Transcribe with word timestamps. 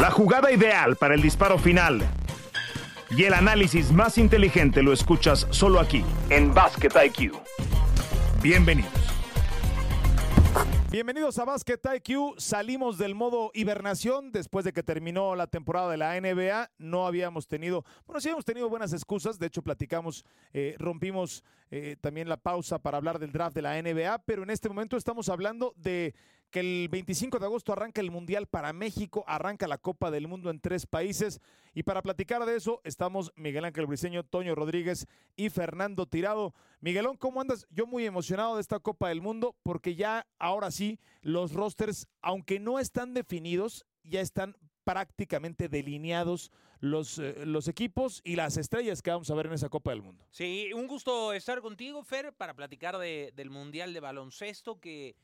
La 0.00 0.10
jugada 0.10 0.50
ideal 0.50 0.96
para 0.96 1.14
el 1.14 1.20
disparo 1.20 1.58
final 1.58 2.00
y 3.10 3.24
el 3.24 3.34
análisis 3.34 3.92
más 3.92 4.16
inteligente 4.16 4.82
lo 4.82 4.94
escuchas 4.94 5.46
solo 5.50 5.78
aquí, 5.78 6.02
en 6.30 6.54
Basket 6.54 6.88
IQ. 7.04 7.34
Bienvenidos. 8.40 8.90
Bienvenidos 10.90 11.38
a 11.38 11.44
Basket 11.44 11.78
IQ. 11.96 12.34
Salimos 12.38 12.96
del 12.96 13.14
modo 13.14 13.50
hibernación 13.52 14.32
después 14.32 14.64
de 14.64 14.72
que 14.72 14.82
terminó 14.82 15.36
la 15.36 15.46
temporada 15.46 15.90
de 15.90 15.98
la 15.98 16.18
NBA. 16.18 16.70
No 16.78 17.06
habíamos 17.06 17.46
tenido, 17.46 17.84
bueno, 18.06 18.22
sí 18.22 18.28
habíamos 18.28 18.46
tenido 18.46 18.70
buenas 18.70 18.94
excusas. 18.94 19.38
De 19.38 19.48
hecho, 19.48 19.60
platicamos, 19.60 20.24
eh, 20.54 20.76
rompimos 20.78 21.44
eh, 21.70 21.96
también 22.00 22.26
la 22.26 22.38
pausa 22.38 22.78
para 22.78 22.96
hablar 22.96 23.18
del 23.18 23.32
draft 23.32 23.54
de 23.54 23.62
la 23.62 23.80
NBA, 23.80 24.22
pero 24.24 24.44
en 24.44 24.50
este 24.50 24.70
momento 24.70 24.96
estamos 24.96 25.28
hablando 25.28 25.74
de 25.76 26.14
que 26.50 26.60
el 26.60 26.88
25 26.88 27.38
de 27.38 27.46
agosto 27.46 27.72
arranca 27.72 28.00
el 28.00 28.10
Mundial 28.10 28.46
para 28.46 28.72
México, 28.72 29.24
arranca 29.26 29.68
la 29.68 29.78
Copa 29.78 30.10
del 30.10 30.28
Mundo 30.28 30.50
en 30.50 30.60
tres 30.60 30.86
países. 30.86 31.40
Y 31.74 31.84
para 31.84 32.02
platicar 32.02 32.44
de 32.44 32.56
eso 32.56 32.80
estamos 32.84 33.32
Miguel 33.36 33.64
Ángel 33.64 33.86
Briseño, 33.86 34.24
Toño 34.24 34.54
Rodríguez 34.54 35.06
y 35.36 35.50
Fernando 35.50 36.06
Tirado. 36.06 36.54
Miguelón, 36.80 37.16
¿cómo 37.16 37.40
andas? 37.40 37.66
Yo 37.70 37.86
muy 37.86 38.04
emocionado 38.04 38.56
de 38.56 38.60
esta 38.60 38.80
Copa 38.80 39.08
del 39.08 39.22
Mundo 39.22 39.56
porque 39.62 39.94
ya 39.94 40.26
ahora 40.38 40.70
sí 40.70 40.98
los 41.22 41.52
rosters, 41.52 42.08
aunque 42.20 42.58
no 42.58 42.78
están 42.78 43.14
definidos, 43.14 43.86
ya 44.02 44.20
están 44.20 44.56
prácticamente 44.84 45.68
delineados 45.68 46.50
los, 46.80 47.18
eh, 47.18 47.44
los 47.46 47.68
equipos 47.68 48.20
y 48.24 48.36
las 48.36 48.56
estrellas 48.56 49.02
que 49.02 49.10
vamos 49.10 49.30
a 49.30 49.34
ver 49.34 49.46
en 49.46 49.52
esa 49.52 49.68
Copa 49.68 49.90
del 49.90 50.02
Mundo. 50.02 50.26
Sí, 50.30 50.72
un 50.72 50.86
gusto 50.86 51.32
estar 51.32 51.60
contigo, 51.60 52.02
Fer, 52.02 52.32
para 52.32 52.54
platicar 52.54 52.98
de, 52.98 53.32
del 53.36 53.50
Mundial 53.50 53.92
de 53.92 54.00
Baloncesto, 54.00 54.80
que 54.80 55.14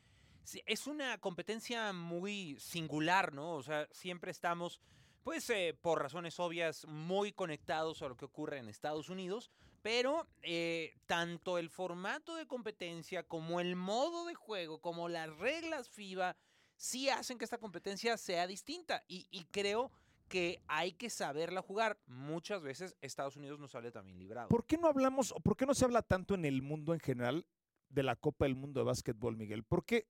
sí, 0.47 0.63
es 0.67 0.87
una 0.87 1.19
competencia 1.19 1.93
muy 1.93 2.57
singular, 2.59 3.33
¿no? 3.33 3.55
O 3.55 3.63
sea, 3.63 3.89
siempre 3.91 4.31
estamos, 4.31 4.81
pues, 5.23 5.51
eh, 5.51 5.77
por 5.81 6.01
razones 6.01 6.39
obvias, 6.41 6.87
muy 6.87 7.33
conectados 7.33 8.03
a 8.03 8.09
lo 8.09 8.17
que 8.17 8.25
ocurre 8.25 8.59
en 8.59 8.69
Estados 8.69 9.09
Unidos, 9.09 9.51
pero 9.83 10.27
eh, 10.43 10.95
tanto 11.07 11.59
el 11.59 11.71
formato 11.71 12.35
de 12.37 12.47
competencia 12.47 13.23
como 13.23 13.61
el 13.61 13.77
modo 13.77 14.27
de 14.27 14.35
juego, 14.35 14.81
como 14.81 15.09
las 15.09 15.37
reglas 15.37 15.89
FIBA, 15.89 16.37
sí 16.77 17.09
hacen 17.09 17.39
que 17.39 17.45
esta 17.45 17.59
competencia 17.59 18.17
sea 18.17 18.47
distinta. 18.47 19.03
Y, 19.07 19.27
y 19.31 19.45
creo 19.45 19.93
que 20.29 20.61
hay 20.67 20.93
que 20.93 21.11
saberla 21.11 21.63
jugar. 21.63 21.99
Muchas 22.07 22.63
veces 22.63 22.97
Estados 23.01 23.37
Unidos 23.37 23.61
no 23.61 23.69
sale 23.69 23.93
también 23.93 24.19
librado. 24.19 24.49
¿Por 24.49 24.67
qué 24.67 24.77
no 24.77 24.89
hablamos, 24.89 25.33
o 25.33 25.41
por 25.41 25.57
qué 25.57 25.67
no 25.67 25.75
se 25.75 25.85
habla 25.85 26.03
tanto 26.03 26.35
en 26.35 26.45
el 26.45 26.63
mundo 26.63 26.93
en 26.93 27.01
general 27.01 27.47
de 27.89 28.03
la 28.03 28.17
Copa 28.17 28.45
del 28.45 28.57
Mundo 28.57 28.81
de 28.81 28.87
Básquetbol, 28.87 29.37
Miguel? 29.37 29.65
Porque 29.65 30.09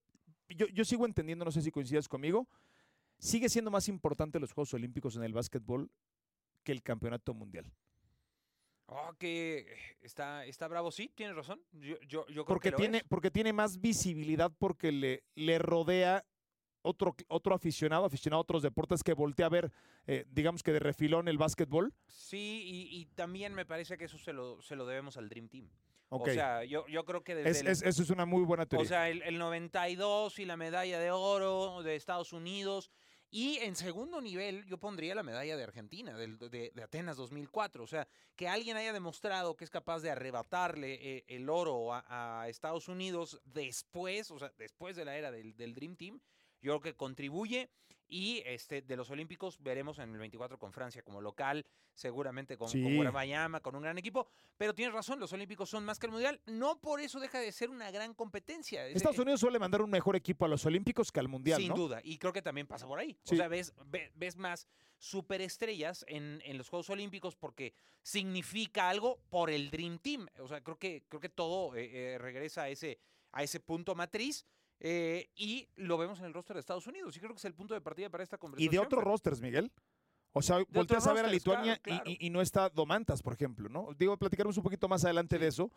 yo, 0.49 0.67
yo 0.69 0.85
sigo 0.85 1.07
entendiendo, 1.07 1.45
no 1.45 1.51
sé 1.51 1.63
si 1.63 1.71
coincidas 1.71 2.09
conmigo, 2.09 2.49
sigue 3.19 3.49
siendo 3.49 3.71
más 3.71 3.89
importante 3.89 4.41
los 4.41 4.53
Juegos 4.53 4.75
Olímpicos 4.75 5.17
en 5.17 5.23
el 5.25 5.33
básquetbol 5.33 5.91
que 6.63 6.73
el 6.73 6.83
Campeonato 6.83 7.35
Mundial. 7.35 7.73
Oh, 8.89 9.13
que 9.19 9.67
está, 10.01 10.45
está 10.45 10.69
bravo, 10.69 10.93
sí, 10.93 11.11
tienes 11.15 11.35
razón. 11.35 11.61
Yo, 11.73 11.99
yo, 12.03 12.25
yo 12.29 12.45
creo 12.45 12.45
Porque 12.45 12.71
que 12.71 12.77
tiene, 12.77 12.99
es. 12.99 13.05
porque 13.05 13.31
tiene 13.33 13.53
más 13.53 13.81
visibilidad, 13.81 14.53
porque 14.57 14.93
le, 14.93 15.25
le 15.35 15.59
rodea 15.59 16.25
otro, 16.83 17.17
otro 17.27 17.55
aficionado, 17.55 18.05
aficionado 18.05 18.39
a 18.39 18.43
otros 18.43 18.63
deportes 18.63 19.03
que 19.03 19.13
voltea 19.13 19.47
a 19.47 19.49
ver, 19.49 19.73
eh, 20.07 20.25
digamos 20.31 20.63
que 20.63 20.73
de 20.73 20.79
refilón 20.79 21.27
el 21.27 21.37
básquetbol. 21.37 21.93
Sí, 22.07 22.63
y, 22.65 23.01
y 23.01 23.07
también 23.07 23.55
me 23.55 23.67
parece 23.67 23.99
que 23.99 24.05
eso 24.05 24.19
se 24.19 24.33
lo, 24.33 24.63
se 24.63 24.77
lo 24.77 24.87
debemos 24.87 25.17
al 25.17 25.29
Dream 25.29 25.49
Team. 25.49 25.69
O 26.09 26.25
sea, 26.35 26.65
yo, 26.65 26.87
yo 26.87 27.05
creo 27.05 27.23
que 27.25 27.35
desde 27.35 27.51
Es- 27.51 27.61
el- 27.61 27.67
es- 27.69 27.83
eso 27.83 28.03
es 28.03 28.11
una 28.11 28.27
muy 28.27 28.45
buena 28.45 28.67
teoría. 28.67 28.85
O 28.85 28.89
sea, 28.89 29.09
el, 29.09 29.23
el 29.23 29.39
92 29.39 30.39
y 30.39 30.45
la 30.45 30.57
medalla 30.57 30.99
de 31.01 31.11
oro 31.11 31.83
de 31.83 31.97
Estados 31.97 32.33
Unidos. 32.33 32.91
Y 33.29 33.57
en 33.59 33.75
segundo 33.75 34.21
nivel, 34.21 34.65
yo 34.67 34.79
pondría 34.79 35.15
la 35.17 35.25
medalla 35.25 35.57
de 35.57 35.65
Argentina, 35.65 36.17
del- 36.17 36.39
de, 36.39 36.71
de 36.73 36.83
Atenas 36.83 37.17
2004. 37.17 37.83
O 37.83 37.87
sea, 37.89 38.07
que 38.37 38.47
alguien 38.49 38.77
haya 38.77 38.93
demostrado 38.93 39.57
que 39.57 39.65
es 39.65 39.71
capaz 39.71 40.01
de 40.01 40.11
arrebatarle 40.11 40.95
eh, 41.19 41.25
el 41.27 41.49
oro 41.51 41.93
a, 41.93 42.05
a 42.43 42.49
Estados 42.49 42.87
Unidos 42.89 43.41
después, 43.45 44.31
o 44.31 44.39
sea, 44.39 44.53
después 44.57 44.95
de 44.95 45.05
la 45.05 45.17
era 45.17 45.33
del, 45.33 45.57
del 45.57 45.75
Dream 45.75 45.97
Team, 45.97 46.21
yo 46.61 46.81
creo 46.81 46.81
que 46.81 46.97
contribuye. 46.97 47.71
Y 48.09 48.41
este, 48.47 48.83
de 48.83 48.97
los 48.97 49.11
Olímpicos 49.11 49.61
veremos 49.61 49.99
en 49.99 50.13
el 50.13 50.19
24 50.19 50.61
con 50.61 50.73
Francia 50.73 51.03
como 51.03 51.21
local, 51.21 51.67
seguramente 51.93 52.57
con, 52.57 52.69
Sí. 52.69 52.81
con 52.81 53.61
con 53.61 53.75
un 53.75 53.83
gran 53.83 53.99
equipo. 53.99 54.29
Pero 54.57 54.73
tienes 54.77 54.95
razón, 54.95 55.19
los 55.19 55.33
Olímpicos 55.33 55.69
son 55.69 55.85
más 55.85 55.99
que 55.99 56.07
el 56.07 56.13
Mundial. 56.13 56.41
No 56.47 56.81
por 56.81 57.01
eso 57.01 57.19
deja 57.19 57.41
de 57.41 57.51
ser 57.51 57.69
una 57.69 57.91
gran 57.91 58.15
competencia. 58.15 58.87
Es- 58.87 58.95
Estados 58.95 59.19
Unidos 59.19 59.41
suele 59.41 59.59
mandar 59.59 59.83
un 59.83 59.91
mejor 59.91 60.15
equipo 60.15 60.45
a 60.45 60.49
los 60.49 60.65
Olímpicos 60.67 61.11
que 61.11 61.19
al 61.19 61.27
Mundial, 61.27 61.61
sin 61.61 61.71
¿no? 61.71 61.75
duda, 61.75 62.01
y 62.05 62.17
creo 62.19 62.33
que 62.33 62.43
también 62.43 62.69
pasa 62.69 62.87
por 62.87 63.01
ahí. 63.01 63.19
Sí. 63.25 63.35
O 63.35 63.39
sea, 63.39 63.49
ves, 63.49 63.75
ve- 63.87 64.13
ves 64.15 64.37
más 64.37 64.69
superestrellas 64.99 66.05
en, 66.09 66.41
en 66.45 66.59
los 66.59 66.69
Juegos 66.69 66.89
Olímpicos 66.91 67.35
porque 67.35 67.75
significa 68.03 68.89
algo 68.89 69.19
por 69.31 69.51
el 69.51 69.69
Dream 69.71 69.99
Team. 69.99 70.29
O 70.39 70.47
sea, 70.47 70.63
creo 70.63 70.79
que, 70.79 71.03
creo 71.09 71.21
que 71.21 71.29
todo 71.29 71.75
eh, 71.75 72.15
eh, 72.15 72.19
regresa 72.19 72.63
a 72.63 72.69
ese, 72.69 73.01
a 73.33 73.43
ese 73.43 73.59
punto 73.59 73.97
matriz. 73.97 74.47
Eh, 74.81 75.29
y 75.37 75.69
lo 75.77 75.97
vemos 75.99 76.19
en 76.21 76.27
el 76.27 76.35
roster 76.35 76.55
de 76.57 76.61
Estados 76.61 76.87
Unidos. 76.87 77.17
Y 77.17 77.21
creo 77.21 77.33
que 77.33 77.39
es 77.39 77.45
el 77.45 77.55
punto 77.55 77.75
de 77.75 77.81
partida 77.81 78.11
para 78.11 78.23
esta 78.23 78.37
Y 78.37 78.39
conversación. 78.39 78.71
de 78.71 78.79
otros 78.79 79.03
rosters, 79.05 79.41
Miguel. 79.41 79.71
O 80.33 80.43
sea, 80.43 80.59
volteas 80.69 81.07
a 81.07 81.15
ver 81.15 81.25
a 81.25 81.29
Lituania 81.29 81.79
claro, 81.79 82.03
y- 82.03 82.05
claro. 82.05 82.19
Y, 82.21 82.27
y 82.27 82.31
no 82.31 82.43
está 82.43 82.69
Domantas, 82.69 83.23
por 83.23 83.33
ejemplo, 83.33 83.69
¿no? 83.71 83.89
Digo, 83.99 84.17
platicaremos 84.19 84.57
un 84.59 84.63
poquito 84.65 84.87
más 84.87 85.05
adelante 85.05 85.39
de 85.39 85.47
eso. 85.49 85.73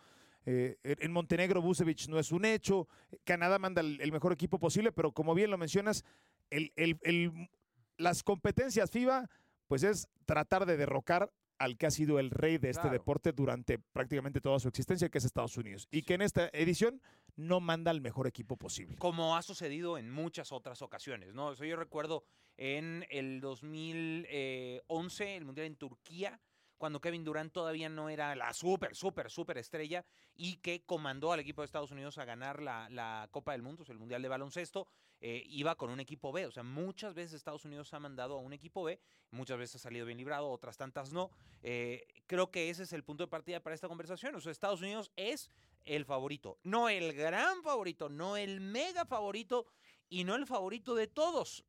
Eh, 0.46 0.78
en 0.84 0.98
en 1.02 1.12
Montenegro, 1.14 1.62
Busevich 1.62 2.08
no 2.10 2.20
es 2.20 2.32
un 2.34 2.44
hecho. 2.46 2.88
Canadá 3.24 3.58
manda 3.60 3.80
el, 3.82 4.02
el 4.02 4.12
mejor 4.12 4.34
equipo 4.34 4.60
posible, 4.60 4.92
pero 4.92 5.14
como 5.14 5.34
bien 5.34 5.50
lo 5.52 5.58
mencionas, 5.58 6.04
el, 6.50 6.74
el- 6.76 7.00
el- 7.04 7.50
las 7.98 8.22
competencias 8.24 8.92
FIBA, 8.92 9.30
pues 9.68 9.84
es 9.84 10.08
tratar 10.26 10.66
de 10.66 10.76
derrocar 10.78 11.32
al 11.60 11.78
que 11.78 11.86
ha 11.88 11.92
sido 11.92 12.20
el 12.20 12.32
rey 12.32 12.58
de 12.58 12.70
este 12.70 12.82
Claro. 12.82 12.94
deporte 12.98 13.32
durante 13.34 13.78
prácticamente 13.80 14.42
toda 14.42 14.60
su 14.60 14.68
existencia, 14.70 15.10
que 15.10 15.18
es 15.20 15.26
Estados 15.26 15.58
Unidos. 15.58 15.88
Y 15.92 16.02
que 16.04 16.14
en 16.16 16.22
esta 16.22 16.50
edición 16.54 17.02
no 17.36 17.60
manda 17.60 17.92
al 17.92 18.02
mejor 18.02 18.28
equipo 18.28 18.58
posible. 18.58 18.96
como 18.98 19.36
ha 19.38 19.42
sucedido 19.42 19.98
en 19.98 20.10
muchas 20.10 20.52
otras 20.52 20.82
ocasiones, 20.82 21.34
¿no? 21.34 21.48
O 21.48 21.56
sea, 21.56 21.68
yo 21.68 21.76
recuerdo 21.76 22.24
en 22.58 23.06
el 23.10 23.40
2011, 23.42 25.36
el 25.38 25.46
Mundial 25.46 25.68
en 25.68 25.76
Turquía, 25.76 26.40
cuando 26.80 27.00
Kevin 27.00 27.24
Durant 27.24 27.54
todavía 27.54 27.90
no 27.90 28.10
era 28.10 28.36
la 28.36 28.54
súper, 28.54 28.96
súper, 28.96 29.30
súper 29.30 29.60
estrella 29.60 30.04
y 30.36 30.56
que 30.58 30.84
comandó 30.84 31.32
al 31.32 31.42
equipo 31.42 31.62
de 31.62 31.68
Estados 31.68 31.92
Unidos 31.92 32.18
a 32.18 32.26
ganar 32.26 32.64
la, 32.64 32.90
la 32.90 33.28
Copa 33.30 33.52
del 33.52 33.62
Mundo, 33.62 33.84
o 33.84 33.86
sea, 33.86 33.94
el 33.94 34.00
Mundial 34.00 34.24
de 34.24 34.30
Baloncesto, 34.30 34.88
eh, 35.22 35.44
iba 35.48 35.76
con 35.76 35.90
un 35.90 36.00
equipo 36.00 36.32
B. 36.32 36.46
O 36.46 36.52
sea, 36.52 36.64
muchas 36.64 37.14
veces 37.14 37.34
Estados 37.34 37.66
Unidos 37.66 37.94
ha 37.94 38.00
mandado 38.00 38.36
a 38.36 38.40
un 38.40 38.54
equipo 38.54 38.84
B, 38.84 39.00
muchas 39.32 39.58
veces 39.58 39.76
ha 39.76 39.80
salido 39.80 40.06
bien 40.06 40.18
librado, 40.18 40.50
otras 40.50 40.78
tantas 40.78 41.12
no. 41.12 41.30
Eh, 41.62 42.08
creo 42.26 42.52
que 42.52 42.70
ese 42.70 42.84
es 42.84 42.94
el 42.94 43.04
punto 43.04 43.24
de 43.24 43.28
partida 43.28 43.60
para 43.60 43.76
esta 43.76 43.90
conversación. 43.90 44.34
O 44.36 44.40
sea, 44.40 44.52
Estados 44.52 44.82
Unidos 44.82 45.12
es 45.18 45.50
el 45.84 46.06
favorito, 46.06 46.60
no 46.64 46.88
el 46.88 47.14
gran 47.14 47.64
favorito, 47.64 48.10
no 48.10 48.38
el 48.38 48.62
mega 48.62 49.06
favorito 49.06 49.66
y 50.08 50.24
no 50.24 50.36
el 50.36 50.48
favorito 50.48 50.96
de 50.96 51.08
todos. 51.08 51.66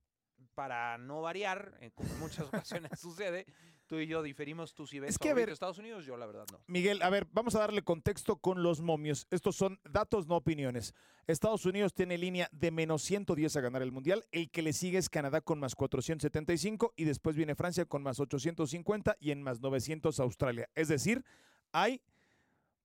Para 0.54 0.96
no 0.96 1.20
variar, 1.20 1.76
eh, 1.80 1.90
como 1.94 2.08
en 2.10 2.20
muchas 2.20 2.46
ocasiones 2.54 2.98
sucede, 3.00 3.46
tú 3.90 3.98
y 3.98 4.06
yo 4.06 4.22
diferimos, 4.22 4.72
tú 4.72 4.86
si 4.86 5.00
ves 5.00 5.10
Es 5.10 5.18
que, 5.18 5.30
a 5.30 5.34
ver, 5.34 5.50
Estados 5.50 5.78
Unidos, 5.78 6.06
yo 6.06 6.16
la 6.16 6.24
verdad 6.24 6.46
no. 6.52 6.60
Miguel, 6.68 7.02
a 7.02 7.10
ver, 7.10 7.26
vamos 7.32 7.56
a 7.56 7.58
darle 7.58 7.82
contexto 7.82 8.36
con 8.36 8.62
los 8.62 8.80
momios. 8.80 9.26
Estos 9.32 9.56
son 9.56 9.80
datos, 9.82 10.28
no 10.28 10.36
opiniones. 10.36 10.94
Estados 11.26 11.66
Unidos 11.66 11.92
tiene 11.92 12.16
línea 12.16 12.48
de 12.52 12.70
menos 12.70 13.02
110 13.02 13.56
a 13.56 13.60
ganar 13.60 13.82
el 13.82 13.90
Mundial. 13.90 14.24
El 14.30 14.48
que 14.48 14.62
le 14.62 14.72
sigue 14.72 14.98
es 14.98 15.08
Canadá 15.08 15.40
con 15.40 15.58
más 15.58 15.74
475 15.74 16.94
y 16.94 17.02
después 17.02 17.34
viene 17.34 17.56
Francia 17.56 17.84
con 17.84 18.04
más 18.04 18.20
850 18.20 19.16
y 19.18 19.32
en 19.32 19.42
más 19.42 19.60
900 19.60 20.20
Australia. 20.20 20.70
Es 20.76 20.86
decir, 20.86 21.24
hay 21.72 22.00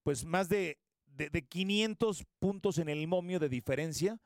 pues 0.01 0.25
más 0.25 0.49
de, 0.49 0.79
de, 1.05 1.29
de 1.29 1.45
500 1.45 2.25
puntos 2.39 2.79
en 2.79 2.89
el 2.89 3.05
momio 3.05 3.39
de 3.39 3.49
diferencia 3.49 4.19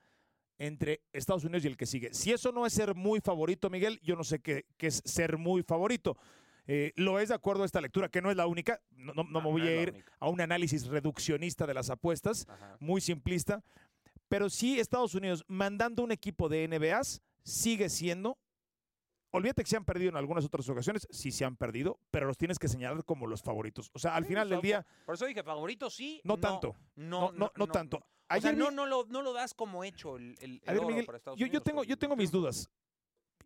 entre 0.57 1.01
Estados 1.11 1.43
Unidos 1.43 1.65
y 1.65 1.67
el 1.67 1.75
que 1.75 1.85
sigue. 1.85 2.13
Si 2.13 2.31
eso 2.31 2.53
no 2.53 2.65
es 2.65 2.71
ser 2.71 2.95
muy 2.95 3.19
favorito, 3.19 3.69
Miguel, 3.69 3.99
yo 4.01 4.15
no 4.15 4.23
sé 4.23 4.39
qué, 4.39 4.65
qué 4.77 4.87
es 4.87 5.01
ser 5.03 5.37
muy 5.37 5.61
favorito. 5.61 6.17
Eh, 6.71 6.93
lo 6.97 7.19
es 7.19 7.29
de 7.29 7.35
acuerdo 7.35 7.63
a 7.63 7.65
esta 7.65 7.81
lectura, 7.81 8.09
que 8.09 8.21
no 8.21 8.29
es 8.29 8.37
la 8.37 8.45
única. 8.45 8.79
No, 8.91 9.11
no- 9.15 9.23
no 9.23 9.41
me 9.41 9.49
voy 9.49 9.61
no 9.63 9.67
a 9.67 9.71
ir 9.71 10.05
a 10.19 10.29
un 10.29 10.39
análisis 10.39 10.85
reduccionista 10.85 11.65
de 11.65 11.73
las 11.73 11.89
apuestas, 11.89 12.45
Ajá. 12.47 12.77
muy 12.79 13.01
simplista. 13.01 13.63
Pero 14.27 14.51
sí, 14.51 14.79
Estados 14.79 15.15
Unidos 15.15 15.43
mandando 15.47 16.03
un 16.03 16.11
equipo 16.11 16.47
de 16.47 16.63
NBAs 16.67 17.23
sigue 17.43 17.89
siendo. 17.89 18.37
Olvídate 19.31 19.63
que 19.63 19.69
se 19.69 19.77
han 19.77 19.85
perdido 19.85 20.09
en 20.11 20.17
algunas 20.17 20.45
otras 20.45 20.69
ocasiones, 20.69 21.07
sí 21.09 21.31
se 21.31 21.43
han 21.43 21.55
perdido, 21.55 21.99
pero 22.11 22.27
los 22.27 22.37
tienes 22.37 22.59
que 22.59 22.67
señalar 22.67 23.03
como 23.03 23.25
los 23.25 23.41
favoritos. 23.41 23.89
O 23.93 23.97
sea, 23.99 24.15
al 24.15 24.23
Sí, 24.25 24.29
final 24.29 24.47
sea, 24.47 24.55
del 24.57 24.61
día, 24.61 24.85
Por 25.05 25.15
eso 25.15 25.25
dije 25.25 25.41
favorito 25.41 25.89
sí. 25.89 26.21
no 26.23 26.37
tanto. 26.37 26.75
No, 26.95 27.31
No, 27.31 27.51
no, 27.55 27.67
tanto. 27.67 27.97
O 27.97 27.99
sea, 28.01 28.51
Ayer 28.51 28.57
no, 28.57 28.69
no, 28.69 28.85
lo, 28.85 29.05
no 29.07 29.23
lo 29.23 29.33
das 29.33 29.55
como 29.55 29.83
hecho 29.83 30.17
el, 30.17 30.35
el, 30.41 30.61
A 30.67 30.71
el 30.71 30.75
ver, 30.75 30.77
oro 30.77 30.87
Miguel, 30.87 31.05
para 31.07 31.17
Estados 31.17 31.39
yo, 31.39 31.47
yo 31.47 31.49
Unidos, 31.49 31.63
tengo, 31.63 31.81
pero 31.81 31.89
yo 31.89 31.97
tengo 31.97 32.15
mis 32.15 32.29
dudas. 32.29 32.69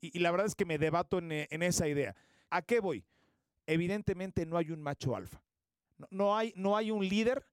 Y, 0.02 0.18
y 0.18 0.20
la 0.22 0.32
verdad 0.32 0.48
es 0.48 0.56
que 0.56 0.66
me 0.66 0.78
debato 0.78 1.20
en, 1.20 1.32
en 1.32 1.64
esa 1.64 1.88
idea. 1.88 2.14
¿A 2.50 2.62
qué 2.62 2.82
voy? 2.82 3.06
Evidentemente 3.66 4.46
no 4.46 4.58
hay 4.58 4.72
un 4.72 4.82
macho 4.82 5.16
alfa. 5.16 5.42
No, 5.98 6.08
no 6.12 6.38
hay, 6.38 6.54
no 6.56 6.76
hay 6.76 6.92
un 6.92 7.08
líder, 7.08 7.46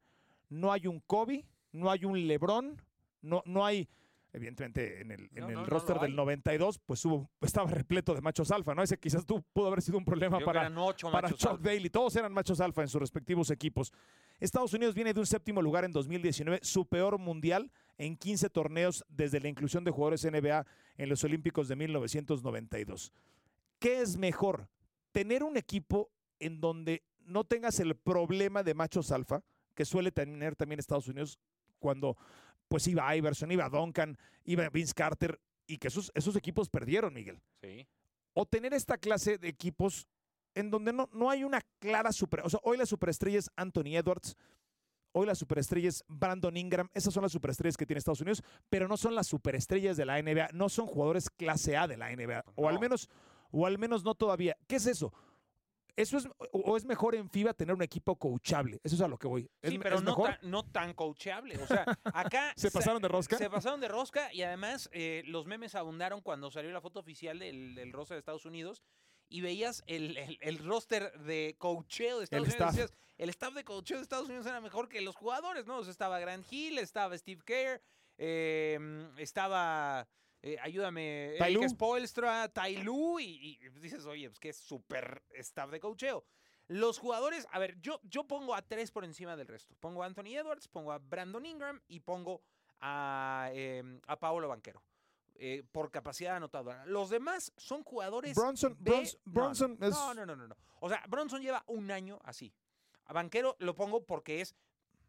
no 0.48 0.72
hay 0.72 0.86
un 0.86 1.00
Kobe, 1.00 1.46
no 1.72 1.90
hay 1.90 2.04
un 2.04 2.26
Lebron, 2.26 2.80
no, 3.22 3.42
no 3.46 3.64
hay 3.64 3.88
Evidentemente, 4.32 5.00
en 5.00 5.10
el, 5.10 5.28
en 5.34 5.50
el 5.50 5.66
roster 5.66 5.98
del 5.98 6.14
92, 6.14 6.78
pues 6.78 7.04
hubo, 7.04 7.28
estaba 7.40 7.68
repleto 7.68 8.14
de 8.14 8.20
machos 8.20 8.52
alfa, 8.52 8.76
¿no? 8.76 8.82
Ese 8.82 8.96
quizás 8.96 9.26
tú 9.26 9.42
pudo 9.52 9.66
haber 9.66 9.82
sido 9.82 9.98
un 9.98 10.04
problema 10.04 10.38
para, 10.38 10.72
para 11.10 11.32
Chuck 11.32 11.60
Daly. 11.60 11.90
Todos 11.90 12.14
eran 12.14 12.32
machos 12.32 12.60
alfa 12.60 12.82
en 12.82 12.88
sus 12.88 13.00
respectivos 13.00 13.50
equipos. 13.50 13.92
Estados 14.38 14.72
Unidos 14.72 14.94
viene 14.94 15.12
de 15.12 15.18
un 15.18 15.26
séptimo 15.26 15.60
lugar 15.60 15.84
en 15.84 15.90
2019, 15.90 16.60
su 16.62 16.86
peor 16.86 17.18
mundial 17.18 17.72
en 17.98 18.16
15 18.16 18.50
torneos 18.50 19.04
desde 19.08 19.40
la 19.40 19.48
inclusión 19.48 19.82
de 19.82 19.90
jugadores 19.90 20.24
NBA 20.24 20.64
en 20.96 21.08
los 21.08 21.24
Olímpicos 21.24 21.66
de 21.66 21.74
1992. 21.74 23.12
¿Qué 23.80 24.00
es 24.00 24.16
mejor? 24.16 24.68
Tener 25.12 25.42
un 25.42 25.56
equipo 25.56 26.10
en 26.38 26.60
donde 26.60 27.02
no 27.18 27.44
tengas 27.44 27.80
el 27.80 27.96
problema 27.96 28.62
de 28.62 28.74
machos 28.74 29.12
alfa, 29.12 29.42
que 29.74 29.84
suele 29.84 30.12
tener 30.12 30.56
también 30.56 30.80
Estados 30.80 31.08
Unidos 31.08 31.38
cuando 31.78 32.16
pues 32.68 32.86
iba 32.86 33.14
Iverson, 33.16 33.50
iba 33.50 33.68
Duncan, 33.68 34.16
iba 34.44 34.68
Vince 34.68 34.94
Carter, 34.94 35.40
y 35.66 35.78
que 35.78 35.88
esos, 35.88 36.10
esos 36.14 36.36
equipos 36.36 36.68
perdieron, 36.68 37.14
Miguel. 37.14 37.40
Sí. 37.62 37.86
O 38.34 38.46
tener 38.46 38.74
esta 38.74 38.98
clase 38.98 39.38
de 39.38 39.48
equipos 39.48 40.08
en 40.54 40.70
donde 40.70 40.92
no, 40.92 41.08
no 41.12 41.30
hay 41.30 41.44
una 41.44 41.60
clara 41.78 42.12
super. 42.12 42.40
O 42.44 42.50
sea, 42.50 42.60
hoy 42.62 42.76
la 42.76 42.86
superestrella 42.86 43.38
es 43.38 43.50
Anthony 43.56 43.96
Edwards, 43.96 44.36
hoy 45.12 45.26
la 45.26 45.34
superestrella 45.34 45.88
es 45.88 46.04
Brandon 46.08 46.56
Ingram, 46.56 46.88
esas 46.92 47.14
son 47.14 47.22
las 47.22 47.32
superestrellas 47.32 47.76
que 47.76 47.86
tiene 47.86 47.98
Estados 47.98 48.20
Unidos, 48.20 48.42
pero 48.68 48.88
no 48.88 48.96
son 48.96 49.14
las 49.14 49.26
superestrellas 49.26 49.96
de 49.96 50.04
la 50.04 50.20
NBA, 50.20 50.50
no 50.52 50.68
son 50.68 50.86
jugadores 50.86 51.30
clase 51.30 51.76
A 51.76 51.86
de 51.86 51.96
la 51.96 52.14
NBA, 52.14 52.44
o 52.54 52.68
al 52.68 52.78
menos, 52.78 53.08
o 53.50 53.66
al 53.66 53.78
menos 53.78 54.04
no 54.04 54.14
todavía. 54.14 54.56
¿Qué 54.66 54.76
es 54.76 54.86
eso? 54.86 55.12
Eso 55.96 56.16
es, 56.18 56.28
o 56.52 56.76
es 56.76 56.84
mejor 56.84 57.14
en 57.14 57.28
FIBA 57.28 57.52
tener 57.52 57.74
un 57.74 57.82
equipo 57.82 58.16
coachable. 58.16 58.80
Eso 58.82 58.94
es 58.94 59.00
a 59.02 59.08
lo 59.08 59.18
que 59.18 59.28
voy. 59.28 59.50
sí, 59.62 59.78
pero 59.78 60.00
no, 60.00 60.16
tan, 60.16 60.38
no 60.42 60.64
tan 60.64 60.94
coachable. 60.94 61.58
O 61.58 61.66
sea, 61.66 61.84
acá. 62.14 62.52
¿Se 62.56 62.70
pasaron 62.70 63.02
de 63.02 63.08
rosca? 63.08 63.36
Se 63.36 63.50
pasaron 63.50 63.80
de 63.80 63.88
rosca 63.88 64.32
y 64.32 64.42
además 64.42 64.88
eh, 64.92 65.22
los 65.26 65.46
memes 65.46 65.74
abundaron 65.74 66.20
cuando 66.22 66.50
salió 66.50 66.70
la 66.70 66.80
foto 66.80 67.00
oficial 67.00 67.38
del, 67.38 67.74
del 67.74 67.92
roster 67.92 68.14
de 68.14 68.20
Estados 68.20 68.46
Unidos 68.46 68.82
y 69.30 69.40
veías 69.40 69.82
el, 69.86 70.38
el, 70.40 70.58
roster 70.58 71.12
de 71.20 71.54
coacheo 71.56 72.18
de 72.18 72.24
Estados 72.24 72.48
Unidos. 72.48 72.92
el 73.16 73.30
staff 73.30 73.54
de 73.54 73.64
coacheo 73.64 73.98
de 73.98 74.02
Estados 74.02 74.26
Unidos 74.26 74.44
era 74.46 74.60
mejor 74.60 74.88
que 74.88 75.00
los 75.00 75.14
jugadores, 75.14 75.66
¿no? 75.66 75.78
O 75.78 75.84
sea, 75.84 75.92
estaba 75.92 76.18
Grant 76.18 76.44
Hill, 76.50 76.78
estaba 76.78 77.16
Steve 77.16 77.40
Kerr, 77.44 77.80
em, 78.18 79.16
estaba. 79.18 80.08
Eh, 80.42 80.56
ayúdame, 80.62 81.36
Eric 81.36 81.68
Spoelstra, 81.68 82.48
Tai 82.48 82.82
Lu, 82.82 83.20
y, 83.20 83.58
dices, 83.80 84.06
oye, 84.06 84.28
pues 84.28 84.38
que 84.40 84.48
es 84.50 84.56
súper 84.56 85.22
staff 85.34 85.70
de 85.70 85.80
coacheo. 85.80 86.24
Los 86.68 86.98
jugadores, 86.98 87.46
a 87.50 87.58
ver, 87.58 87.78
yo, 87.80 88.00
yo 88.04 88.24
pongo 88.24 88.54
a 88.54 88.62
tres 88.62 88.90
por 88.90 89.04
encima 89.04 89.36
del 89.36 89.48
resto. 89.48 89.74
Pongo 89.80 90.02
a 90.02 90.06
Anthony 90.06 90.36
Edwards, 90.36 90.68
pongo 90.68 90.92
a 90.92 90.98
Brandon 90.98 91.44
Ingram 91.44 91.80
y 91.88 92.00
pongo 92.00 92.42
a, 92.80 93.50
eh, 93.52 94.00
a 94.06 94.18
Paolo 94.18 94.48
Banquero. 94.48 94.82
Eh, 95.42 95.64
por 95.72 95.90
capacidad 95.90 96.36
anotadora. 96.36 96.84
Los 96.84 97.08
demás 97.08 97.52
son 97.56 97.82
jugadores. 97.82 98.36
Bronson, 98.36 98.76
Bronson, 99.24 99.78
no, 99.80 100.14
no, 100.14 100.26
no, 100.26 100.36
no, 100.36 100.48
no, 100.48 100.56
O 100.80 100.88
sea, 100.90 101.02
Bronson 101.08 101.40
lleva 101.40 101.64
un 101.66 101.90
año 101.90 102.18
así. 102.24 102.52
A 103.06 103.14
Banquero 103.14 103.56
lo 103.58 103.74
pongo 103.74 104.04
porque 104.04 104.42
es 104.42 104.54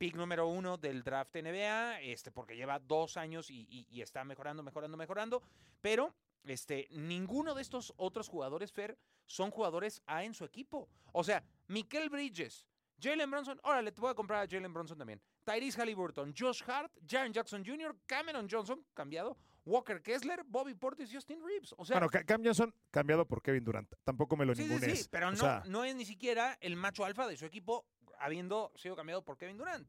pick 0.01 0.15
número 0.15 0.48
uno 0.48 0.77
del 0.77 1.03
draft 1.03 1.36
NBA, 1.36 2.01
este, 2.01 2.31
porque 2.31 2.56
lleva 2.56 2.80
dos 2.80 3.18
años 3.18 3.51
y, 3.51 3.86
está 4.01 4.24
mejorando, 4.24 4.63
mejorando, 4.63 4.98
mejorando. 4.98 5.44
Pero 5.80 6.15
este, 6.44 6.88
ninguno 6.89 7.53
de 7.53 7.62
estos 7.62 7.94
otros 7.98 8.27
jugadores, 8.27 8.71
Fer, 8.71 8.98
son 9.27 9.51
jugadores 9.51 10.01
A 10.07 10.24
en 10.24 10.33
su 10.33 10.44
equipo. 10.44 10.89
O 11.12 11.24
sea, 11.24 11.44
Mikel 11.68 12.09
Bridges, 12.09 12.65
Jalen 13.00 13.30
Bronson, 13.30 13.59
órale, 13.62 13.92
te 13.92 14.01
voy 14.01 14.09
a 14.09 14.15
comprar 14.15 14.44
a 14.44 14.50
Jalen 14.50 14.74
Bronson 14.74 14.98
también. 14.98 15.21
Tyrese 15.44 15.80
Halliburton, 15.80 16.33
Josh 16.36 16.63
Hart, 16.65 16.92
Jaren 17.07 17.31
Jackson 17.31 17.63
Jr., 17.63 17.95
Cameron 18.07 18.48
Johnson, 18.50 18.83
cambiado, 18.95 19.38
Walker 19.65 20.01
Kessler, 20.01 20.44
Bobby 20.48 20.74
Portis, 20.74 21.13
Justin 21.13 21.45
Reeves. 21.45 21.75
O 21.77 21.86
sea, 21.86 22.00
bueno, 22.00 22.09
Cam 22.25 22.44
Johnson 22.44 22.74
cambiado 22.89 23.27
por 23.27 23.44
Kevin 23.44 23.63
Durant. 23.63 23.94
Tampoco 24.03 24.36
me 24.36 24.45
lo 24.45 24.56
sí, 24.56 24.68
Sí, 24.68 24.95
sí, 24.95 25.07
pero 25.12 25.31
no, 25.31 25.63
no 25.65 25.83
es 25.83 25.95
ni 25.95 26.06
siquiera 26.06 26.57
el 26.59 26.75
macho 26.75 27.06
alfa 27.06 27.27
de 27.27 27.38
su 27.38 27.45
equipo 27.45 27.86
habiendo 28.22 28.72
sido 28.76 28.96
cambiado 28.96 29.24
por 29.24 29.38
Kevin 29.38 29.58
Durant. 29.58 29.88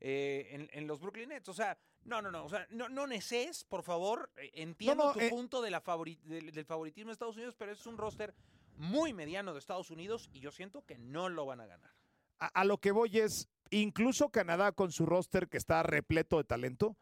Eh, 0.00 0.68
en, 0.72 0.86
los 0.86 1.00
Brooklyn 1.00 1.30
Nets. 1.30 1.48
O 1.48 1.54
sea, 1.54 1.78
no, 2.04 2.20
no, 2.20 2.30
no. 2.30 2.44
O 2.44 2.48
sea, 2.48 2.66
no, 2.70 2.88
no 2.88 3.06
neces, 3.06 3.64
por 3.64 3.82
favor. 3.82 4.30
Eh, 4.36 4.50
entiendo 4.54 5.12
tu 5.12 5.20
eh 5.20 5.30
punto 5.30 5.62
de 5.62 5.70
la 5.70 5.82
del, 6.24 6.64
favoritismo 6.64 7.08
de 7.08 7.12
Estados 7.14 7.36
Unidos, 7.36 7.54
pero 7.58 7.72
es 7.72 7.86
un 7.86 7.96
roster 7.96 8.34
muy 8.76 9.12
mediano 9.14 9.52
de 9.52 9.58
Estados 9.58 9.90
Unidos 9.90 10.28
y 10.32 10.40
yo 10.40 10.50
siento 10.50 10.84
que 10.84 10.98
no 10.98 11.28
lo 11.28 11.46
van 11.46 11.60
a 11.60 11.66
ganar. 11.66 11.90
a 12.38 12.64
lo 12.64 12.78
que 12.78 12.92
voy 12.92 13.18
es, 13.18 13.48
incluso 13.70 14.28
Canadá 14.28 14.72
con 14.72 14.92
su 14.92 15.06
roster 15.06 15.48
que 15.48 15.56
está 15.56 15.82
repleto 15.82 16.36
de 16.36 16.44
talento, 16.44 16.96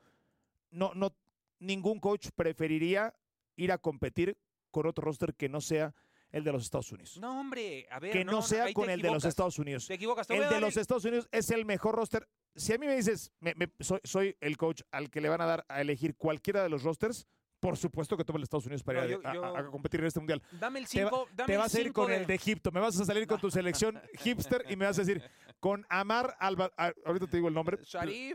no, 0.71 0.93
no, 0.95 1.17
ningún 1.59 1.99
coach 1.99 2.29
preferiría 2.35 3.15
ir 3.57 3.73
a 3.73 3.79
competir 3.79 4.39
con 4.71 4.87
otro 4.87 5.05
roster 5.05 5.35
que 5.35 5.49
no 5.49 5.61
sea 5.61 5.95
el 6.35 6.43
de 6.43 6.53
los 6.53 6.65
Estados 6.65 6.91
Unidos. 6.91 7.17
No, 7.19 7.41
hombre, 7.41 7.87
a 7.91 8.01
ver. 8.01 8.13
Que 8.13 8.25
no, 8.25 8.43
sea 8.43 8.73
con 8.73 8.91
el 8.91 9.01
de 9.01 9.11
los 9.11 9.25
Estados 9.25 9.59
Unidos. 9.59 9.87
Te 9.87 9.95
equivocas. 9.95 10.29
el 10.29 10.49
de 10.49 10.61
los 10.61 10.77
Estados 10.77 11.05
Unidos 11.05 11.29
es 11.31 11.51
el 11.51 11.65
mejor 11.65 11.95
roster. 11.95 12.29
Si 12.57 12.73
a 12.73 12.79
mí 12.79 12.87
me 12.87 12.97
dices, 12.97 13.33
soy, 13.81 14.01
soy, 14.05 14.37
el 14.41 14.57
coach 14.57 14.83
al 14.91 15.11
que 15.11 15.21
le 15.21 15.29
van 15.29 15.41
a 15.41 15.47
dar 15.47 15.65
a 15.69 15.81
elegir 15.81 16.17
cualquiera 16.17 16.63
de 16.63 16.69
los 16.69 16.83
rosters, 16.83 17.27
por 17.65 17.79
supuesto 17.79 18.15
que 18.19 18.25
toma 18.25 18.37
el 18.37 18.43
Estados 18.43 18.67
Unidos 18.67 18.83
para 18.83 19.07
ir 19.07 19.19
a, 19.25 19.65
competir 19.71 20.01
en 20.01 20.07
este 20.07 20.21
mundial. 20.21 20.43
Dame 20.61 20.81
el 20.81 20.87
5. 20.87 21.29
Te, 21.47 21.57
vas 21.57 21.75
a 21.75 21.81
ir 21.81 21.95
con 21.95 22.13
el 22.13 22.27
de 22.27 22.35
Egipto. 22.35 22.71
Me 22.71 22.79
vas 22.79 23.01
a 23.01 23.07
salir 23.07 23.27
con 23.27 23.41
tu 23.41 23.51
selección 23.51 23.99
hipster 24.19 24.67
y 24.69 24.77
me 24.77 24.85
vas 24.85 24.99
a 24.99 25.03
decir, 25.03 25.23
con 25.61 25.87
Amar 25.89 26.37
Alba. 26.41 26.71
Ahorita 27.07 27.27
te 27.27 27.39
digo 27.39 27.49
el 27.49 27.55
nombre. 27.55 27.79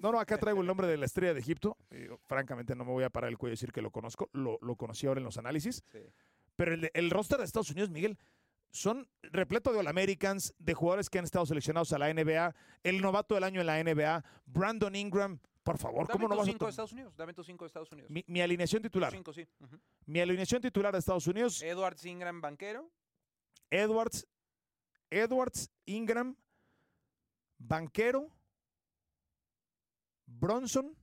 No, 0.02 0.14
no, 0.14 0.20
acá 0.20 0.40
traigo 0.40 0.62
el 0.62 0.68
nombre 0.68 0.88
de 0.88 0.98
la 0.98 1.06
estrella 1.06 1.36
de 1.36 1.42
Egipto. 1.42 1.78
francamente, 2.26 2.76
no 2.76 2.86
me 2.86 2.92
voy 2.92 3.04
a 3.04 3.12
parar 3.12 3.30
el 3.30 3.38
cuello 3.38 3.52
y 3.52 3.58
decir 3.58 3.72
que 3.72 3.84
lo 3.84 3.92
conozco. 3.92 4.32
Lo, 4.34 4.58
lo 4.64 4.76
conocí 4.76 5.06
ahora 5.06 5.20
en 5.20 5.26
los 5.26 5.38
análisis. 5.38 5.84
Pero 6.60 6.74
el, 6.74 6.92
el 6.94 7.10
roster 7.10 7.38
de 7.38 7.46
Estados 7.46 7.70
Unidos, 7.72 7.90
Miguel, 7.90 8.18
son 8.70 9.08
repleto 9.22 9.72
de 9.72 9.80
All-Americans, 9.80 10.54
de 10.60 10.74
jugadores 10.74 11.10
que 11.10 11.18
han 11.18 11.24
estado 11.24 11.46
seleccionados 11.46 11.94
a 11.94 11.98
la 11.98 12.14
NBA. 12.14 12.54
El 12.84 13.00
novato 13.00 13.34
del 13.34 13.46
año 13.46 13.62
en 13.62 13.68
la 13.68 13.82
NBA, 13.82 14.26
Brandon 14.46 14.94
Ingram, 14.94 15.40
por 15.64 15.78
favor, 15.78 16.06
¿cómo 16.10 16.28
no 16.28 16.36
vas 16.36 16.48
cinco 16.48 16.66
de 16.66 16.72
Estados 16.72 16.92
Unidos. 16.92 17.16
Dame 17.16 17.34
tus 17.34 17.46
cinco 17.46 17.64
de 17.64 17.68
Estados 17.68 17.90
Unidos. 17.94 18.12
Mi, 18.12 18.42
alineación 18.42 18.82
titular. 18.82 19.10
Cinco, 19.10 19.32
sí. 19.32 19.48
Mi 20.06 20.20
alineación 20.20 20.62
titular 20.62 20.92
de 20.92 21.00
Estados 21.00 21.28
Unidos. 21.28 21.62
Edwards, 21.62 22.04
Ingram, 22.06 22.42
Banquero. 22.42 22.92
Edwards, 23.72 24.28
Edwards, 25.10 25.72
Ingram, 25.86 26.36
Banquero, 27.58 28.30
Bronson. 30.26 30.94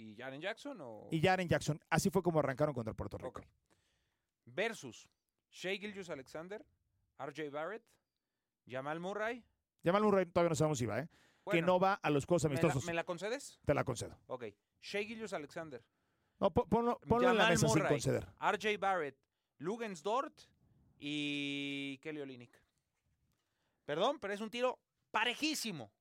¿Y 0.00 0.16
Jaren 0.16 0.40
Jackson? 0.40 0.80
O... 0.80 1.08
Y 1.10 1.20
Jaren 1.20 1.46
Jackson. 1.46 1.78
Así 1.90 2.08
fue 2.08 2.22
como 2.22 2.38
arrancaron 2.38 2.74
contra 2.74 2.94
Puerto 2.94 3.18
Rico. 3.18 3.42
Versus 4.46 5.06
Shea 5.50 5.76
Gilgius 5.78 6.08
Alexander, 6.08 6.64
RJ 7.18 7.50
Barrett, 7.50 7.84
Jamal 8.66 8.98
Murray. 8.98 9.44
Jamal 9.84 10.02
Murray 10.02 10.24
todavía 10.24 10.48
no 10.48 10.54
sabemos 10.54 10.78
si 10.78 10.86
va, 10.86 11.00
¿eh? 11.00 11.08
que 11.50 11.60
no 11.60 11.78
va 11.78 11.94
a 11.94 12.08
los 12.10 12.24
juegos 12.24 12.46
amistosos. 12.46 12.84
¿Me 12.86 12.94
la, 12.94 13.04
concedes? 13.04 13.60
Te 13.66 13.74
la 13.74 13.84
concedo. 13.84 14.18
Ok. 14.26 14.44
Shea 14.80 15.04
Gilgius 15.04 15.34
Alexander. 15.34 15.84
No, 16.38 16.50
ponlo, 16.50 16.98
en 17.06 17.36
la 17.36 17.48
mesa 17.48 17.68
sin 17.68 17.84
conceder. 17.84 18.26
RJ 18.40 18.78
Barrett, 18.78 19.18
Lugens 19.58 20.02
Dort 20.02 20.34
y 20.98 21.98
Kelly 21.98 22.20
Olynyk. 22.20 22.62
Perdón, 23.84 24.18
pero 24.18 24.32
es 24.32 24.40
un 24.40 24.48
tiro 24.48 24.78
parejísimo. 25.10 25.92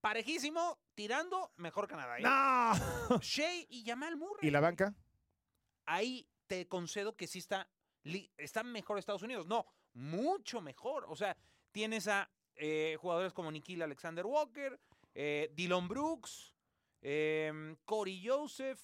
Parejísimo, 0.00 0.78
tirando 0.94 1.52
mejor 1.56 1.86
Canadá. 1.88 2.18
¿eh? 2.18 2.22
¡No! 2.22 3.18
Shea 3.20 3.66
y 3.68 3.84
Jamal 3.84 4.16
Murray. 4.16 4.46
¿Y 4.46 4.50
la 4.50 4.60
banca? 4.60 4.94
Ahí 5.86 6.28
te 6.46 6.66
concedo 6.68 7.16
que 7.16 7.26
sí 7.26 7.38
está, 7.38 7.68
está 8.36 8.62
mejor 8.62 8.98
Estados 8.98 9.22
Unidos. 9.22 9.46
No, 9.46 9.66
mucho 9.92 10.60
mejor. 10.60 11.06
O 11.08 11.16
sea, 11.16 11.36
tienes 11.72 12.08
a 12.08 12.30
eh, 12.56 12.96
jugadores 13.00 13.32
como 13.32 13.50
Nikhil 13.50 13.82
Alexander 13.82 14.24
Walker, 14.24 14.78
eh, 15.14 15.50
Dylan 15.54 15.88
Brooks, 15.88 16.54
em, 17.02 17.76
Corey 17.84 18.22
Joseph, 18.24 18.80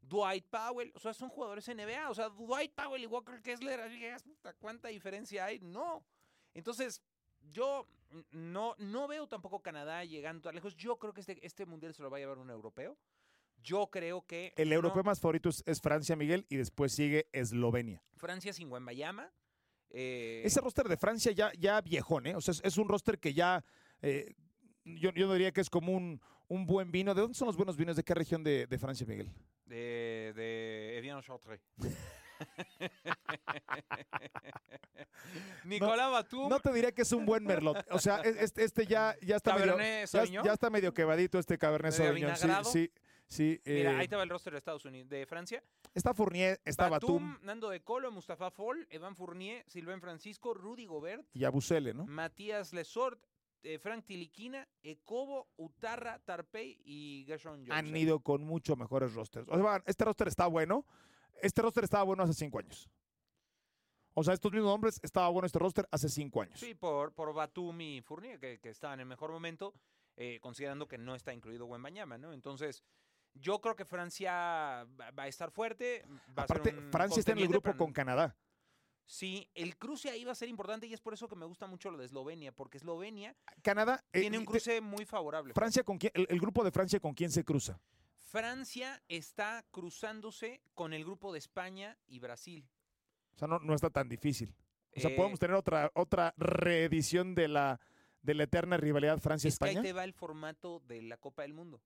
Dwight 0.00 0.46
Powell. 0.48 0.92
O 0.94 0.98
sea, 0.98 1.14
son 1.14 1.28
jugadores 1.28 1.68
NBA. 1.68 2.10
O 2.10 2.14
sea, 2.14 2.28
Dwight 2.28 2.74
Powell 2.74 3.02
y 3.02 3.06
Walker 3.06 3.40
Kessler, 3.42 3.80
¿cuánta 4.58 4.88
diferencia 4.88 5.46
hay? 5.46 5.60
No. 5.60 6.04
Entonces, 6.52 7.02
yo 7.40 7.86
no, 8.30 8.74
no 8.78 9.08
veo 9.08 9.28
tampoco 9.28 9.62
Canadá 9.62 10.04
llegando 10.04 10.42
tan 10.42 10.54
lejos. 10.54 10.76
Yo 10.76 10.98
creo 10.98 11.12
que 11.12 11.20
este, 11.20 11.44
este 11.44 11.66
mundial 11.66 11.94
se 11.94 12.02
lo 12.02 12.10
va 12.10 12.16
a 12.16 12.20
llevar 12.20 12.38
un 12.38 12.50
europeo. 12.50 12.98
Yo 13.62 13.88
creo 13.90 14.26
que. 14.26 14.52
El 14.56 14.72
europeo 14.72 15.02
más 15.02 15.20
favorito 15.20 15.48
es, 15.48 15.80
Francia, 15.80 16.16
Miguel, 16.16 16.46
y 16.48 16.56
después 16.56 16.92
sigue 16.92 17.28
Eslovenia. 17.32 18.02
Francia 18.16 18.52
sin 18.52 18.70
Wembayama. 18.70 19.30
Eh, 19.90 20.42
Ese 20.44 20.60
roster 20.60 20.88
de 20.88 20.96
Francia 20.96 21.32
ya, 21.32 21.52
ya 21.58 21.80
viejón, 21.80 22.26
¿eh? 22.26 22.36
O 22.36 22.40
sea, 22.40 22.54
es, 22.62 22.78
un 22.78 22.88
roster 22.88 23.18
que 23.18 23.34
ya. 23.34 23.64
Eh, 24.02 24.34
yo, 24.84 25.10
yo 25.10 25.32
diría 25.32 25.52
que 25.52 25.60
es 25.60 25.68
como 25.68 25.92
un, 25.92 26.20
un, 26.48 26.64
buen 26.64 26.90
vino. 26.90 27.14
¿De 27.14 27.20
dónde 27.20 27.36
son 27.36 27.46
los 27.46 27.56
buenos 27.56 27.76
vinos? 27.76 27.96
¿De 27.96 28.02
qué 28.02 28.14
región 28.14 28.42
de, 28.42 28.66
Francia, 28.78 29.06
Miguel? 29.06 29.30
De, 29.66 30.32
de 30.34 30.98
Evian 30.98 31.20
Chartres. 31.22 31.60
Nicolás 35.64 36.10
Batum. 36.10 36.48
No 36.48 36.60
te 36.60 36.72
diría 36.72 36.92
que 36.92 37.02
es 37.02 37.12
un 37.12 37.24
buen 37.26 37.44
merlot. 37.44 37.84
O 37.90 37.98
sea, 37.98 38.18
es- 38.20 38.36
este, 38.36 38.64
este 38.64 38.86
ya, 38.86 39.16
ya 39.22 39.36
está 39.36 39.54
medio. 39.56 39.76
Ya, 39.78 40.24
ya 40.44 40.52
está 40.52 40.70
medio 40.70 40.92
quebadito 40.94 41.38
este 41.38 41.58
Cabernet 41.58 41.92
Sauvignon. 41.92 42.36
Sí, 42.64 42.90
sí, 43.28 43.60
sí. 43.64 43.70
Mira, 43.72 43.92
eh, 43.92 43.96
ahí 43.96 44.06
va 44.08 44.22
el 44.22 44.28
roster 44.30 44.52
de 44.52 44.58
Estados 44.58 44.84
Unidos, 44.84 45.08
de 45.08 45.26
Francia. 45.26 45.62
está 45.94 46.14
Fournier, 46.14 46.60
está 46.64 46.88
Batum, 46.88 47.38
Nando 47.42 47.68
de 47.70 47.80
Colo, 47.82 48.10
Mustafa 48.10 48.50
Fall, 48.50 48.86
Evan 48.90 49.14
Fournier, 49.16 49.64
Sylvain 49.68 50.00
Francisco, 50.00 50.54
Rudy 50.54 50.86
Gobert, 50.86 51.24
y 51.32 51.44
Abusele, 51.44 51.94
¿no? 51.94 52.06
Matías 52.06 52.72
Lesort, 52.72 53.20
eh, 53.62 53.78
Frank 53.78 54.04
Tiliquina, 54.06 54.66
Ecobo, 54.82 55.48
Utarra, 55.56 56.18
Tarpey 56.24 56.80
y 56.84 57.24
Gershon 57.26 57.58
Johnson. 57.66 57.76
Han 57.76 57.96
ido 57.96 58.20
con 58.20 58.42
mucho 58.44 58.74
mejores 58.76 59.14
rosters. 59.14 59.46
O 59.48 59.58
sea, 59.60 59.82
este 59.86 60.04
roster 60.04 60.28
está 60.28 60.46
bueno. 60.46 60.86
Este 61.42 61.62
roster 61.62 61.84
estaba 61.84 62.04
bueno 62.04 62.22
hace 62.22 62.34
cinco 62.34 62.58
años. 62.58 62.88
O 64.14 64.24
sea, 64.24 64.34
estos 64.34 64.52
mismos 64.52 64.72
hombres 64.74 64.98
estaba 65.02 65.28
bueno 65.28 65.46
este 65.46 65.58
roster 65.58 65.88
hace 65.90 66.08
cinco 66.08 66.42
años. 66.42 66.58
Sí, 66.58 66.74
por, 66.74 67.12
por 67.12 67.32
Batum 67.32 67.80
y 67.80 68.00
Fournier, 68.02 68.38
que, 68.40 68.58
que 68.58 68.70
estaban 68.70 68.94
en 68.98 69.00
el 69.00 69.06
mejor 69.06 69.30
momento, 69.30 69.72
eh, 70.16 70.38
considerando 70.40 70.88
que 70.88 70.98
no 70.98 71.14
está 71.14 71.32
incluido 71.32 71.66
Wembanyama, 71.66 72.18
¿no? 72.18 72.32
Entonces, 72.32 72.82
yo 73.34 73.60
creo 73.60 73.76
que 73.76 73.84
Francia 73.84 74.86
va, 75.00 75.12
a 75.16 75.28
estar 75.28 75.50
fuerte. 75.52 76.04
Va 76.36 76.42
a 76.42 76.46
ser 76.48 76.58
Aparte, 76.58 76.76
un 76.78 76.90
Francia 76.90 77.20
está 77.20 77.32
en 77.32 77.38
el 77.38 77.48
grupo 77.48 77.76
con 77.76 77.92
Canadá. 77.92 78.36
Sí, 79.06 79.48
el 79.54 79.76
cruce 79.76 80.10
ahí 80.10 80.24
va 80.24 80.32
a 80.32 80.36
ser 80.36 80.48
importante 80.48 80.86
y 80.86 80.94
es 80.94 81.00
por 81.00 81.14
eso 81.14 81.26
que 81.26 81.34
me 81.34 81.44
gusta 81.46 81.66
mucho 81.66 81.90
lo 81.90 81.98
de 81.98 82.04
Eslovenia, 82.04 82.52
porque 82.52 82.78
Eslovenia 82.78 83.36
Canadá. 83.62 84.04
eh, 84.12 84.20
tiene 84.20 84.38
un 84.38 84.44
te- 84.44 84.50
cruce 84.50 84.80
muy 84.80 85.04
favorable. 85.04 85.52
Francia 85.54 85.82
con 85.82 85.98
quién, 85.98 86.12
el, 86.14 86.26
el 86.30 86.40
grupo 86.40 86.62
de 86.62 86.70
Francia 86.70 87.00
con 87.00 87.14
quién 87.14 87.30
se 87.30 87.44
cruza. 87.44 87.80
Francia 88.30 89.02
está 89.08 89.64
cruzándose 89.72 90.62
con 90.74 90.92
el 90.92 91.04
grupo 91.04 91.32
de 91.32 91.40
España 91.40 91.98
y 92.06 92.20
Brasil. 92.20 92.64
O 93.34 93.38
sea, 93.38 93.48
no, 93.48 93.58
no 93.58 93.74
está 93.74 93.90
tan 93.90 94.08
difícil. 94.08 94.54
O 94.96 95.00
sea, 95.00 95.10
Eh, 95.10 95.16
podemos 95.16 95.40
tener 95.40 95.56
otra, 95.56 95.90
otra 95.94 96.32
reedición 96.36 97.34
de 97.34 97.48
la, 97.48 97.80
de 98.22 98.34
la 98.34 98.44
eterna 98.44 98.76
rivalidad 98.76 99.14
Es 99.14 99.20
que 99.20 99.24
Francia-España. 99.24 99.80
ahí 99.80 99.86
te 99.86 99.92
va 99.92 100.04
el 100.04 100.12
formato 100.12 100.80
de 100.86 101.02
la 101.02 101.16
Copa 101.16 101.42
del 101.42 101.54
Mundo. 101.54 101.82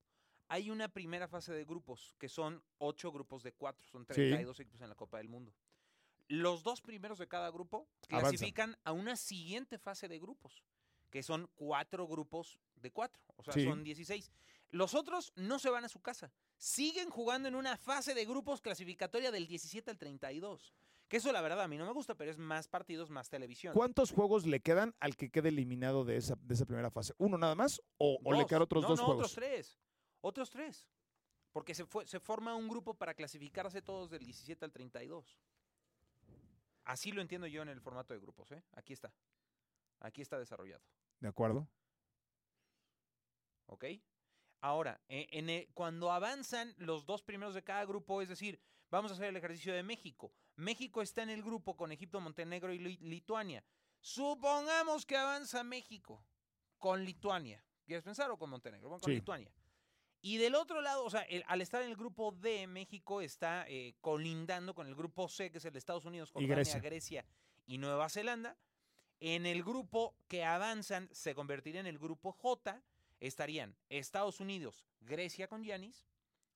Hay 0.49 0.71
una 0.71 0.89
primera 0.89 1.29
fase 1.29 1.55
de 1.55 1.65
grupos, 1.65 2.15
que 2.19 2.29
son 2.29 2.63
ocho 2.77 3.11
grupos 3.11 3.43
de 3.43 3.53
cuatro, 3.53 3.87
son 3.87 4.05
32 4.05 4.61
equipos 4.61 4.83
en 4.83 4.91
la 4.91 4.95
Copa 4.95 5.17
del 5.17 5.29
Mundo. 5.29 5.55
Los 6.29 6.63
dos 6.63 6.83
primeros 6.83 7.19
de 7.19 7.27
cada 7.27 7.51
grupo 7.51 7.89
clasifican 8.07 8.77
a 8.85 8.93
una 8.93 9.17
siguiente 9.17 9.79
fase 9.79 10.09
de 10.09 10.19
grupos, 10.19 10.63
que 11.15 11.23
son 11.23 11.49
cuatro 11.55 12.09
grupos 12.09 12.59
de 12.75 12.91
cuatro, 12.91 13.23
o 13.37 13.45
sea, 13.45 13.53
Sí. 13.53 13.63
son 13.63 13.85
16. 13.85 14.33
Los 14.71 14.95
otros 14.97 15.33
no 15.37 15.61
se 15.61 15.71
van 15.71 15.85
a 15.85 15.89
su 15.89 16.01
casa, 16.01 16.33
siguen 16.57 17.09
jugando 17.09 17.47
en 17.47 17.55
una 17.55 17.77
fase 17.77 18.15
de 18.15 18.25
grupos 18.25 18.61
clasificatoria 18.61 19.31
del 19.31 19.47
17 19.47 19.93
al 19.93 19.97
32. 19.97 20.75
Que 21.07 21.19
eso 21.19 21.31
la 21.31 21.41
verdad 21.41 21.61
a 21.61 21.69
mí 21.69 21.77
no 21.79 21.87
me 21.87 21.93
gusta, 21.93 22.17
pero 22.17 22.33
es 22.33 22.39
más 22.39 22.67
partidos, 22.67 23.11
más 23.11 23.29
televisión. 23.31 23.75
¿Cuántos 23.75 24.11
juegos 24.11 24.45
le 24.45 24.59
quedan 24.59 24.93
al 24.99 25.15
que 25.17 25.31
quede 25.31 25.51
eliminado 25.51 26.05
de 26.05 26.17
esa, 26.17 26.35
de 26.41 26.55
esa 26.55 26.67
primera 26.67 26.91
fase? 26.91 27.15
¿Uno 27.19 27.39
nada 27.39 27.55
más? 27.55 27.81
¿O, 27.97 28.19
o 28.25 28.33
le 28.33 28.45
quedan 28.47 28.63
otros 28.63 28.83
no, 28.83 28.89
dos 28.89 28.99
no, 28.99 29.05
juegos? 29.07 29.21
otros 29.27 29.35
tres. 29.37 29.79
Otros 30.21 30.51
tres. 30.51 30.89
Porque 31.53 31.77
se, 31.77 31.85
fue, 31.87 32.09
se 32.09 32.19
forma 32.19 32.57
un 32.57 32.67
grupo 32.67 32.93
para 32.95 33.15
clasificarse 33.15 33.83
todos 33.83 34.11
del 34.11 34.25
17 34.25 34.65
al 34.65 34.73
32. 34.73 35.39
Así 36.83 37.13
lo 37.13 37.23
entiendo 37.23 37.47
yo 37.47 37.63
en 37.63 37.69
el 37.69 37.81
formato 37.81 38.15
de 38.15 38.19
grupos. 38.19 38.51
¿eh? 38.51 38.65
Aquí 38.73 38.93
está. 38.95 39.13
Aquí 40.01 40.23
está 40.23 40.41
desarrollado. 40.41 40.83
¿De 41.25 41.29
acuerdo? 41.31 41.67
¿Ok? 43.65 43.87
Ahora, 44.61 45.01
e- 45.09 45.27
en 45.33 45.49
el- 45.49 45.69
cuando 45.73 46.13
avanzan 46.13 46.75
los 46.77 47.07
dos 47.07 47.23
primeros 47.23 47.55
de 47.55 47.65
cada 47.65 47.87
grupo, 47.87 48.21
es 48.21 48.29
decir, 48.29 48.61
vamos 48.91 49.11
a 49.11 49.15
hacer 49.15 49.29
el 49.29 49.37
ejercicio 49.39 49.73
de 49.73 49.83
México. 49.83 50.35
México 50.57 51.01
está 51.01 51.23
en 51.23 51.31
el 51.31 51.43
grupo 51.43 51.79
con 51.79 51.93
Egipto, 51.93 52.21
Montenegro 52.21 52.75
y 52.75 52.79
Li- 52.79 52.99
Lituania. 52.99 53.65
Supongamos 54.01 55.07
que 55.07 55.17
avanza 55.17 55.65
México 55.65 56.23
con 56.77 57.03
Lituania. 57.07 57.65
¿Quieres 57.87 58.05
pensar 58.05 58.31
o 58.31 58.37
con 58.37 58.51
Montenegro? 58.51 58.91
Bueno, 58.91 59.01
con 59.01 59.11
Sí. 59.11 59.15
Lituania. 59.17 59.51
Y 60.21 60.37
del 60.37 60.55
otro 60.57 60.83
lado, 60.83 61.07
o 61.07 61.11
sea, 61.11 61.23
el- 61.23 61.45
al 61.47 61.63
estar 61.63 61.81
en 61.81 61.89
el 61.89 61.97
grupo 61.97 62.33
D, 62.33 62.67
México 62.67 63.23
está 63.23 63.65
eh, 63.67 63.95
colindando 64.03 64.75
con 64.75 64.87
el 64.89 64.95
grupo 64.95 65.27
C, 65.31 65.51
que 65.51 65.57
es 65.57 65.65
el 65.65 65.73
de 65.73 65.79
Estados 65.79 66.05
Unidos, 66.05 66.31
Jordania, 66.31 66.55
Grecia. 66.55 66.81
Grecia 66.81 67.27
y 67.65 67.79
Nueva 67.79 68.11
Zelanda. 68.11 68.59
En 69.21 69.47
el 69.47 69.63
grupo 69.63 70.17
que 70.29 70.45
avanzan 70.45 71.09
se 71.13 71.35
convertiría 71.35 71.81
en 71.81 71.87
el 71.87 71.99
grupo 71.99 72.33
J. 72.33 72.83
Estarían 73.21 73.77
Estados 73.89 74.41
Unidos, 74.41 74.85
Grecia 75.01 75.49
con 75.49 75.63
Yanis, 75.65 76.07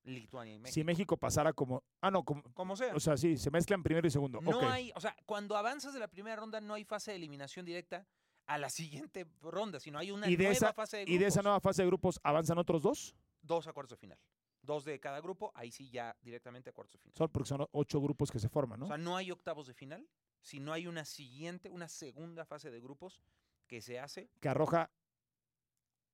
Lituania 0.04 0.54
y 0.54 0.58
México. 0.58 0.74
Si 0.74 0.84
México 0.84 1.16
pasara 1.16 1.52
como... 1.52 1.82
Ah, 2.00 2.10
no, 2.10 2.24
como, 2.24 2.42
Como 2.54 2.76
sea. 2.76 2.94
o 2.94 3.00
sea, 3.00 3.16
sí, 3.16 3.36
se 3.36 3.50
mezclan 3.50 3.82
primero 3.82 4.06
y 4.06 4.10
segundo. 4.10 4.40
no 4.40 4.68
hay, 4.68 4.92
o 4.94 5.00
sea, 5.00 5.16
cuando 5.26 5.56
avanzas 5.56 5.92
de 5.94 6.00
la 6.00 6.08
primera 6.08 6.36
ronda 6.36 6.60
no 6.60 6.74
hay 6.74 6.84
fase 6.84 7.12
de 7.12 7.16
eliminación 7.16 7.64
directa 7.64 8.06
a 8.46 8.58
la 8.58 8.70
siguiente 8.70 9.26
ronda, 9.40 9.78
sino 9.80 9.98
hay 9.98 10.10
una 10.10 10.26
¿Y 10.28 10.32
de 10.36 10.44
nueva 10.44 10.52
esa- 10.52 10.72
fase 10.72 10.98
de 10.98 11.02
¿Y 11.04 11.18
de 11.18 11.26
esa 11.26 11.36
grupos. 11.40 11.44
nueva 11.44 11.60
fase 11.60 11.82
de 11.82 11.86
grupos 11.88 12.20
avanzan 12.22 12.58
otros 12.58 12.82
dos? 12.82 13.14
Dos 13.42 13.66
a 13.66 13.72
cuartos 13.72 13.90
de 13.90 13.96
final. 14.00 14.18
Dos 14.62 14.84
de 14.84 14.98
cada 15.00 15.20
grupo, 15.20 15.52
ahí 15.54 15.70
sí 15.70 15.88
ya 15.90 16.16
directamente 16.20 16.70
a 16.70 16.72
cuartos 16.72 16.94
de 16.94 16.98
final. 16.98 17.16
Son 17.16 17.28
porque 17.30 17.48
son 17.48 17.66
ocho 17.72 18.00
grupos 18.00 18.30
que 18.30 18.38
se 18.38 18.48
forman, 18.48 18.80
¿no? 18.80 18.86
O 18.86 18.88
sea, 18.88 18.98
no 18.98 19.16
hay 19.16 19.30
octavos 19.30 19.66
de 19.66 19.74
final, 19.74 20.06
sino 20.40 20.72
hay 20.72 20.86
una 20.86 21.04
siguiente, 21.04 21.70
una 21.70 21.88
segunda 21.88 22.44
fase 22.44 22.70
de 22.70 22.80
grupos 22.80 23.22
que 23.66 23.80
se 23.82 23.98
hace 23.98 24.28
que 24.40 24.48
arroja 24.48 24.90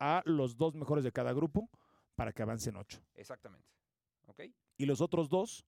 a 0.01 0.23
los 0.25 0.57
dos 0.57 0.75
mejores 0.75 1.05
de 1.05 1.13
cada 1.13 1.33
grupo 1.33 1.69
para 2.17 2.33
que 2.33 2.43
avancen 2.43 2.77
ocho. 2.77 3.01
exactamente. 3.15 3.67
¿Ok? 4.27 4.41
Y 4.77 4.87
los 4.87 5.01
otros 5.01 5.29
dos, 5.29 5.65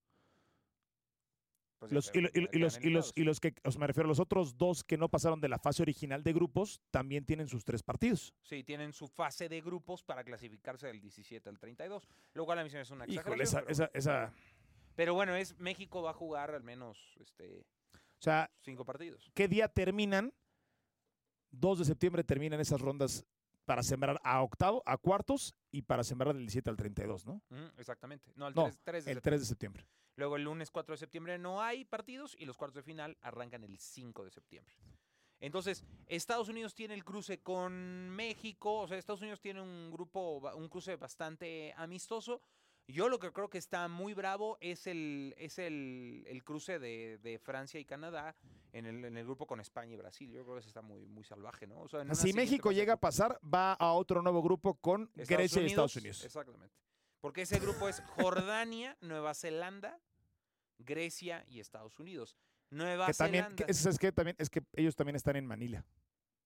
Pues 1.78 1.92
los, 1.92 2.10
y, 2.14 2.20
lo- 2.22 2.30
y 2.32 2.40
lo- 2.40 2.46
ya 2.46 2.50
y 2.52 2.58
los, 2.58 2.78
y, 2.84 2.90
los, 2.90 3.12
y 3.16 3.22
los 3.24 3.38
que, 3.38 3.54
o 3.62 3.70
sea, 3.70 3.78
me 3.80 3.86
refiero 3.86 4.06
a 4.06 4.08
los 4.08 4.18
otros 4.18 4.56
dos 4.56 4.82
que 4.82 4.96
no 4.96 5.08
pasaron 5.10 5.40
de 5.42 5.48
la 5.48 5.58
fase 5.58 5.82
original 5.82 6.22
de 6.24 6.32
grupos, 6.32 6.80
también 6.90 7.24
tienen 7.26 7.48
sus 7.48 7.64
tres 7.64 7.82
partidos. 7.82 8.32
Sí, 8.42 8.64
tienen 8.64 8.92
su 8.94 9.06
fase 9.08 9.48
de 9.50 9.60
grupos 9.60 10.02
para 10.02 10.24
clasificarse 10.24 10.86
del 10.86 11.00
17 11.00 11.48
al 11.50 11.58
32. 11.58 12.08
Lo 12.32 12.46
cual 12.46 12.60
a 12.60 12.64
mí 12.64 12.70
se 12.70 12.76
me 12.76 12.82
hace 12.82 12.94
una 12.94 13.04
Híjole, 13.06 13.42
exageración. 13.44 13.64
esa, 13.68 13.88
pero, 13.88 14.00
esa, 14.00 14.10
esa, 14.28 14.34
pero 14.96 15.12
bueno, 15.14 15.36
es 15.36 15.56
México 15.58 16.00
va 16.02 16.10
a 16.10 16.14
jugar 16.14 16.50
al 16.52 16.62
menos 16.62 16.98
este, 17.20 17.66
o 18.18 18.22
sea, 18.22 18.50
cinco 18.60 18.84
partidos. 18.84 19.30
¿qué 19.34 19.48
día 19.48 19.68
terminan? 19.68 20.32
2 21.50 21.78
de 21.78 21.84
septiembre 21.84 22.24
terminan 22.24 22.60
esas 22.60 22.80
rondas 22.80 23.24
para 23.64 23.82
sembrar 23.82 24.20
a 24.22 24.42
octavo, 24.42 24.82
a 24.86 24.96
cuartos 24.96 25.54
y 25.70 25.82
para 25.82 26.04
sembrar 26.04 26.34
del 26.34 26.42
17 26.44 26.70
al 26.70 26.76
32, 26.76 27.26
¿no? 27.26 27.42
Ujú, 27.50 27.70
exactamente. 27.78 28.32
No, 28.36 28.48
el, 28.48 28.54
No, 28.54 28.64
3, 28.64 28.78
3 28.84 29.04
de 29.04 29.10
El 29.10 29.14
septiembre. 29.16 29.22
3 29.22 29.40
de 29.40 29.46
septiembre. 29.46 29.86
Luego 30.16 30.36
el 30.36 30.44
lunes 30.44 30.70
4 30.70 30.92
de 30.94 30.98
septiembre 30.98 31.38
no 31.38 31.60
hay 31.62 31.84
partidos 31.84 32.36
y 32.38 32.46
los 32.46 32.56
cuartos 32.56 32.76
de 32.76 32.82
final 32.82 33.16
arrancan 33.20 33.64
el 33.64 33.78
5 33.78 34.24
de 34.24 34.30
septiembre. 34.30 34.74
Entonces, 35.40 35.84
Estados 36.06 36.48
Unidos 36.48 36.74
tiene 36.74 36.94
el 36.94 37.04
cruce 37.04 37.42
con 37.42 38.08
México, 38.10 38.80
o 38.80 38.88
sea, 38.88 38.96
Estados 38.96 39.20
Unidos 39.20 39.40
tiene 39.40 39.60
un 39.60 39.90
grupo, 39.90 40.38
un 40.54 40.68
cruce 40.68 40.96
bastante 40.96 41.74
amistoso. 41.76 42.40
Yo 42.88 43.08
lo 43.08 43.18
que 43.18 43.32
creo 43.32 43.50
que 43.50 43.58
está 43.58 43.88
muy 43.88 44.14
bravo 44.14 44.58
es 44.60 44.86
el, 44.86 45.34
es 45.38 45.58
el, 45.58 46.24
el 46.28 46.44
cruce 46.44 46.78
de, 46.78 47.18
de 47.18 47.38
Francia 47.38 47.80
y 47.80 47.84
Canadá 47.84 48.36
en 48.72 48.86
el, 48.86 49.04
en 49.04 49.16
el 49.16 49.24
grupo 49.24 49.46
con 49.46 49.58
España 49.60 49.94
y 49.94 49.96
Brasil. 49.96 50.30
Yo 50.30 50.44
creo 50.44 50.54
que 50.54 50.60
ese 50.60 50.68
está 50.68 50.82
muy, 50.82 51.04
muy 51.06 51.24
salvaje, 51.24 51.66
¿no? 51.66 51.80
O 51.80 51.88
sea, 51.88 52.04
Si 52.14 52.32
México 52.32 52.70
llega 52.70 52.92
a 52.92 52.96
pasar, 53.00 53.40
va 53.42 53.72
a 53.72 53.92
otro 53.92 54.22
nuevo 54.22 54.40
grupo 54.40 54.74
con 54.74 55.10
Grecia 55.14 55.62
y 55.62 55.66
Estados 55.66 55.96
Unidos. 55.96 56.24
Exactamente. 56.24 56.74
Porque 57.20 57.42
ese 57.42 57.58
grupo 57.58 57.88
es 57.88 58.00
Jordania, 58.14 58.96
Nueva 59.00 59.34
Zelanda, 59.34 59.98
Grecia 60.78 61.44
y 61.48 61.58
Estados 61.60 61.98
Unidos. 61.98 62.36
Nueva 62.70 63.06
que 63.06 63.14
también, 63.14 63.44
Zelanda. 63.44 63.66
que- 63.66 63.72
es, 63.72 63.98
que 63.98 64.12
también, 64.12 64.36
es 64.38 64.50
que 64.50 64.62
ellos 64.74 64.94
también 64.94 65.16
están 65.16 65.34
en 65.36 65.46
Manila. 65.46 65.84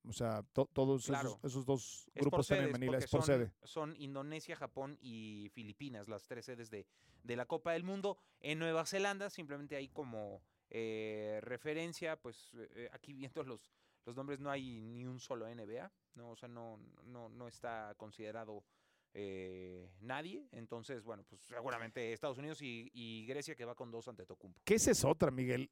O 0.09 0.13
sea, 0.13 0.43
to- 0.55 0.69
todos 0.73 1.07
Claro. 1.07 1.29
esos, 1.31 1.45
esos 1.45 1.67
dos 1.67 2.11
grupos 2.15 2.51
están 2.51 2.65
en 2.67 2.73
Manila, 2.73 2.99
es 2.99 3.11
por 3.11 3.21
son, 3.23 3.27
sede. 3.27 3.53
Son 3.63 3.95
Indonesia, 3.99 4.57
Japón 4.57 4.97
y 5.01 5.51
Filipinas, 5.53 6.09
las 6.09 6.27
tres 6.27 6.47
sedes 6.47 6.71
de, 6.71 6.87
de 7.23 7.37
la 7.37 7.45
Copa 7.47 7.73
del 7.73 7.85
Mundo. 7.85 8.17
En 8.41 8.59
Nueva 8.59 8.87
Zelanda, 8.87 9.29
simplemente 9.29 9.77
hay 9.77 9.89
como 9.89 10.43
eh, 10.71 11.39
referencia, 11.43 12.17
pues 12.17 12.53
eh, 12.55 12.89
aquí 12.93 13.13
viendo 13.13 13.43
los, 13.45 13.71
los 14.07 14.17
nombres 14.17 14.41
no 14.41 14.51
hay 14.51 14.81
ni 14.81 15.05
un 15.05 15.21
solo 15.21 15.47
NBA, 15.47 15.93
¿no? 16.15 16.31
O 16.31 16.37
sea, 16.37 16.49
no, 16.49 16.79
no, 17.05 17.29
no 17.29 17.47
está 17.47 17.95
considerado 17.99 18.65
eh, 19.13 19.91
nadie. 20.01 20.49
Entonces, 20.53 21.05
bueno, 21.05 21.25
pues 21.29 21.43
seguramente 21.43 22.13
Estados 22.13 22.39
Unidos 22.39 22.63
y, 22.63 22.91
y 22.95 23.27
Grecia 23.27 23.55
que 23.55 23.65
va 23.67 23.75
con 23.75 23.91
dos 23.91 24.09
ante 24.09 24.25
Tocumpo. 24.25 24.61
¿Qué 24.65 24.77
es 24.77 24.87
esa 24.89 25.09
otra, 25.09 25.31
Miguel? 25.31 25.71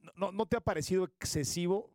¿No- 0.00 0.12
¿No, 0.16 0.32
no 0.32 0.46
te 0.46 0.56
ha 0.56 0.60
parecido 0.60 1.04
excesivo 1.04 1.92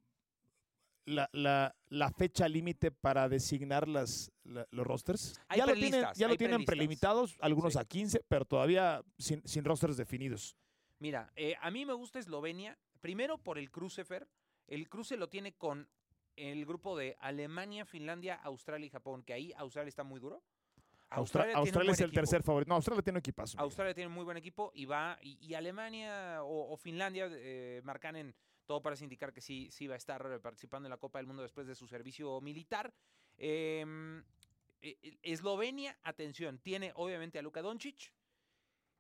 la, 1.05 1.29
la- 1.33 1.75
la 1.89 2.09
fecha 2.11 2.47
límite 2.47 2.91
para 2.91 3.27
designar 3.29 3.87
las, 3.87 4.31
la- 4.43 4.67
los 4.71 4.85
rosters? 4.85 5.39
Hay 5.47 5.57
ya 5.59 5.65
lo 5.65 5.73
tienen, 5.73 6.05
ya 6.15 6.27
lo 6.27 6.35
tienen 6.37 6.65
prelimitados, 6.65 7.37
algunos 7.41 7.73
Sí. 7.73 7.79
a 7.79 7.85
15, 7.85 8.23
pero 8.27 8.45
todavía 8.45 9.03
sin, 9.17 9.45
sin 9.47 9.63
rosters 9.65 9.97
definidos. 9.97 10.55
Mira, 10.99 11.31
eh, 11.35 11.55
a 11.61 11.71
mí 11.71 11.85
me 11.85 11.93
gusta 11.93 12.19
Eslovenia, 12.19 12.77
primero 13.01 13.37
por 13.37 13.57
el 13.57 13.71
cruce, 13.71 14.05
Fer. 14.05 14.27
El 14.67 14.87
cruce 14.87 15.17
lo 15.17 15.27
tiene 15.29 15.53
con 15.53 15.89
el 16.35 16.65
grupo 16.65 16.97
de 16.97 17.17
Alemania, 17.19 17.85
Finlandia, 17.85 18.35
Australia 18.35 18.85
y 18.85 18.89
Japón, 18.89 19.23
que 19.23 19.33
ahí 19.33 19.51
Australia 19.57 19.89
está 19.89 20.03
muy 20.03 20.19
duro. 20.19 20.41
Australia, 21.09 21.57
Australia 21.57 21.91
es 21.91 21.99
el 21.99 22.11
tercer 22.13 22.41
favorito. 22.41 22.69
No, 22.69 22.75
Australia 22.75 23.01
tiene 23.03 23.19
equipazo. 23.19 23.59
Australia 23.59 23.93
tiene 23.93 24.07
muy 24.09 24.23
buen 24.23 24.37
equipo 24.37 24.71
y 24.73 24.85
va. 24.85 25.17
Y, 25.21 25.53
Alemania 25.55 26.39
o, 26.43 26.77
Finlandia 26.77 27.27
eh, 27.29 27.81
marcan 27.83 28.15
en 28.15 28.35
todo 28.71 28.81
parece 28.81 29.03
indicar 29.03 29.33
que 29.33 29.41
sí, 29.41 29.67
sí 29.69 29.85
va 29.85 29.95
a 29.95 29.97
estar 29.97 30.39
participando 30.39 30.87
en 30.87 30.91
la 30.91 30.97
Copa 30.97 31.19
del 31.19 31.27
Mundo 31.27 31.43
después 31.43 31.67
de 31.67 31.75
su 31.75 31.87
servicio 31.87 32.39
militar. 32.39 32.93
Em, 33.37 34.23
e, 34.81 34.97
e, 35.03 35.19
Eslovenia, 35.23 35.99
atención, 36.03 36.57
tiene 36.57 36.93
obviamente 36.95 37.37
a 37.37 37.41
Luka 37.41 37.61
Doncic, 37.61 38.13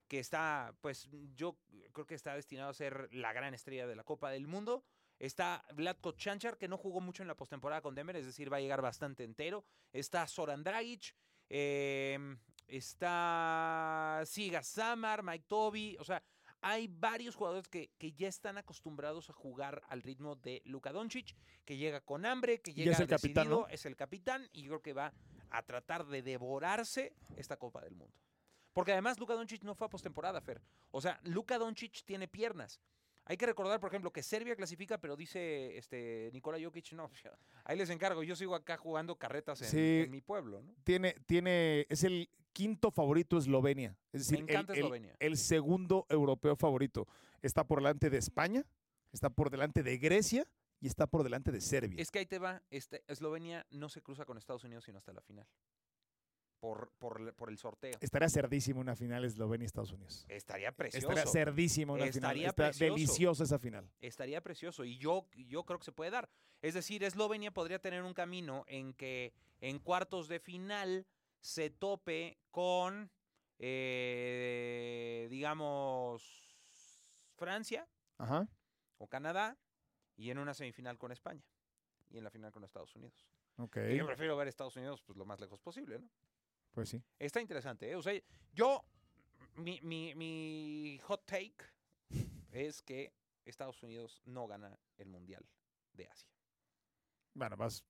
que 0.09 0.19
está, 0.19 0.75
pues 0.81 1.07
yo 1.33 1.57
creo 1.93 2.05
que 2.05 2.15
está 2.15 2.35
destinado 2.35 2.69
a 2.69 2.73
ser 2.73 3.07
la 3.13 3.31
gran 3.31 3.53
estrella 3.53 3.87
de 3.87 3.95
la 3.95 4.03
Copa 4.03 4.29
del 4.29 4.45
Mundo. 4.45 4.83
Está 5.17 5.63
Vladko 5.73 6.11
Chanchar, 6.17 6.57
que 6.57 6.67
no 6.67 6.77
jugó 6.77 6.99
mucho 6.99 7.23
en 7.23 7.29
la 7.29 7.37
postemporada 7.37 7.81
con 7.81 7.95
Denver, 7.95 8.17
es 8.17 8.25
decir, 8.25 8.51
va 8.51 8.57
a 8.57 8.59
llegar 8.59 8.81
bastante 8.81 9.23
entero. 9.23 9.63
Está 9.93 10.27
Soran 10.27 10.65
Dragic, 10.65 11.15
em, 11.47 12.37
está 12.67 14.21
Siga 14.25 14.63
Samar, 14.63 15.23
Mike 15.23 15.45
Toby, 15.47 15.95
o 15.97 16.03
sea, 16.03 16.21
hay 16.61 16.87
varios 16.87 17.35
jugadores 17.35 17.67
que, 17.67 17.89
que, 17.97 18.13
ya 18.13 18.27
están 18.27 18.57
acostumbrados 18.57 19.29
a 19.29 19.33
jugar 19.33 19.81
al 19.89 20.01
ritmo 20.01 20.35
de 20.35 20.61
Luka 20.65 20.91
Doncic, 20.91 21.35
que 21.65 21.77
llega 21.77 22.01
con 22.01 22.25
hambre, 22.25 22.61
que 22.61 22.73
llega 22.73 22.91
es 22.91 22.99
el 22.99 23.07
capitán, 23.07 23.49
es 23.69 23.85
el 23.85 23.95
capitán 23.95 24.47
y 24.53 24.65
creo 24.65 24.81
que 24.81 24.93
va 24.93 25.13
a 25.49 25.63
tratar 25.63 26.05
de 26.05 26.21
devorarse 26.21 27.13
esta 27.35 27.57
Copa 27.57 27.81
del 27.81 27.95
Mundo. 27.95 28.15
Porque 28.73 28.93
además 28.93 29.19
Luka 29.19 29.33
Doncic 29.33 29.63
no 29.63 29.75
fue 29.75 29.87
a 29.87 29.89
postemporada, 29.89 30.39
Fer. 30.39 30.61
O 30.91 31.01
sea, 31.01 31.19
Luka 31.23 31.57
Doncic 31.57 32.03
tiene 32.05 32.27
piernas. 32.27 32.79
Hay 33.25 33.37
que 33.37 33.45
recordar, 33.45 33.79
por 33.79 33.89
ejemplo, 33.89 34.11
que 34.11 34.23
Serbia 34.23 34.55
clasifica, 34.55 34.97
pero 34.97 35.15
dice 35.15 35.77
este 35.77 36.29
Nikola 36.33 36.57
Jokic, 36.61 36.93
no, 36.93 37.09
ahí 37.65 37.77
les 37.77 37.89
encargo, 37.89 38.23
yo 38.23 38.35
sigo 38.35 38.55
acá 38.55 38.77
jugando 38.77 39.15
carretas 39.17 39.73
en, 39.73 40.09
mi 40.09 40.21
pueblo. 40.21 40.61
¿no? 40.61 40.73
Tiene, 40.83 41.15
tiene, 41.25 41.85
es 41.89 42.03
el 42.03 42.29
quinto 42.53 42.91
favorito 42.91 43.37
Eslovenia. 43.37 43.97
Es 44.11 44.27
decir, 44.27 44.45
el, 44.47 45.11
el, 45.19 45.37
segundo 45.37 46.05
europeo 46.09 46.55
favorito. 46.55 47.07
Está 47.41 47.65
por 47.65 47.79
delante 47.79 48.09
de 48.09 48.17
España, 48.17 48.65
está 49.11 49.29
por 49.29 49.49
delante 49.49 49.83
de 49.83 49.97
Grecia 49.97 50.47
y 50.79 50.87
está 50.87 51.07
por 51.07 51.23
delante 51.23 51.51
de 51.51 51.61
Serbia. 51.61 52.01
Es 52.01 52.11
que 52.11 52.19
ahí 52.19 52.25
te 52.25 52.39
va, 52.39 52.61
este, 52.69 53.03
Eslovenia 53.07 53.65
no 53.69 53.89
se 53.89 54.01
cruza 54.01 54.25
con 54.25 54.37
Estados 54.37 54.63
Unidos 54.63 54.83
sino 54.83 54.97
hasta 54.97 55.13
la 55.13 55.21
final. 55.21 55.47
Por, 56.59 56.91
por, 56.99 57.49
el 57.49 57.57
sorteo. 57.57 57.97
Estaría 58.01 58.29
cerdísimo 58.29 58.81
una 58.81 58.95
final 58.95 59.25
Eslovenia-Estados 59.25 59.93
Unidos. 59.93 60.25
Estaría 60.29 60.71
precioso. 60.71 61.09
Estaría 61.09 61.31
cerdísimo 61.31 61.93
una 61.93 62.05
Estaría 62.05 62.53
final. 62.53 62.69
Está 62.69 62.85
deliciosa 62.85 63.45
esa 63.45 63.57
final. 63.57 63.89
Estaría 63.99 64.41
precioso 64.41 64.85
y 64.85 64.99
yo, 64.99 65.25
yo 65.33 65.63
creo 65.63 65.79
que 65.79 65.85
se 65.85 65.91
puede 65.91 66.11
dar. 66.11 66.29
Es 66.61 66.75
decir, 66.75 67.03
Eslovenia 67.03 67.49
podría 67.49 67.79
tener 67.79 68.03
un 68.03 68.13
camino 68.13 68.63
en 68.67 68.93
que 68.93 69.33
en 69.59 69.79
cuartos 69.79 70.27
de 70.27 70.39
final 70.39 71.07
se 71.41 71.69
tope 71.69 72.39
con, 72.51 73.11
eh, 73.57 75.27
digamos, 75.29 76.55
Francia 77.35 77.87
o 78.97 79.07
Canadá 79.07 79.57
y 80.15 80.29
en 80.29 80.37
una 80.37 80.53
semifinal 80.53 80.97
con 80.97 81.11
España 81.11 81.43
y 82.09 82.17
en 82.19 82.23
la 82.23 82.29
final 82.29 82.51
con 82.51 82.63
Estados 82.63 82.95
Unidos. 82.95 83.27
Okay. 83.57 83.97
yo 83.97 84.05
prefiero 84.05 84.37
ver 84.37 84.47
Estados 84.47 84.75
Unidos 84.75 85.01
pues, 85.01 85.17
lo 85.17 85.25
más 85.25 85.39
lejos 85.39 85.59
posible, 85.59 85.99
¿no? 85.99 86.09
Pues 86.71 86.89
sí. 86.89 87.03
Está 87.19 87.41
interesante, 87.41 87.91
¿eh? 87.91 87.95
O 87.95 88.01
sea, 88.01 88.13
yo, 88.53 88.85
mi, 89.55 89.79
mi, 89.81 90.15
mi 90.15 90.99
hot 91.03 91.25
take 91.25 91.65
es 92.51 92.81
que 92.81 93.13
Estados 93.43 93.81
Unidos 93.83 94.21
no 94.25 94.47
gana 94.47 94.79
el 94.97 95.09
Mundial 95.09 95.45
de 95.93 96.07
Asia. 96.07 96.29
Bueno, 97.33 97.57
vas, 97.57 97.83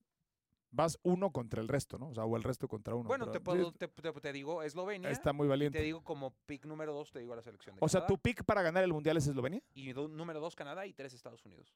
vas 0.71 0.97
uno 1.03 1.31
contra 1.31 1.61
el 1.61 1.67
resto, 1.67 1.97
¿no? 1.97 2.09
O 2.09 2.13
sea, 2.13 2.25
o 2.25 2.35
el 2.37 2.43
resto 2.43 2.67
contra 2.67 2.95
uno. 2.95 3.07
Bueno, 3.07 3.29
te, 3.29 3.39
puedo, 3.39 3.71
te, 3.71 3.87
te, 3.87 4.33
digo 4.33 4.63
Eslovenia. 4.63 5.09
Está 5.09 5.33
muy 5.33 5.47
valiente. 5.47 5.77
Te 5.77 5.83
digo 5.83 6.03
como 6.03 6.31
pick 6.45 6.65
número 6.65 6.93
dos, 6.93 7.11
te 7.11 7.19
digo 7.19 7.35
la 7.35 7.41
selección 7.41 7.75
de 7.75 7.79
O 7.83 7.89
sea, 7.89 8.05
¿tu 8.05 8.17
pick 8.17 8.43
para 8.43 8.61
ganar 8.61 8.83
el 8.83 8.93
Mundial 8.93 9.17
es 9.17 9.27
Eslovenia? 9.27 9.61
Y 9.73 9.93
número 9.93 10.39
dos, 10.39 10.55
Canadá 10.55 10.85
y 10.87 10.93
tres, 10.93 11.13
Estados 11.13 11.45
Unidos. 11.45 11.75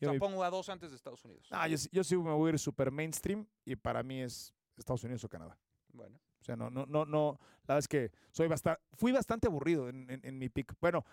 Yo 0.00 0.18
pongo 0.18 0.42
a 0.42 0.50
dos 0.50 0.68
antes 0.70 0.90
de 0.90 0.96
Estados 0.96 1.22
Unidos. 1.24 1.46
Ah, 1.50 1.68
yo, 1.68 1.76
yo 1.92 2.02
sí 2.02 2.16
me 2.16 2.32
voy 2.32 2.50
a 2.50 2.52
ir 2.54 2.58
super 2.58 2.90
mainstream 2.90 3.46
y 3.66 3.76
para 3.76 4.02
mí 4.02 4.22
es 4.22 4.54
Estados 4.76 5.04
Unidos 5.04 5.22
o 5.24 5.28
Canadá. 5.28 5.58
Bueno. 5.92 6.18
O 6.40 6.44
sea, 6.44 6.56
no, 6.56 6.70
no, 6.70 6.86
no, 6.86 7.04
no. 7.04 7.38
La 7.66 7.74
verdad 7.74 7.78
es 7.80 7.88
que 7.88 8.10
soy 8.30 8.48
bastante, 8.48 8.80
fui 8.94 9.12
bastante 9.12 9.46
aburrido 9.46 9.88
en, 9.88 10.38
mi 10.38 10.48
pick. 10.48 10.74
Bueno, 10.80 11.04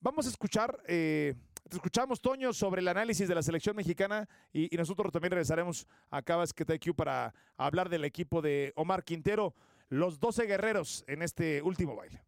vamos 0.00 0.26
a 0.26 0.28
escuchar, 0.28 0.80
eh, 0.86 1.34
te 1.68 1.76
escuchamos, 1.76 2.20
Toño, 2.20 2.52
sobre 2.52 2.80
el 2.80 2.88
análisis 2.88 3.28
de 3.28 3.34
la 3.34 3.42
selección 3.42 3.74
mexicana 3.74 4.28
y, 4.52 4.68
nosotros 4.76 5.12
también 5.12 5.32
regresaremos 5.32 5.86
a 6.10 6.22
Cabasqueta 6.22 6.74
IQ 6.74 6.94
para 6.94 7.34
hablar 7.56 7.88
del 7.88 8.04
equipo 8.04 8.40
de 8.40 8.72
Omar 8.76 9.02
Quintero, 9.02 9.54
los 9.88 10.20
12 10.20 10.46
guerreros 10.46 11.04
en 11.08 11.22
este 11.22 11.62
último 11.62 11.96
baile. 11.96 12.22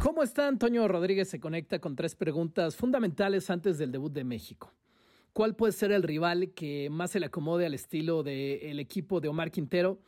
¿Cómo 0.00 0.22
están? 0.22 0.58
Toño 0.58 0.88
Rodríguez 0.88 1.28
se 1.28 1.38
conecta 1.38 1.78
con 1.78 1.94
tres 1.94 2.14
preguntas 2.14 2.74
fundamentales 2.74 3.48
antes 3.50 3.78
del 3.78 3.92
debut 3.92 4.12
de 4.12 4.24
México. 4.24 4.72
¿Cuál 5.32 5.54
puede 5.54 5.72
ser 5.72 5.92
el 5.92 6.02
rival 6.02 6.52
que 6.54 6.88
más 6.90 7.12
se 7.12 7.20
le 7.20 7.26
acomode 7.26 7.66
al 7.66 7.74
estilo 7.74 8.22
del 8.22 8.80
equipo 8.80 9.20
de 9.20 9.28
Omar 9.28 9.50
Quintero? 9.50 10.00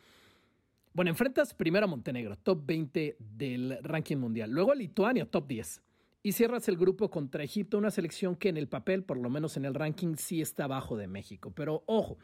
Bueno, 0.92 1.10
enfrentas 1.10 1.54
primero 1.54 1.84
a 1.84 1.88
Montenegro, 1.88 2.36
top 2.36 2.66
20 2.66 3.16
del 3.18 3.78
ranking 3.82 4.16
mundial. 4.16 4.50
Luego 4.50 4.72
a 4.72 4.74
Lituania, 4.74 5.24
top 5.24 5.46
10. 5.46 5.82
Y 6.22 6.32
cierras 6.32 6.68
el 6.68 6.76
grupo 6.76 7.10
contra 7.10 7.42
Egipto, 7.42 7.78
una 7.78 7.90
selección 7.90 8.36
que 8.36 8.50
en 8.50 8.58
el 8.58 8.68
papel, 8.68 9.04
por 9.04 9.16
lo 9.16 9.30
menos 9.30 9.56
en 9.56 9.64
el 9.64 9.72
ranking, 9.72 10.16
sí 10.16 10.42
está 10.42 10.64
abajo 10.64 10.98
de 10.98 11.06
México. 11.06 11.50
Pero 11.54 11.82
ojo, 11.86 12.18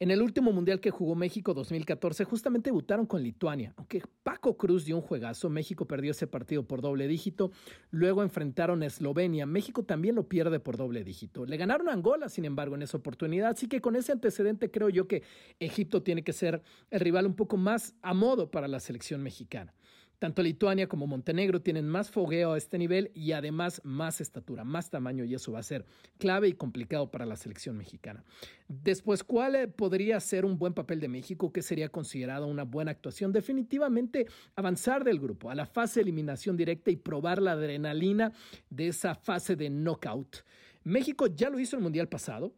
en 0.00 0.10
el 0.10 0.22
último 0.22 0.50
mundial 0.50 0.80
que 0.80 0.90
jugó 0.90 1.14
México 1.14 1.52
2014, 1.52 2.24
justamente 2.24 2.70
debutaron 2.70 3.04
con 3.04 3.22
Lituania. 3.22 3.74
Aunque 3.76 4.02
Paco 4.22 4.56
Cruz 4.56 4.86
dio 4.86 4.96
un 4.96 5.02
juegazo, 5.02 5.50
México 5.50 5.86
perdió 5.86 6.12
ese 6.12 6.26
partido 6.26 6.66
por 6.66 6.80
doble 6.80 7.06
dígito. 7.06 7.52
Luego 7.90 8.22
enfrentaron 8.22 8.82
a 8.82 8.86
Eslovenia. 8.86 9.44
México 9.44 9.84
también 9.84 10.14
lo 10.14 10.26
pierde 10.26 10.58
por 10.58 10.78
doble 10.78 11.04
dígito. 11.04 11.44
Le 11.44 11.58
ganaron 11.58 11.90
a 11.90 11.92
Angola, 11.92 12.30
sin 12.30 12.46
embargo, 12.46 12.76
en 12.76 12.82
esa 12.82 12.96
oportunidad. 12.96 13.50
Así 13.50 13.68
que 13.68 13.82
con 13.82 13.94
ese 13.94 14.12
antecedente 14.12 14.70
creo 14.70 14.88
yo 14.88 15.06
que 15.06 15.22
Egipto 15.60 16.02
tiene 16.02 16.24
que 16.24 16.32
ser 16.32 16.62
el 16.90 17.00
rival 17.00 17.26
un 17.26 17.36
poco 17.36 17.58
más 17.58 17.94
a 18.00 18.14
modo 18.14 18.50
para 18.50 18.68
la 18.68 18.80
selección 18.80 19.22
mexicana. 19.22 19.74
Tanto 20.18 20.42
Lituania 20.42 20.88
como 20.88 21.06
Montenegro 21.06 21.60
tienen 21.60 21.88
más 21.88 22.10
fogueo 22.10 22.52
a 22.52 22.58
este 22.58 22.78
nivel 22.78 23.10
y 23.14 23.32
además 23.32 23.80
más 23.84 24.20
estatura, 24.20 24.64
más 24.64 24.90
tamaño 24.90 25.24
y 25.24 25.34
eso 25.34 25.52
va 25.52 25.58
a 25.58 25.64
ser 25.64 25.84
clave 26.18 26.48
y 26.48 26.52
complicado 26.52 27.10
para 27.10 27.26
la 27.26 27.36
selección 27.36 27.76
mexicana. 27.76 28.24
Después, 28.68 29.22
¿cuál 29.24 29.54
eh, 29.54 29.68
podría 29.68 30.18
ser 30.20 30.44
un 30.44 30.58
buen 30.58 30.72
papel 30.72 31.00
de 31.00 31.08
México? 31.08 31.52
¿Qué 31.52 31.62
sería 31.62 31.88
considerado 31.88 32.46
una 32.46 32.64
buena 32.64 32.92
actuación? 32.92 33.32
Definitivamente 33.32 34.26
avanzar 34.56 35.04
del 35.04 35.20
grupo 35.20 35.50
a 35.50 35.54
la 35.54 35.66
fase 35.66 36.00
de 36.00 36.04
eliminación 36.04 36.56
directa 36.56 36.90
y 36.90 36.96
probar 36.96 37.42
la 37.42 37.52
adrenalina 37.52 38.32
de 38.70 38.88
esa 38.88 39.14
fase 39.14 39.56
de 39.56 39.68
knockout. 39.68 40.38
México 40.84 41.26
ya 41.26 41.50
lo 41.50 41.58
hizo 41.58 41.76
el 41.76 41.82
Mundial 41.82 42.08
pasado. 42.08 42.54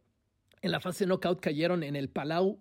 En 0.61 0.71
la 0.71 0.79
fase 0.79 1.05
knockout 1.05 1.39
cayeron 1.39 1.83
en 1.83 1.95
el 1.95 2.09
Palau 2.09 2.59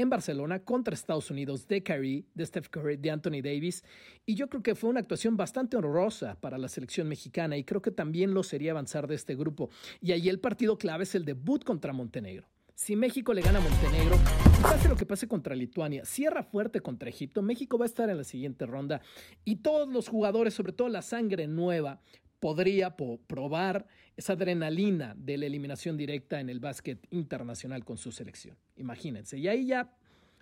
en 0.00 0.10
Barcelona 0.10 0.60
contra 0.60 0.94
Estados 0.94 1.28
Unidos 1.28 1.66
de 1.66 1.82
Kyrie, 1.82 2.24
de 2.32 2.46
Steph 2.46 2.68
Curry, 2.68 2.96
de 2.96 3.10
Anthony 3.10 3.42
Davis. 3.42 3.82
Y 4.24 4.36
yo 4.36 4.48
creo 4.48 4.62
que 4.62 4.76
fue 4.76 4.90
una 4.90 5.00
actuación 5.00 5.36
bastante 5.36 5.76
honrosa 5.76 6.36
para 6.40 6.56
la 6.56 6.68
selección 6.68 7.08
mexicana 7.08 7.56
y 7.56 7.64
creo 7.64 7.82
que 7.82 7.90
también 7.90 8.32
lo 8.32 8.44
sería 8.44 8.70
avanzar 8.70 9.08
de 9.08 9.16
este 9.16 9.34
grupo. 9.34 9.70
Y 10.00 10.12
ahí 10.12 10.28
el 10.28 10.38
partido 10.38 10.78
clave 10.78 11.02
es 11.02 11.16
el 11.16 11.24
debut 11.24 11.64
contra 11.64 11.92
Montenegro. 11.92 12.46
Si 12.76 12.94
México 12.94 13.34
le 13.34 13.42
gana 13.42 13.58
a 13.58 13.62
Montenegro, 13.62 14.16
pase 14.62 14.88
lo 14.88 14.94
que 14.94 15.04
pase 15.04 15.26
contra 15.26 15.56
Lituania, 15.56 16.04
cierra 16.04 16.44
fuerte 16.44 16.80
contra 16.80 17.08
Egipto, 17.08 17.42
México 17.42 17.76
va 17.76 17.84
a 17.84 17.86
estar 17.86 18.08
en 18.08 18.18
la 18.18 18.24
siguiente 18.24 18.66
ronda 18.66 19.00
y 19.44 19.56
todos 19.56 19.88
los 19.88 20.06
jugadores, 20.06 20.54
sobre 20.54 20.72
todo 20.72 20.88
la 20.88 21.02
sangre 21.02 21.48
nueva, 21.48 22.00
podría 22.38 22.94
probar 22.94 23.88
esa 24.18 24.32
adrenalina 24.32 25.14
de 25.16 25.38
la 25.38 25.46
eliminación 25.46 25.96
directa 25.96 26.40
en 26.40 26.50
el 26.50 26.58
básquet 26.58 27.06
internacional 27.10 27.84
con 27.84 27.96
su 27.98 28.10
selección. 28.10 28.56
Imagínense. 28.76 29.38
Y 29.38 29.46
ahí 29.46 29.66
ya 29.66 29.96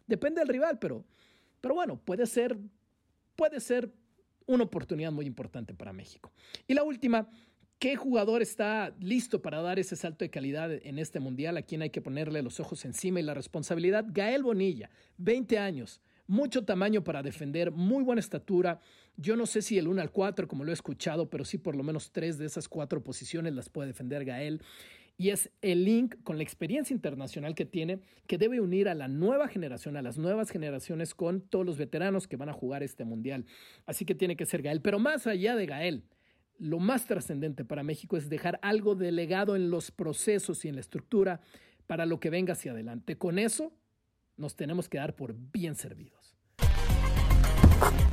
depende 0.07 0.41
del 0.41 0.49
rival, 0.49 0.79
pero, 0.79 1.05
pero 1.61 1.75
bueno, 1.75 1.99
puede 1.99 2.27
ser, 2.27 2.57
puede 3.37 3.61
ser 3.61 3.93
una 4.47 4.65
oportunidad 4.65 5.13
muy 5.13 5.27
importante 5.27 5.75
para 5.75 5.93
México. 5.93 6.33
Y 6.67 6.73
la 6.73 6.85
última, 6.85 7.29
¿qué 7.79 7.97
jugador 7.97 8.41
está 8.41 8.95
listo 8.99 9.43
para 9.43 9.61
dar 9.61 9.79
ese 9.79 9.95
salto 9.95 10.25
de 10.25 10.31
calidad 10.31 10.73
en 10.73 10.99
este 10.99 11.21
mundial? 11.21 11.59
¿A 11.59 11.63
quién 11.63 11.83
hay 11.83 11.91
que 11.91 12.01
ponerle 12.01 12.41
los 12.41 12.61
ojos 12.61 12.83
encima 12.87 13.21
y 13.21 13.25
la 13.25 13.35
responsabilidad? 13.35 14.07
Gael 14.09 14.43
Bonilla, 14.43 14.89
20 15.19 15.59
años, 15.59 16.01
mucho 16.27 16.65
tamaño 16.65 17.05
para 17.05 17.23
defender, 17.23 17.71
muy 17.71 18.03
buena 18.03 18.21
estatura 18.21 18.81
yo 19.17 19.35
no 19.35 19.47
sé 19.47 19.63
si 19.63 19.79
el 19.79 19.89
1 19.89 20.03
al 20.03 20.11
4, 20.11 20.47
como 20.47 20.65
lo 20.65 20.71
he 20.71 20.75
escuchado, 20.75 21.31
pero 21.31 21.45
sí 21.45 21.57
por 21.57 21.75
lo 21.75 21.83
menos 21.83 22.13
tres 22.13 22.37
de 22.37 22.45
esas 22.45 22.69
cuatro 22.69 23.03
posiciones 23.03 23.55
las 23.55 23.71
puede 23.71 23.89
defender 23.89 24.25
Gael. 24.25 24.61
Y 25.19 25.31
es 25.31 25.51
el 25.63 25.85
link 25.85 26.17
con 26.23 26.37
la 26.37 26.43
experiencia 26.43 26.93
internacional 26.93 27.55
que 27.55 27.65
tiene, 27.65 28.01
que 28.27 28.37
debe 28.37 28.61
unir 28.61 28.91
a 28.91 28.95
la 28.95 29.09
nueva 29.09 29.49
generación, 29.49 29.97
a 29.97 30.03
las 30.03 30.19
nuevas 30.19 30.51
generaciones 30.51 31.15
con 31.15 31.41
todos 31.41 31.65
los 31.65 31.79
veteranos 31.79 32.29
que 32.29 32.37
van 32.37 32.51
a 32.51 32.53
jugar 32.53 32.83
este 32.83 33.07
mundial. 33.07 33.47
Así 33.87 34.05
que 34.05 34.15
tiene 34.15 34.37
que 34.37 34.45
ser 34.45 34.61
Gael. 34.61 34.83
Pero 34.83 34.99
más 34.99 35.27
allá 35.27 35.57
de 35.57 35.65
Gael, 35.65 36.05
lo 36.59 36.79
más 36.79 37.07
trascendente 37.07 37.65
para 37.65 37.83
México 37.83 38.19
es 38.19 38.29
dejar 38.29 38.59
algo 38.61 38.95
delegado 38.95 39.57
en 39.57 39.71
los 39.71 39.91
procesos 39.91 40.67
y 40.67 40.69
en 40.69 40.75
la 40.75 40.83
estructura 40.83 41.41
para 41.87 42.05
lo 42.05 42.21
que 42.21 42.29
venga 42.29 42.53
hacia 42.53 42.73
adelante. 42.73 43.17
Con 43.17 43.39
eso 43.39 43.73
nos 44.37 44.55
tenemos 44.55 44.91
que 44.91 44.99
dar 44.99 45.17
por 45.17 45.35
bien 45.35 45.75
servidos. 45.75 46.16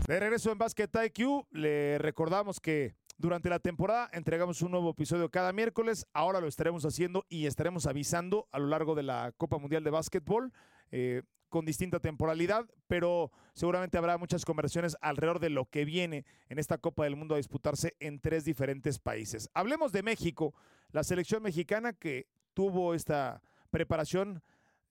De 0.08 0.20
regreso 0.20 0.52
en 0.52 0.58
Basket 0.58 0.90
IQ, 1.06 1.46
le 1.52 1.98
recordamos 1.98 2.60
que 2.60 2.96
durante 3.18 3.50
la 3.50 3.60
temporada 3.60 4.10
entregamos 4.12 4.62
un 4.62 4.72
nuevo 4.72 4.90
episodio 4.92 5.30
cada 5.30 5.54
miércoles. 5.54 6.06
Ahora 6.14 6.42
lo 6.42 6.48
estaremos 6.48 6.86
haciendo 6.86 7.26
y 7.30 7.46
estaremos 7.46 7.88
avisando 7.88 8.48
a 8.52 8.60
lo 8.60 8.68
largo 8.68 8.96
de 8.96 9.04
la 9.04 9.34
Copa 9.38 9.58
Mundial 9.58 9.84
de 9.84 9.92
Básquetbol. 9.92 10.52
Eh, 10.92 11.24
con 11.54 11.66
distinta 11.66 12.00
temporalidad, 12.00 12.66
pero 12.88 13.32
seguramente 13.54 14.00
habrá 14.00 14.18
muchas 14.18 14.44
conversaciones 14.44 14.98
alrededor 15.02 15.40
de 15.40 15.52
lo 15.52 15.66
que 15.70 15.86
viene 15.86 16.26
en 16.50 16.58
esta 16.58 16.80
Copa 16.80 17.04
del 17.04 17.16
Mundo 17.16 17.36
a 17.36 17.38
disputarse 17.38 17.96
en 18.00 18.20
tres 18.20 18.44
diferentes 18.44 18.98
países. 18.98 19.52
Hablemos 19.54 19.92
de 19.92 20.02
México, 20.02 20.56
la 20.92 21.04
selección 21.04 21.44
mexicana 21.44 21.94
que 21.94 22.28
tuvo 22.56 22.96
esta 22.96 23.44
preparación 23.70 24.42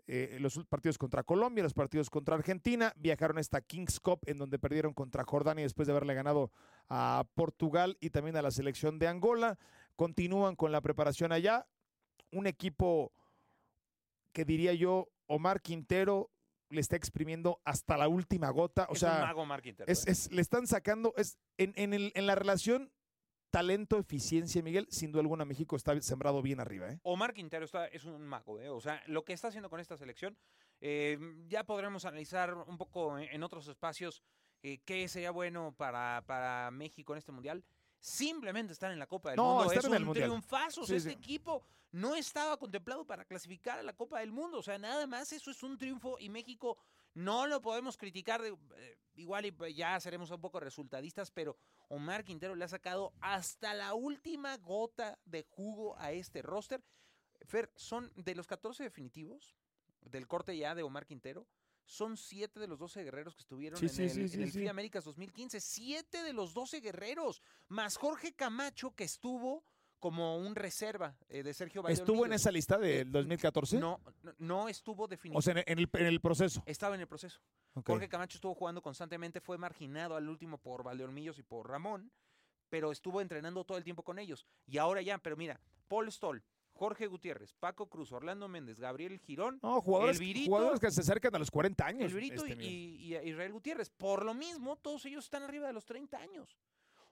eh, 0.07 0.39
los 0.41 0.59
partidos 0.69 0.99
contra 0.99 1.23
Colombia, 1.23 1.63
los 1.63 1.75
partidos 1.75 2.11
contra 2.11 2.35
Argentina, 2.35 2.93
viajaron 2.97 3.39
a 3.39 3.41
esta 3.41 3.61
Kings 3.61 4.01
Cup 4.01 4.21
en 4.27 4.39
donde 4.39 4.59
perdieron 4.59 4.93
contra 4.95 5.25
Jordania 5.25 5.63
después 5.65 5.87
de 5.87 5.93
haberle 5.93 6.15
ganado 6.15 6.51
a 6.89 7.25
Portugal 7.35 7.97
y 8.01 8.11
también 8.11 8.37
a 8.37 8.43
la 8.43 8.51
selección 8.51 8.99
de 8.99 9.09
Angola. 9.09 9.59
Continúan 9.97 10.57
con 10.57 10.73
la 10.73 10.81
preparación 10.81 11.31
allá. 11.33 11.67
Un 12.33 12.47
equipo 12.47 13.13
que 14.33 14.45
diría 14.45 14.73
yo, 14.75 15.09
Omar 15.27 15.61
Quintero 15.61 16.31
le 16.71 16.81
está 16.81 16.97
exprimiendo 16.97 17.61
hasta 17.65 17.97
la 17.99 18.09
última 18.09 18.49
gota. 18.51 18.87
O 18.89 18.95
es 18.95 19.01
sea, 19.01 19.17
un 19.17 19.21
mago 19.21 19.45
Mark 19.47 19.63
Quintero, 19.63 19.91
es, 19.93 20.07
¿eh? 20.07 20.11
es- 20.11 20.33
le 20.33 20.41
están 20.41 20.67
sacando, 20.67 21.13
es 21.17 21.39
en, 21.59 21.73
en 21.77 21.93
el- 21.93 22.13
en 22.15 22.27
la 22.27 22.35
relación 22.35 22.91
talento-eficiencia, 23.53 24.63
Miguel, 24.63 24.89
sin 24.91 25.13
duda 25.13 25.21
alguna 25.21 25.45
México 25.45 25.77
está 25.77 26.01
sembrado 26.01 26.43
bien 26.43 26.59
arriba. 26.59 26.91
¿eh? 26.91 26.99
Omar 27.05 27.35
Quintero 27.35 27.65
está, 27.65 27.87
es 27.87 28.05
un 28.05 28.27
mago, 28.27 28.59
¿eh? 28.59 28.69
O 28.71 28.81
sea, 28.81 29.01
lo 29.07 29.25
que 29.25 29.35
está 29.35 29.49
haciendo 29.49 29.71
con 29.71 29.79
esta 29.79 29.97
selección, 29.97 30.37
eh, 30.81 31.19
ya 31.47 31.63
podremos 31.65 32.05
analizar 32.05 32.55
un 32.55 32.79
poco 32.79 33.19
en, 33.19 33.29
en 33.31 33.43
otros 33.43 33.69
espacios 33.69 34.23
eh, 34.63 34.79
qué 34.85 35.07
sería 35.09 35.31
bueno 35.33 35.75
para, 35.77 36.23
para 36.27 36.71
México 36.71 37.13
en 37.13 37.19
este 37.19 37.33
mundial. 37.33 37.63
Simplemente 38.01 38.73
estar 38.73 38.91
en 38.91 38.99
la 38.99 39.07
Copa 39.07 39.31
del 39.31 39.37
No, 39.37 39.59
Mundo 39.59 39.73
es 39.73 39.85
un 39.85 40.13
triunfazo. 40.13 40.87
Sí, 40.87 40.97
este 40.97 41.11
sí. 41.11 41.15
equipo 41.17 41.63
no 41.93 42.17
estaba 42.17 42.57
contemplado 42.57 43.05
para 43.05 43.25
clasificar 43.25 43.79
a 43.79 43.83
la 43.83 43.93
Copa 43.93 44.21
del 44.21 44.33
Mundo. 44.33 44.59
O 44.59 44.63
sea, 44.63 44.79
nada 44.79 45.07
más 45.07 45.33
eso 45.33 45.51
es 45.51 45.63
un 45.63 45.77
triunfo 45.77 46.17
y 46.19 46.29
México 46.29 46.79
no 47.15 47.47
lo 47.47 47.61
podemos 47.61 47.97
criticar. 47.97 48.41
de- 48.43 48.57
eh, 48.77 48.99
igual 49.15 49.45
y 49.47 49.53
pues, 49.53 49.75
ya 49.77 49.99
seremos 50.01 50.31
un 50.31 50.41
poco 50.41 50.59
resultadistas, 50.61 51.31
pero 51.31 51.57
Omar 51.89 52.25
Quintero 52.25 52.55
le 52.55 52.65
ha 52.65 52.69
sacado 52.69 53.13
hasta 53.21 53.75
la 53.75 53.95
última 53.95 54.57
gota 54.59 55.19
de 55.25 55.43
jugo 55.43 55.97
a 55.99 56.13
este 56.13 56.41
roster. 56.43 56.83
Fer, 57.43 57.71
son 57.77 58.11
de 58.17 58.35
los 58.35 58.47
14 58.47 58.83
definitivos 58.85 59.55
del 60.01 60.27
corte 60.27 60.57
ya 60.57 60.75
de 60.75 60.83
Omar 60.83 61.07
Quintero. 61.07 61.47
Son 61.85 62.17
siete 62.17 62.61
de 62.61 62.69
los 62.69 62.79
12 62.79 63.03
guerreros 63.03 63.35
que 63.35 63.41
estuvieron 63.43 63.79
Sí, 63.79 63.87
en 63.87 63.91
sí, 63.91 64.03
el, 64.21 64.29
sí, 64.31 64.37
en 64.41 64.63
el 64.63 64.69
Américas 64.69 65.05
2015. 65.05 65.61
Siete 65.61 66.23
de 66.23 66.33
los 66.33 66.55
12 66.55 66.81
guerreros. 66.81 67.43
Más 67.69 67.97
Jorge 67.97 68.33
Camacho, 68.35 68.95
que 68.95 69.05
estuvo 69.05 69.65
como 70.03 70.37
un 70.37 70.57
reserva 70.57 71.17
eh, 71.29 71.45
de 71.45 71.55
Sergio 71.55 71.81
Bayón 71.81 71.97
¿Estuvo 72.01 72.27
en 72.27 72.33
esa 72.33 72.51
lista 72.51 72.77
del 72.77 73.13
2014? 73.13 73.79
No, 73.79 74.01
no, 74.25 74.33
no 74.41 74.69
estuvo 74.69 75.07
definido. 75.07 75.39
O 75.39 75.43
sea, 75.43 75.53
en 75.53 75.59
el, 75.59 75.65
en 75.69 75.79
el- 75.79 75.91
en 75.95 76.07
el 76.07 76.21
proceso. 76.21 76.61
Estaba 76.67 76.97
en 76.97 77.03
el 77.03 77.07
proceso. 77.07 77.41
Jorge 77.87 78.09
Camacho 78.09 78.37
estuvo 78.37 78.53
jugando 78.57 78.83
constantemente, 78.83 79.41
fue 79.41 79.57
marginado 79.59 80.17
al 80.17 80.29
último 80.29 80.59
por 80.59 80.83
Valdeormillos 80.83 81.39
y 81.39 81.45
por 81.45 81.69
Ramón, 81.71 82.11
pero 82.69 82.91
estuvo 82.91 83.21
entrenando 83.21 83.63
todo 83.65 83.79
el 83.79 83.85
tiempo 83.85 84.03
con 84.03 84.19
ellos. 84.19 84.45
Y 84.67 84.79
ahora 84.79 85.03
ya, 85.03 85.19
pero 85.19 85.37
mira, 85.37 85.61
Paul 85.87 86.11
Stoll, 86.11 86.43
Jorge 86.73 87.07
Gutiérrez, 87.07 87.55
Paco 87.55 87.89
Cruz, 87.89 88.11
Orlando 88.11 88.49
Méndez, 88.49 88.81
Gabriel 88.81 89.21
Girón, 89.21 89.61
No, 89.63 89.81
jugadores, 89.81 90.17
El 90.19 90.27
Virito- 90.27 90.47
jugadores 90.51 90.81
que 90.81 90.91
se 90.91 91.01
acercan 91.03 91.33
a 91.37 91.39
los 91.39 91.51
40 91.53 91.87
años. 91.87 92.11
el 92.11 92.15
Brito 92.17 92.45
este, 92.45 92.65
y, 92.65 93.15
y 93.15 93.17
Israel 93.29 93.53
Gutiérrez. 93.53 93.89
Por 93.89 94.25
lo 94.25 94.35
mismo, 94.35 94.77
todos 94.77 95.05
ellos 95.07 95.25
están 95.25 95.45
arriba 95.45 95.69
de 95.69 95.73
los 95.75 95.85
30 95.87 96.17
años. 96.19 96.59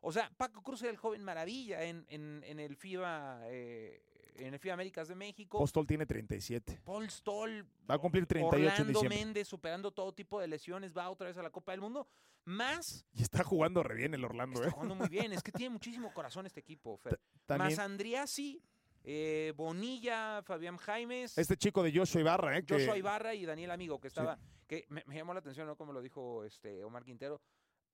O 0.00 0.12
sea, 0.12 0.30
Paco 0.36 0.62
Cruz 0.62 0.82
era 0.82 0.90
el 0.90 0.96
joven 0.96 1.22
maravilla 1.22 1.82
en, 1.84 2.04
en- 2.08 2.42
en 2.46 2.58
el 2.58 2.76
FIBA, 2.76 3.42
eh, 3.48 4.02
en 4.36 4.54
el 4.54 4.58
FIBA 4.60 4.74
Américas 4.74 5.08
de 5.08 5.14
México. 5.14 5.58
Postol 5.58 5.86
tiene 5.86 6.06
37. 6.06 6.80
Paul 6.84 7.10
Stoll, 7.10 7.66
Va 7.90 7.96
a 7.96 7.98
cumplir 7.98 8.26
38 8.26 8.56
en 8.56 8.64
Orlando 8.72 8.92
diciembre. 9.00 9.18
Méndez 9.18 9.48
superando 9.48 9.90
todo 9.92 10.12
tipo 10.14 10.40
de 10.40 10.48
lesiones, 10.48 10.96
va 10.96 11.10
otra 11.10 11.26
vez 11.28 11.36
a 11.36 11.42
la 11.42 11.50
Copa 11.50 11.72
del 11.72 11.80
Mundo. 11.82 12.08
Más, 12.46 13.04
Y 13.12 13.22
está 13.22 13.44
jugando 13.44 13.82
re 13.82 13.94
bien 13.96 14.14
el 14.14 14.24
Orlando, 14.24 14.54
está 14.60 14.68
¿eh? 14.68 14.72
jugando 14.72 14.94
muy 14.94 15.08
bien. 15.08 15.32
Es 15.32 15.42
que 15.42 15.52
tiene 15.52 15.70
muchísimo 15.74 16.12
corazón 16.14 16.46
este 16.46 16.60
equipo, 16.60 16.96
Fer. 16.96 17.20
También 17.44 17.76
Más 17.76 17.78
Andriasi, 17.78 18.62
eh, 19.04 19.52
Bonilla, 19.56 20.42
Fabián 20.42 20.78
Jaimes, 20.78 21.36
este 21.36 21.56
chico 21.58 21.82
de 21.82 21.92
Joshua 21.94 22.20
Ibarra, 22.22 22.56
¿eh? 22.56 22.64
Que 22.64 22.74
Joshua 22.74 22.96
Ibarra 22.96 23.34
y 23.34 23.44
Daniel 23.44 23.70
Amigo, 23.72 24.00
que 24.00 24.08
estaba, 24.08 24.38
que 24.66 24.86
me, 24.88 25.04
me 25.06 25.16
llamó 25.16 25.34
la 25.34 25.40
atención, 25.40 25.66
¿no? 25.66 25.76
Como 25.76 25.92
lo 25.92 26.00
dijo 26.00 26.44
este 26.44 26.82
Omar 26.82 27.04
Quintero. 27.04 27.42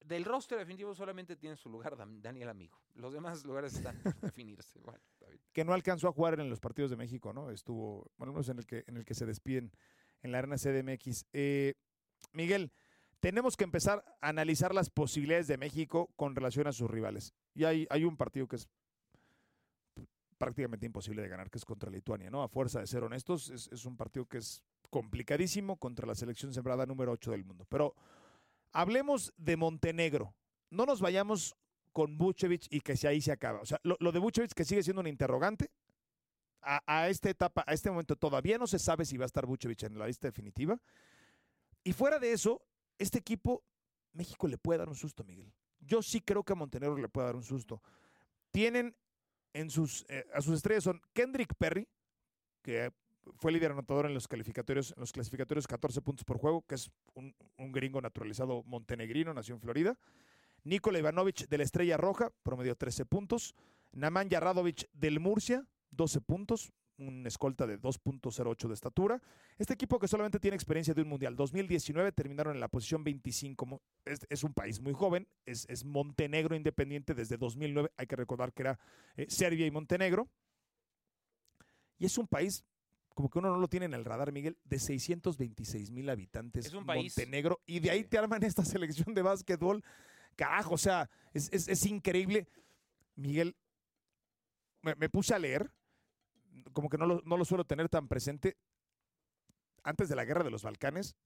Del 0.05 0.25
roster 0.25 0.59
definitivo 0.59 0.95
solamente 0.95 1.37
tiene 1.37 1.57
su 1.57 1.69
lugar 1.69 1.97
Dan- 1.97 2.23
Daniel 2.23 2.49
Amigo. 2.49 2.81
Los 2.95 3.13
demás 3.13 3.45
lugares 3.45 3.75
están 3.75 3.99
por 4.03 4.15
definirse. 4.21 4.79
Bueno, 4.81 5.01
que 5.53 5.65
no 5.65 5.73
alcanzó 5.73 6.09
a 6.09 6.13
jugar 6.13 6.39
en 6.39 6.49
los 6.49 6.61
partidos 6.61 6.91
de 6.91 6.97
México, 6.97 7.33
¿no? 7.33 7.51
Estuvo, 7.51 8.11
bueno, 8.17 8.33
no 8.33 8.41
es 8.41 8.49
en 8.49 8.59
el 8.59 8.67
que, 8.67 8.85
en 8.87 8.97
el 8.99 9.05
que 9.05 9.15
se 9.15 9.27
despiden 9.27 9.73
en 10.23 10.33
la 10.33 10.39
arena 10.39 10.57
CDMX. 10.57 11.25
Eh, 11.33 11.75
Miguel, 12.33 12.71
tenemos 13.21 13.57
que 13.57 13.65
empezar 13.65 14.05
a 14.21 14.29
analizar 14.29 14.75
las 14.75 14.91
posibilidades 14.91 15.49
de 15.49 15.57
México 15.57 16.13
con 16.17 16.37
relación 16.37 16.67
a 16.69 16.73
sus 16.73 16.89
rivales. 16.91 17.35
Y 17.55 17.65
hay, 17.65 17.87
hay 17.91 18.05
un 18.05 18.17
partido 18.17 18.47
que 18.47 18.57
es 18.57 18.69
prácticamente 20.39 20.85
imposible 20.87 21.23
de 21.23 21.29
ganar, 21.29 21.51
que 21.51 21.59
es 21.59 21.65
contra 21.65 21.91
Lituania, 21.91 22.31
¿no? 22.31 22.43
A 22.43 22.49
fuerza 22.49 22.81
de 22.81 22.87
ser 22.87 23.03
honestos, 23.03 23.49
es, 23.51 23.69
es 23.73 23.87
un 23.87 23.97
partido 23.97 24.27
que 24.27 24.39
es 24.39 24.63
complicadísimo 24.91 25.79
contra 25.79 26.07
la 26.07 26.15
selección 26.15 26.53
sembrada 26.53 26.85
número 26.87 27.13
8 27.13 27.31
del 27.31 27.45
mundo. 27.45 27.65
Pero 27.69 27.95
hablemos 28.77 29.33
de 29.39 29.57
Montenegro. 29.57 30.35
No 30.71 30.85
nos 30.85 31.01
vayamos 31.01 31.57
con 31.93 32.19
Vucevic 32.19 32.67
y 32.71 32.81
que 32.81 32.95
si 32.95 33.07
ahí 33.07 33.23
se 33.23 33.33
acaba. 33.33 33.61
O 33.61 33.67
sea, 33.67 33.81
lo, 33.83 34.13
de 34.13 34.19
Vucevic 34.19 34.53
que 34.53 34.67
sigue 34.67 34.83
siendo 34.83 35.01
una 35.01 35.09
interrogante. 35.09 35.71
A, 36.61 36.83
a 36.87 37.09
esta 37.09 37.31
etapa, 37.31 37.65
a 37.67 37.73
este 37.73 37.91
momento 37.91 38.17
todavía 38.17 38.59
no 38.59 38.67
se 38.67 38.79
sabe 38.79 39.05
si 39.05 39.17
va 39.17 39.25
a 39.25 39.27
estar 39.27 39.47
Vucevic 39.47 39.85
en 39.85 39.99
la 39.99 40.07
lista 40.07 40.29
definitiva. 40.29 40.79
Y 41.85 41.93
fuera 41.93 42.19
de 42.19 42.33
eso, 42.33 42.61
este 42.99 43.19
equipo, 43.19 43.65
México 44.13 44.47
le 44.47 44.59
puede 44.59 44.79
dar 44.79 44.89
un 44.89 44.97
susto, 44.97 45.25
Miguel. 45.25 45.55
Yo 45.81 46.03
sí 46.03 46.21
creo 46.21 46.43
que 46.43 46.53
a 46.53 46.57
Montenegro 46.57 46.97
le 46.97 47.09
puede 47.09 47.29
dar 47.29 47.37
un 47.37 47.45
susto. 47.45 47.81
Tienen 48.51 48.95
en 49.55 49.71
sus, 49.71 50.05
eh, 50.09 50.27
a 50.35 50.43
sus 50.43 50.57
estrellas 50.57 50.85
son 50.85 51.01
Kendrick 51.15 51.55
Perry, 51.55 51.89
que 52.63 52.93
fue 53.35 53.53
líder 53.53 53.73
anotador 53.73 54.07
en 54.07 54.15
los 54.15 54.29
calificatorios, 54.29 54.93
en 54.97 55.01
los 55.01 55.13
clasificatorios 55.13 55.67
14 55.67 56.01
puntos 56.03 56.25
por 56.25 56.39
juego, 56.39 56.63
que 56.67 56.77
es 56.77 56.91
un, 57.15 57.35
gringo 57.73 58.01
naturalizado 58.01 58.63
montenegrino, 58.65 59.35
nació 59.35 59.55
en 59.55 59.61
Florida. 59.61 59.99
Nikola 60.65 60.99
Ivanovic 60.99 61.49
de 61.49 61.59
la 61.59 61.65
Estrella 61.65 61.97
Roja, 61.97 62.31
promedio 62.43 62.75
13 62.77 63.05
puntos. 63.07 63.55
Naman 63.93 64.29
Yarradovic 64.29 64.89
del 64.93 65.21
Murcia, 65.21 65.67
12 65.91 66.21
puntos, 66.21 66.73
un 66.99 67.27
escolta 67.27 67.67
de 67.67 67.79
2.08 67.81 68.69
de 68.69 68.75
estatura. 68.75 69.23
Este 69.59 69.75
equipo 69.75 69.99
que 69.99 70.09
solamente 70.09 70.41
tiene 70.41 70.55
experiencia 70.55 70.95
de 70.95 71.03
un 71.03 71.09
mundial. 71.09 71.37
2019 71.37 72.11
terminaron 72.13 72.55
en 72.55 72.61
la 72.61 72.69
posición 72.69 73.05
25. 73.05 73.67
Mo- 73.67 73.83
Es, 74.05 74.45
un 74.45 74.55
país 74.55 74.81
muy 74.81 74.93
joven, 74.93 75.29
es, 75.45 75.67
es 75.69 75.85
Montenegro 75.85 76.57
independiente 76.57 77.15
desde 77.15 77.37
2009. 77.37 77.91
Hay 77.97 78.07
que 78.07 78.17
recordar 78.17 78.53
que 78.53 78.63
era 78.63 78.79
eh, 79.17 79.27
Serbia 79.29 79.67
y 79.67 79.71
Montenegro. 79.71 80.29
Y 81.99 82.07
es 82.07 82.19
un 82.19 82.27
país, 82.27 82.65
como 83.17 83.31
que 83.31 83.39
uno 83.39 83.49
no 83.49 83.57
lo 83.57 83.67
tiene 83.67 83.87
en 83.87 83.95
el 83.95 84.05
radar, 84.05 84.31
Miguel, 84.31 84.59
de 84.65 84.79
626 84.79 85.91
mil 85.91 86.11
habitantes. 86.11 86.67
Es 86.67 86.75
un 86.75 86.85
país- 86.85 87.17
Montenegro. 87.17 87.63
Y 87.65 87.81
de 87.81 87.91
ahí 87.91 88.05
te 88.05 88.19
arman 88.19 88.43
esta 88.43 88.63
selección 88.63 89.15
de 89.15 89.23
básquetbol. 89.23 89.83
Carajo, 90.37 90.75
o 90.75 90.79
sea, 90.79 91.09
es, 91.33 91.49
es- 91.51 91.67
es 91.67 91.87
increíble. 91.87 92.47
Miguel, 93.15 93.57
me, 94.83 94.95
me 94.97 95.09
puse 95.09 95.35
a 95.35 95.39
leer, 95.39 95.73
como 96.75 96.91
que 96.91 96.99
no 96.99 97.07
lo, 97.07 97.23
no 97.25 97.39
lo 97.39 97.47
suelo 97.47 97.65
tener 97.65 97.89
tan 97.89 98.07
presente, 98.07 98.59
antes 99.83 100.11
de 100.11 100.17
la 100.17 100.27
guerra 100.27 100.45
de 100.45 100.51
los 100.51 100.63
Balcanes. 100.63 101.17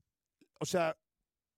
O 0.61 0.67
sea, 0.67 0.97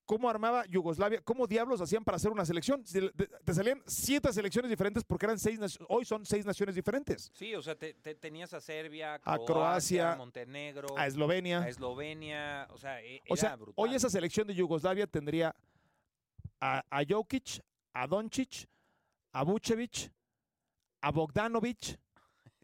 ¿cómo 0.07 0.29
armaba 0.29 0.65
Yugoslavia? 0.67 1.21
¿Cómo 1.23 1.47
diablos 1.47 1.81
hacían 1.81 2.05
para 2.05 2.17
hacer 2.17 2.31
una 2.31 2.45
selección? 2.45 2.83
Te 2.85 3.55
salían 3.55 3.83
siete 3.87 4.33
selecciones 4.33 4.71
diferentes 4.71 5.05
porque 5.05 5.27
eran 5.27 5.39
seis, 5.39 5.59
hoy 5.89 6.05
son 6.05 6.25
seis 6.27 6.45
naciones 6.45 6.75
diferentes. 6.75 7.31
Sí, 7.35 7.55
o 7.55 7.63
sea, 7.63 7.75
te- 7.77 7.95
te- 7.95 8.15
tenías 8.15 8.53
a 8.55 8.61
Serbia, 8.61 9.15
A 9.15 9.19
Croacia, 9.21 9.45
Croacia, 9.47 10.17
Montenegro, 10.17 10.89
A 10.97 11.07
Eslovenia. 11.07 11.61
a 11.63 11.69
Eslovenia, 11.69 12.69
o 12.71 12.79
sea, 12.79 13.01
e- 13.03 13.21
O 13.29 13.35
era 13.35 13.37
sea, 13.37 13.57
brutal. 13.57 13.75
hoy 13.77 13.95
esa 13.95 14.09
selección 14.11 14.47
de 14.47 14.55
Yugoslavia 14.55 15.07
tendría 15.07 15.55
a, 16.61 16.85
a 16.91 17.03
Jokic, 17.09 17.61
a 17.95 18.07
Doncic, 18.07 18.69
a 19.33 19.43
Vucevic, 19.45 20.13
a 21.01 21.11
Bogdanovic. 21.11 21.99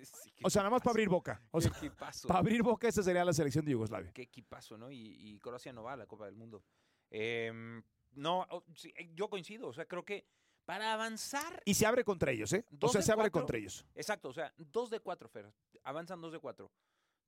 Sí, 0.01 0.31
O 0.45 0.49
sea, 0.51 0.63
nada 0.63 0.71
más 0.71 0.81
para 0.83 0.93
abrir 0.93 1.09
boca. 1.09 1.43
O 1.51 1.61
sea, 1.61 1.73
para 2.29 2.39
abrir 2.39 2.63
boca, 2.63 2.87
esa 2.87 3.03
sería 3.03 3.25
la 3.25 3.33
selección 3.33 3.65
de 3.65 3.73
Yugoslavia. 3.73 4.13
Qué 4.13 4.23
equipazo, 4.23 4.79
¿no? 4.79 4.93
Y, 4.93 4.97
y 5.19 5.41
Croacia 5.41 5.73
no 5.73 5.83
va 5.83 5.95
a 5.95 5.97
la 5.97 6.07
Copa 6.07 6.27
del 6.27 6.37
Mundo. 6.37 6.63
Em, 7.11 7.83
no, 8.13 8.47
eh, 8.85 9.11
yo 9.15 9.29
coincido, 9.31 9.69
o 9.69 9.73
sea, 9.73 9.87
creo 9.87 10.05
que 10.05 10.27
para 10.65 10.93
avanzar, 10.93 11.63
Y 11.65 11.75
se 11.75 11.87
abre 11.87 12.05
contra 12.05 12.31
ellos, 12.31 12.53
¿eh? 12.53 12.65
O 12.81 12.89
sea, 12.89 13.01
se 13.01 13.11
abre 13.13 13.31
cuatro. 13.31 13.41
contra 13.41 13.59
ellos. 13.59 13.87
exacto, 13.95 14.29
o 14.29 14.33
sea, 14.33 14.53
dos 14.59 14.91
de 14.91 15.01
cuatro, 15.01 15.29
Fer, 15.29 15.51
avanzan 15.83 16.21
dos 16.21 16.33
de 16.33 16.39
cuatro. 16.39 16.71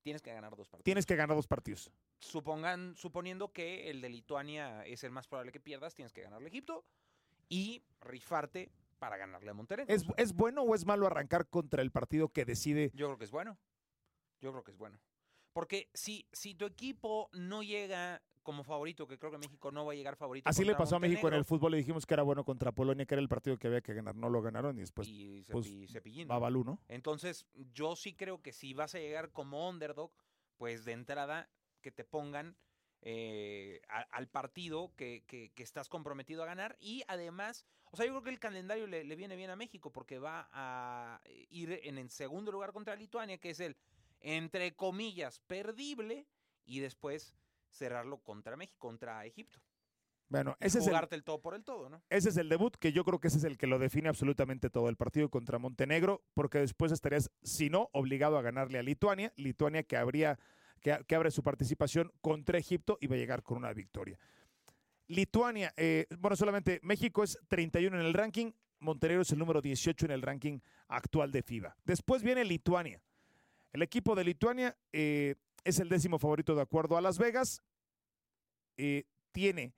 tienes 0.03 0.21
que 0.23 0.33
ganar 0.33 0.55
dos 0.57 0.69
partidos. 0.69 0.85
Tienes 0.85 1.07
que 1.07 1.17
ganar 1.17 1.37
dos 1.37 1.47
partidos. 1.47 1.91
Supongan, 2.19 2.95
suponiendo 2.97 3.53
que 3.53 3.89
el 3.91 4.01
de 4.01 4.09
Lituania 4.11 4.85
es 4.85 5.05
el 5.05 5.11
más 5.11 5.27
probable 5.27 5.53
que 5.53 5.61
pierdas, 5.61 5.95
tienes 5.95 6.13
que 6.13 6.23
ganarle 6.23 6.47
a 6.47 6.51
Egipto 6.51 6.85
y 7.49 7.83
rifarte 8.01 8.71
para 8.99 9.17
ganarle 9.17 9.51
a 9.51 9.55
Montenegro. 9.55 9.95
¿Es, 9.95 10.05
¿Es 10.19 10.35
bueno 10.35 10.63
o 10.63 10.75
es 10.75 10.85
malo 10.85 11.07
arrancar 11.07 11.49
contra 11.49 11.81
el 11.81 11.91
partido 11.91 12.29
que 12.29 12.45
decide? 12.45 12.91
Yo 12.95 13.07
creo 13.07 13.19
que 13.19 13.25
es 13.25 13.31
bueno. 13.31 13.59
Yo 14.41 14.53
creo 14.53 14.63
que 14.65 14.71
es 14.73 14.77
bueno. 14.77 15.01
Porque 15.53 15.89
si, 15.95 16.27
si 16.33 16.55
tu 16.55 16.65
equipo 16.67 17.29
no 17.33 17.63
llega 17.63 18.23
como 18.43 18.65
favorito, 18.65 19.07
que 19.07 19.19
creo 19.19 19.31
que 19.31 19.39
México 19.39 19.71
no 19.71 19.85
va 19.87 19.93
a 19.93 19.95
llegar 19.95 20.17
favorito. 20.17 20.49
Así 20.49 20.65
le 20.65 20.75
pasó 20.75 20.97
a 20.97 20.99
México 21.01 21.29
en 21.29 21.35
el 21.35 21.45
fútbol. 21.45 21.73
Le 21.73 21.79
dijimos 21.79 22.07
que 22.07 22.15
era 22.15 22.23
bueno 22.23 22.45
contra 22.45 22.73
Polonia, 22.73 23.07
que 23.07 23.15
era 23.15 23.23
el 23.23 23.29
partido 23.29 23.57
que 23.59 23.67
había 23.69 23.81
que 23.81 23.95
ganar. 23.95 24.15
No 24.17 24.29
lo 24.31 24.43
ganaron 24.43 24.77
y 24.79 24.81
después 24.81 25.09
y 25.09 25.43
pues, 25.51 25.67
Cepi- 25.67 25.89
Cepillín. 25.89 26.29
Babalú, 26.29 26.65
¿no? 26.65 26.79
Entonces, 26.89 27.47
yo 27.73 27.97
sí 27.97 28.15
creo 28.15 28.43
que 28.43 28.53
si 28.53 28.75
vas 28.75 28.95
a 28.95 28.99
llegar 28.99 29.31
como 29.33 29.69
underdog, 29.69 30.13
pues 30.57 30.85
de 30.85 30.93
entrada 30.93 31.49
que 31.81 31.91
te 31.93 32.05
pongan 32.05 32.57
eh, 33.03 33.81
a- 33.89 34.03
al 34.13 34.29
partido 34.29 34.93
que, 34.95 35.25
que- 35.27 35.53
que 35.55 35.63
estás 35.63 35.89
comprometido 35.89 36.43
a 36.43 36.47
ganar. 36.47 36.77
Y 36.81 37.03
además, 37.09 37.65
o 37.91 37.97
sea, 37.97 38.05
yo 38.05 38.13
creo 38.13 38.23
que 38.25 38.31
el 38.31 38.39
calendario 38.39 38.87
le, 38.87 39.05
le 39.05 39.17
viene 39.17 39.37
bien 39.37 39.49
a 39.49 39.57
México 39.57 39.91
porque 39.91 40.19
va 40.19 40.51
a 40.53 41.23
ir 41.49 41.81
en 41.85 41.97
el 41.97 42.11
segundo 42.11 42.53
lugar 42.53 42.73
contra 42.73 42.95
Lituania, 42.97 43.39
que 43.39 43.51
es 43.51 43.61
el, 43.61 43.77
entre 44.21 44.77
comillas, 44.77 45.39
perdible, 45.47 46.27
y 46.67 46.81
después 46.81 47.35
cerrarlo 47.71 48.19
contra 48.19 48.57
México, 48.57 48.79
contra 48.79 49.25
Egipto. 49.25 49.61
Bueno, 50.29 50.57
ese 50.61 50.79
es, 50.79 50.85
el, 50.87 50.91
jugarte 50.93 51.17
el 51.17 51.25
todo 51.25 51.41
por 51.41 51.55
el 51.55 51.65
todo, 51.65 51.89
¿no? 51.89 52.03
ese 52.09 52.29
es 52.29 52.37
el 52.37 52.49
debut, 52.49 52.77
que 52.77 52.93
yo 52.93 53.05
creo 53.05 53.19
que 53.19 53.27
ese 53.27 53.39
es 53.39 53.45
el 53.45 53.59
que 53.59 53.67
lo 53.67 53.81
define 53.81 54.09
absolutamente 54.09 54.71
todo. 54.71 54.89
El 54.89 54.97
partido 54.97 55.29
contra 55.29 55.59
Montenegro, 55.59 56.23
porque 56.35 56.59
después 56.59 56.93
estarías, 56.93 57.33
si 57.43 57.69
no, 57.69 57.91
obligado 57.93 58.39
a 58.39 58.43
ganarle 58.43 58.79
a 58.79 58.83
Lituania. 58.83 59.33
Lituania 59.37 59.83
que 59.83 59.97
habría, 59.97 60.39
que, 60.81 61.05
que 61.09 61.15
abre 61.17 61.33
su 61.33 61.43
participación 61.43 62.13
contra 62.21 62.59
Egipto 62.59 62.97
y 63.01 63.09
va 63.09 63.17
a 63.17 63.19
llegar 63.19 63.43
con 63.43 63.57
una 63.57 63.73
victoria. 63.73 64.21
Lituania, 65.11 65.75
eh, 65.77 66.07
bueno, 66.21 66.37
solamente 66.37 66.79
México 66.85 67.25
es 67.25 67.37
31 67.49 67.99
en 67.99 68.07
el 68.07 68.15
ranking, 68.15 68.53
Montenegro 68.79 69.23
es 69.23 69.33
el 69.33 69.41
número 69.41 69.61
18 69.61 70.07
en 70.07 70.13
el 70.13 70.23
ranking 70.23 70.61
actual 70.87 71.33
de 71.33 71.43
FIBA. 71.43 71.77
Después 71.85 72.23
viene 72.23 72.45
Lituania. 72.45 73.03
El 73.73 73.83
equipo 73.83 74.15
de 74.15 74.23
Lituania 74.23 74.77
eh, 74.93 75.35
es 75.65 75.81
el 75.81 75.89
décimo 75.89 76.19
favorito 76.19 76.55
de 76.55 76.63
acuerdo 76.63 76.97
a 76.97 77.01
Las 77.01 77.19
Vegas. 77.19 77.63
Eh, 78.77 79.05
tiene, 79.33 79.75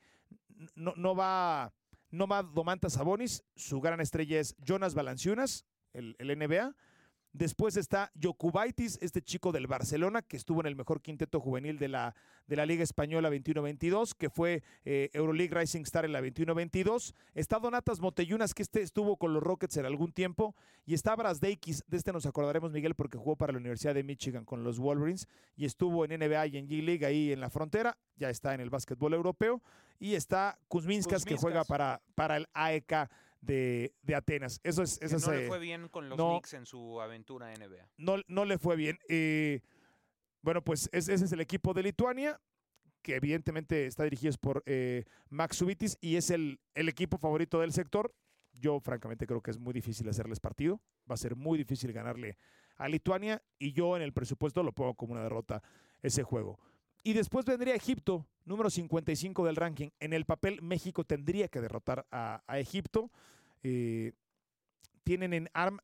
no, 0.75 0.95
no 0.97 1.15
va, 1.15 1.73
no 2.11 2.27
va 2.27 2.43
Domantas 2.43 2.95
Sabonis, 2.95 3.45
su 3.57 3.81
gran 3.81 4.01
estrella 4.01 4.39
es 4.41 4.57
Jonas 4.59 4.95
Valanciunas, 4.95 5.67
el, 5.93 6.17
el 6.19 6.39
NBA. 6.39 6.75
Después 7.33 7.79
está 7.79 8.13
Jokubaitis, 8.21 8.99
este 9.01 9.23
chico 9.23 9.53
del 9.53 9.67
Barcelona, 9.67 10.21
que 10.21 10.37
estuvo 10.37 10.61
en 10.61 10.67
el 10.67 10.77
mejor 10.77 11.01
quinteto 11.01 11.41
juvenil 11.41 11.79
de 11.79 11.89
la, 11.89 12.15
de 12.47 12.57
la 12.57 12.67
Liga 12.67 12.83
Española 12.83 13.31
21-22, 13.31 14.13
que 14.15 14.29
fue 14.29 14.63
eh, 14.85 15.09
Euroleague 15.15 15.59
Rising 15.59 15.81
Star 15.81 16.05
en 16.05 16.13
la 16.13 16.21
21-22. 16.21 17.15
Está 17.35 17.59
Donatas 17.59 18.01
Moteyunas, 18.01 18.53
que 18.53 18.63
este 18.63 18.83
estuvo 18.83 19.17
con 19.17 19.33
los 19.33 19.43
Rockets 19.43 19.79
en 19.79 19.87
algún 19.87 20.13
tiempo. 20.13 20.55
Y 20.85 20.93
está 20.93 21.17
Brasdeikis, 21.17 21.83
de 21.87 21.97
este 21.97 22.13
nos 22.13 22.27
acordaremos, 22.27 22.71
Miguel, 22.71 22.95
porque 22.95 23.17
jugó 23.17 23.35
para 23.35 23.53
la 23.53 23.59
Universidad 23.59 23.95
de 23.95 24.03
Michigan 24.03 24.45
con 24.45 24.63
los 24.63 24.79
Wolverines 24.79 25.27
y 25.57 25.65
estuvo 25.65 26.05
en 26.05 26.11
NBA 26.11 26.49
y 26.49 26.57
en 26.59 26.69
G-League 26.69 27.07
ahí 27.07 27.33
en 27.33 27.41
la 27.41 27.49
frontera. 27.49 27.97
Ya 28.17 28.29
está 28.29 28.53
en 28.53 28.61
el 28.61 28.69
básquetbol 28.69 29.15
europeo. 29.15 29.63
Y 29.99 30.17
está 30.17 30.59
Kuzminskas, 30.69 31.25
que 31.25 31.37
juega 31.37 31.61
Kuzminskas. 31.61 31.67
para, 31.67 32.03
para 32.15 32.37
el 32.37 32.47
AEK 32.53 33.09
de, 33.43 33.95
de 34.03 34.15
Atenas. 34.15 34.59
Eso 34.65 34.83
es, 34.83 34.99
Que 34.99 35.07
eso 35.07 35.17
es, 35.17 35.27
no 35.27 35.33
le 35.35 35.47
fue 35.49 35.59
bien 35.59 35.89
con 35.89 36.09
los 36.09 36.17
no. 36.17 36.31
Knicks 36.31 36.55
en 36.55 36.65
su 36.65 37.01
aventura 37.03 37.53
NBA. 37.55 37.89
no, 37.99 38.17
no 38.29 38.45
le 38.47 38.57
fue 38.57 38.77
bien. 38.77 38.99
Eh, 39.11 39.61
bueno, 40.41 40.63
pues 40.65 40.89
es- 40.93 41.09
ese 41.09 41.25
es 41.27 41.33
el 41.33 41.41
equipo 41.41 41.75
de 41.75 41.83
Lituania, 41.83 42.41
que 43.03 43.17
evidentemente 43.17 43.87
está 43.87 44.05
dirigido 44.05 44.33
por 44.41 44.63
eh, 44.67 45.05
Max 45.29 45.57
Subitis 45.59 45.99
y 46.01 46.17
es 46.17 46.31
el, 46.31 46.61
el 46.75 46.89
equipo 46.89 47.19
favorito 47.19 47.61
del 47.61 47.73
sector. 47.73 48.15
Yo 48.53 48.81
francamente 48.81 49.27
creo 49.27 49.43
que 49.43 49.51
es 49.51 49.59
muy 49.59 49.73
difícil 49.73 50.09
hacerles 50.09 50.39
partido. 50.41 50.81
Va 51.11 51.15
a 51.15 51.19
ser 51.19 51.35
muy 51.37 51.59
difícil 51.59 51.93
ganarle 51.93 52.39
a 52.77 52.89
Lituania 52.89 53.43
y 53.59 53.73
yo 53.73 53.97
en 53.97 54.03
el 54.03 54.13
presupuesto 54.13 54.63
lo 54.63 54.73
pongo 54.73 54.95
como 54.95 55.13
una 55.13 55.23
derrota 55.23 55.63
ese 56.01 56.23
juego. 56.23 56.59
Y 57.03 57.13
después 57.15 57.45
vendría 57.45 57.75
Egipto, 57.75 58.27
número 58.45 58.71
55 58.71 59.45
del 59.47 59.57
ranking. 59.57 59.89
En 60.01 60.13
el 60.13 60.25
papel 60.25 60.63
México 60.63 61.05
tendría 61.05 61.49
que 61.49 61.61
derrotar 61.61 62.07
a, 62.11 62.43
a 62.47 62.59
Egipto. 62.59 63.11
Eh, 63.63 64.13
tienen 65.03 65.33
en 65.33 65.49
ARM 65.53 65.79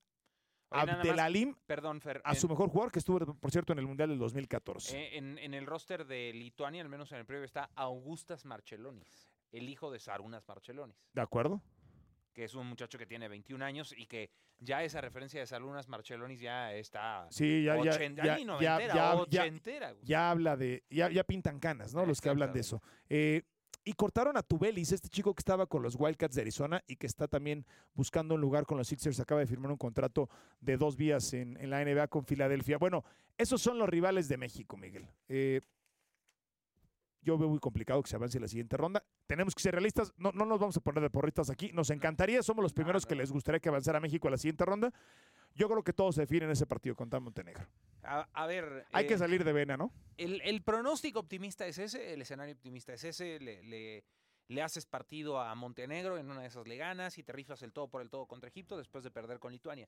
Abdelalim 0.71 1.55
Perdón, 1.67 2.01
Fer. 2.01 2.21
a 2.25 2.35
en- 2.35 2.37
su 2.41 2.49
mejor 2.49 2.69
jugador, 2.69 2.93
que 2.93 2.99
estuvo, 2.99 3.19
por 3.35 3.51
cierto, 3.51 3.73
en 3.73 3.79
el 3.79 3.87
Mundial 3.87 4.11
del 4.11 4.19
2014. 4.19 4.97
Eh, 4.99 5.17
en, 5.19 5.39
en 5.39 5.55
el 5.55 5.67
roster 5.67 6.07
de 6.07 6.33
Lituania, 6.35 6.83
al 6.83 6.89
menos 6.89 7.11
en 7.13 7.19
el 7.19 7.25
previo, 7.27 7.45
está 7.47 7.71
Augustas 7.75 8.45
Marchelonis, 8.45 9.33
el 9.51 9.69
hijo 9.69 9.91
de 9.91 9.99
Sarunas 9.99 10.47
Marchelonis, 10.47 10.97
¿De 11.15 11.23
acuerdo? 11.23 11.63
Que 12.39 12.45
es 12.45 12.55
un 12.55 12.69
muchacho 12.69 12.97
que 12.99 13.05
tiene 13.05 13.27
21 13.27 13.65
años 13.65 13.93
y 13.99 14.07
que 14.07 14.31
ya 14.61 14.85
esa 14.85 15.01
referencia 15.01 15.41
de 15.41 15.47
Sarunas 15.49 15.89
Marchelonis 15.89 16.39
ya 16.39 16.73
está 16.73 17.27
Sí, 17.31 17.65
ya, 17.65 17.75
ya, 17.83 17.91
ochenta- 17.91 18.25
ya, 18.25 18.45
noventera, 18.45 18.79
ya, 18.79 18.95
ya, 18.95 19.15
ochentera, 19.17 19.91
güey. 19.93 20.05
ya 20.05 20.31
habla 20.31 20.57
de, 20.57 20.85
ya, 20.89 21.11
ya 21.11 21.25
pintan 21.25 21.59
canas, 21.59 21.93
¿no? 21.95 22.07
Los 22.07 22.21
que 22.21 22.29
hablan 22.29 22.53
de 22.53 22.61
eso. 22.61 22.81
Eh, 23.09 23.43
y 23.85 23.93
cortaron 23.95 24.37
a 24.37 24.43
Tubelis, 24.45 24.93
este 24.93 25.09
chico 25.09 25.35
que 25.35 25.41
estaba 25.41 25.67
con 25.67 25.83
los 25.83 25.97
Wildcats 25.99 26.37
de 26.37 26.43
Arizona 26.43 26.81
y 26.87 26.95
que 26.95 27.09
está 27.09 27.27
también 27.27 27.67
buscando 27.93 28.37
un 28.37 28.41
lugar 28.41 28.67
con 28.67 28.79
los 28.79 28.87
Sixers. 28.87 29.19
Acaba 29.19 29.41
de 29.41 29.49
firmar 29.49 29.73
un 29.73 29.77
contrato 29.79 30.31
de 30.61 30.77
dos 30.77 30.97
vías 30.97 31.33
en, 31.33 31.57
en 31.57 31.71
la 31.71 31.85
NBA 31.85 32.07
con 32.07 32.25
Filadelfia. 32.25 32.79
Bueno, 32.79 33.03
esos 33.37 33.61
son 33.61 33.79
los 33.81 33.89
rivales 33.89 34.29
de 34.29 34.37
México, 34.37 34.77
Miguel. 34.77 35.09
Eh, 35.29 35.61
yo 37.29 37.39
veo 37.39 37.49
muy 37.49 37.59
complicado 37.59 38.03
que 38.03 38.09
se 38.09 38.17
avance 38.17 38.41
la 38.41 38.49
siguiente 38.49 38.77
ronda. 38.77 39.05
Tenemos 39.27 39.55
que 39.55 39.63
ser 39.63 39.73
realistas. 39.75 40.13
No, 40.17 40.33
no 40.33 40.45
nos 40.47 40.59
vamos 40.59 40.77
a 40.77 40.81
poner 40.81 41.03
de 41.03 41.11
porristas 41.11 41.51
aquí. 41.51 41.71
Nos 41.73 41.91
encantaría. 41.91 42.43
Somos 42.43 42.63
los 42.63 42.73
primeros 42.73 43.05
que 43.07 43.15
les 43.15 43.31
gustaría 43.31 43.61
que 43.61 43.69
avanzara 43.69 44.01
México 44.01 44.29
a 44.29 44.31
la 44.31 44.39
siguiente 44.39 44.65
ronda. 44.65 44.93
Yo 45.55 45.69
creo 45.69 45.83
que 45.85 45.93
todo 45.93 46.11
se 46.13 46.23
define 46.23 46.47
en 46.47 46.53
ese 46.53 46.67
partido 46.67 46.97
contra 46.97 47.21
Montenegro. 47.21 47.67
A, 48.03 48.29
a 48.33 48.47
ver, 48.47 48.87
Hay 48.93 49.07
que 49.07 49.15
eh, 49.15 49.19
salir 49.19 49.45
de 49.45 49.53
vena, 49.53 49.77
¿no? 49.77 49.93
el, 50.17 50.41
el 50.43 50.63
pronóstico 50.63 51.21
optimista 51.21 51.67
es 51.67 51.79
ese, 51.79 52.15
el 52.15 52.23
escenario 52.23 52.55
optimista 52.55 52.93
es 52.95 53.05
ese, 53.05 53.39
le, 53.41 53.63
le- 53.63 54.05
le 54.49 54.63
haces 54.63 54.87
partido 54.87 55.39
a 55.41 55.55
Montenegro, 55.55 56.17
en 56.17 56.31
una 56.31 56.41
de 56.41 56.47
esas 56.49 56.67
le 56.67 56.77
ganas 56.79 57.19
y 57.19 57.23
te 57.23 57.33
rifas 57.35 57.63
el 57.63 57.73
todo 57.75 57.89
por 57.89 58.01
el 58.01 58.09
todo 58.09 58.25
contra 58.27 58.49
Egipto 58.49 58.79
después 58.79 59.05
de 59.05 59.11
perder 59.11 59.39
con 59.39 59.53
Lituania. 59.53 59.87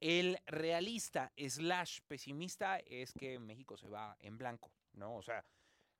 El 0.00 0.38
realista 0.46 1.32
slash 1.36 2.00
pesimista 2.06 2.78
es 2.80 3.12
que 3.14 3.38
México 3.38 3.76
se 3.78 3.88
va 3.88 4.14
en 4.20 4.36
blanco, 4.36 4.70
¿no? 4.92 5.16
O 5.16 5.22
sea, 5.22 5.42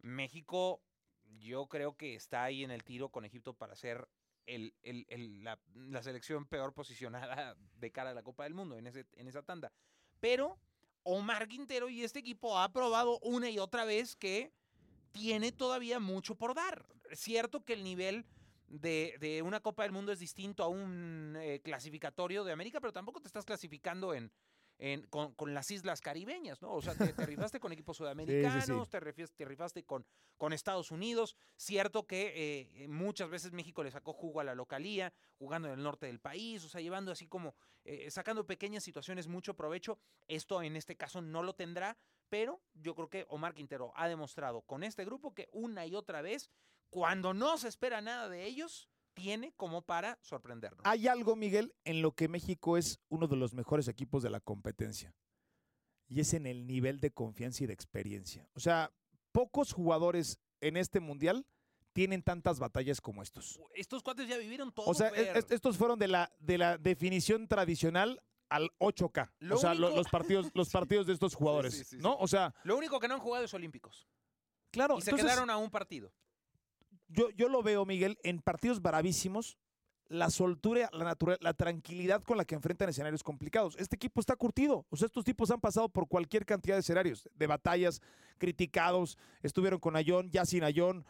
México 0.01 0.83
yo 1.39 1.67
creo 1.69 1.97
que 1.97 2.15
está 2.15 2.45
ahí 2.45 2.65
en 2.65 2.71
el 2.71 2.85
tiro 2.85 3.11
con 3.11 3.25
Egipto 3.25 3.55
para 3.55 3.77
ser 3.77 4.09
el, 4.47 4.75
el- 4.83 5.05
el- 5.09 5.45
la, 5.45 5.59
la 5.75 6.03
selección 6.03 6.47
peor 6.47 6.73
posicionada 6.73 7.57
de 7.75 7.93
cara 7.93 8.11
a 8.11 8.15
la 8.15 8.23
Copa 8.23 8.45
del 8.45 8.55
Mundo 8.55 8.77
en, 8.77 8.87
ese, 8.87 9.07
en 9.13 9.29
esa 9.29 9.43
tanda. 9.43 9.73
Pero 10.21 10.59
Omar 11.03 11.49
Quintero 11.49 11.89
y 11.89 12.03
este 12.03 12.19
equipo 12.21 12.59
ha 12.59 12.73
probado 12.73 13.19
una 13.21 13.51
y 13.51 13.59
otra 13.59 13.85
vez 13.85 14.17
que 14.17 14.53
tiene 15.13 15.53
todavía 15.53 16.01
mucho 16.01 16.35
por 16.35 16.55
dar. 16.55 16.87
Cierto 17.13 17.65
que 17.65 17.75
el 17.75 17.85
nivel 17.85 18.25
de, 18.69 19.17
de 19.21 19.43
una 19.43 19.61
Copa 19.61 19.83
del 19.83 19.93
Mundo 19.93 20.13
es 20.13 20.19
distinto 20.19 20.63
a 20.63 20.69
un 20.69 21.37
eh, 21.41 21.61
clasificatorio 21.63 22.45
de 22.45 22.53
América, 22.53 22.81
pero 22.81 22.93
tampoco 22.93 23.21
te 23.21 23.27
estás 23.29 23.45
clasificando 23.45 24.13
en, 24.15 24.31
en- 24.79 25.03
con, 25.09 25.35
con 25.35 25.55
las 25.55 25.71
islas 25.71 26.01
caribeñas, 26.01 26.63
¿no? 26.63 26.73
O 26.73 26.81
sea, 26.83 26.95
te, 26.95 27.13
te 27.13 27.27
rifaste 27.27 27.61
con 27.61 27.73
equipos 27.73 27.97
sudamericanos, 27.97 28.89
Te, 28.89 29.01
rifas- 29.01 29.33
te 29.37 29.45
rifaste 29.45 29.85
con, 29.85 30.07
con 30.37 30.53
Estados 30.53 30.91
Unidos. 30.91 31.37
Cierto 31.57 32.07
que 32.07 32.33
eh, 32.83 32.89
muchas 32.89 33.29
veces 33.29 33.53
México 33.53 33.83
le 33.83 33.91
sacó 33.91 34.13
jugo 34.13 34.41
a 34.41 34.45
la 34.45 34.55
localía, 34.55 35.13
jugando 35.37 35.69
en 35.69 35.75
el 35.75 35.83
norte 35.83 36.07
del 36.07 36.21
país, 36.21 36.65
o 36.65 36.69
sea, 36.69 36.81
llevando 36.81 37.11
así 37.13 37.27
como, 37.27 37.55
eh, 37.85 38.11
sacando 38.11 38.47
pequeñas 38.47 38.85
situaciones 38.85 39.27
mucho 39.29 39.55
provecho. 39.55 39.99
Esto 40.29 40.63
en 40.63 40.77
este 40.77 40.97
caso 40.97 41.21
no 41.23 41.43
lo 41.43 41.55
tendrá, 41.55 41.97
pero 42.29 42.61
yo 42.75 42.95
creo 42.95 43.09
que 43.09 43.27
Omar 43.29 43.55
Quintero 43.55 43.93
ha 43.97 44.07
demostrado 44.09 44.63
con 44.63 44.85
este 44.85 45.05
grupo 45.05 45.35
que 45.35 45.49
una 45.53 45.87
y 45.87 45.95
otra 45.95 46.23
vez, 46.23 46.51
cuando 46.91 47.35
no 47.35 47.59
se 47.59 47.69
espera 47.69 48.01
nada 48.01 48.29
de 48.29 48.45
ellos, 48.47 48.89
tiene 49.23 49.53
como 49.57 49.83
para 49.83 50.19
sorprendernos. 50.23 50.81
Hay 50.85 51.09
algo, 51.09 51.37
Miguel, 51.37 51.75
en 51.85 52.03
lo 52.03 52.13
que 52.13 52.29
México 52.29 52.77
es 52.77 53.01
uno 53.09 53.27
de 53.29 53.37
los 53.37 53.55
mejores 53.55 53.89
equipos 53.89 54.23
de 54.23 54.31
la 54.31 54.41
competencia. 54.41 55.15
Y 56.09 56.21
es 56.21 56.33
en 56.35 56.47
el 56.47 56.67
nivel 56.67 57.01
de 57.01 57.11
confianza 57.11 57.65
y 57.65 57.67
de 57.67 57.75
experiencia. 57.75 58.49
O 58.55 58.61
sea, 58.61 58.91
pocos 59.33 59.73
jugadores 59.73 60.39
en 60.61 60.77
este 60.77 61.01
mundial 61.01 61.47
tienen 61.93 62.23
tantas 62.23 62.59
batallas 62.59 63.01
como 63.01 63.23
estos. 63.23 63.59
Estos 63.75 64.03
cuates 64.03 64.29
ya 64.29 64.39
vivieron 64.39 64.73
todo. 64.73 64.87
O 64.87 64.95
sea, 64.95 65.09
es- 65.09 65.51
estos 65.51 65.77
fueron 65.77 65.99
de 65.99 66.09
la, 66.09 66.33
de 66.39 66.57
la 66.59 66.79
definición 66.79 67.47
tradicional 67.49 68.23
al 68.49 68.71
8K. 68.79 69.31
Lo 69.41 69.57
o 69.57 69.59
sea, 69.59 69.75
lo- 69.75 69.95
los, 69.95 70.09
partidos, 70.09 70.51
los 70.55 70.71
partidos 70.71 71.07
de 71.07 71.13
estos 71.13 71.35
jugadores. 71.35 71.75
sí, 71.75 71.85
sí, 71.85 71.97
sí. 71.97 71.99
¿No? 71.99 72.17
O 72.17 72.27
sea, 72.29 72.55
Lo 72.63 72.77
único 72.79 72.99
que 73.01 73.09
no 73.09 73.15
han 73.15 73.21
jugado 73.21 73.45
es 73.45 73.53
Olímpicos. 73.53 74.07
claro. 74.71 74.97
y 74.99 75.03
se 75.03 75.11
entonces, 75.11 75.27
quedaron 75.31 75.51
a 75.51 75.57
un 75.59 75.71
partido. 75.71 76.13
Yo, 77.09 77.31
yo 77.31 77.49
lo 77.49 77.63
veo, 77.63 77.85
Miguel, 77.85 78.19
en 78.23 78.41
partidos 78.41 78.81
bravísimos. 78.83 79.59
la 80.11 80.31
soltura, 80.31 80.89
la, 80.93 81.15
la 81.41 81.53
tranquilidad 81.53 82.23
con 82.23 82.39
la 82.39 82.47
que 82.47 82.55
enfrentan 82.55 82.89
escenarios 82.89 83.23
complicados. 83.23 83.77
Este 83.79 83.97
equipo 83.97 84.21
está 84.23 84.37
curtido. 84.37 84.87
O 84.89 84.97
sea, 84.97 85.05
estos 85.05 85.23
tipos 85.23 85.51
han 85.51 85.61
pasado 85.61 85.91
por 85.91 86.09
cualquier 86.09 86.47
cantidad 86.47 86.77
de 86.77 86.81
escenarios, 86.81 87.29
de 87.35 87.47
batallas, 87.47 88.01
criticados, 88.39 89.19
estuvieron 89.43 89.79
con 89.81 89.97
Ayón, 89.97 90.31
ya 90.31 90.47
sin 90.47 90.65
Ayón. 90.65 91.05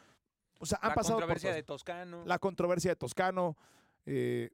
O 0.59 0.67
sea, 0.67 0.81
han 0.83 0.89
la 0.89 0.95
pasado 0.97 1.15
controversia 1.15 1.51
por 1.51 1.55
de 1.57 1.63
Toscano. 1.63 2.25
La 2.27 2.41
controversia 2.41 2.91
de 2.91 2.97
Toscano. 2.97 3.57
Eh, 4.05 4.51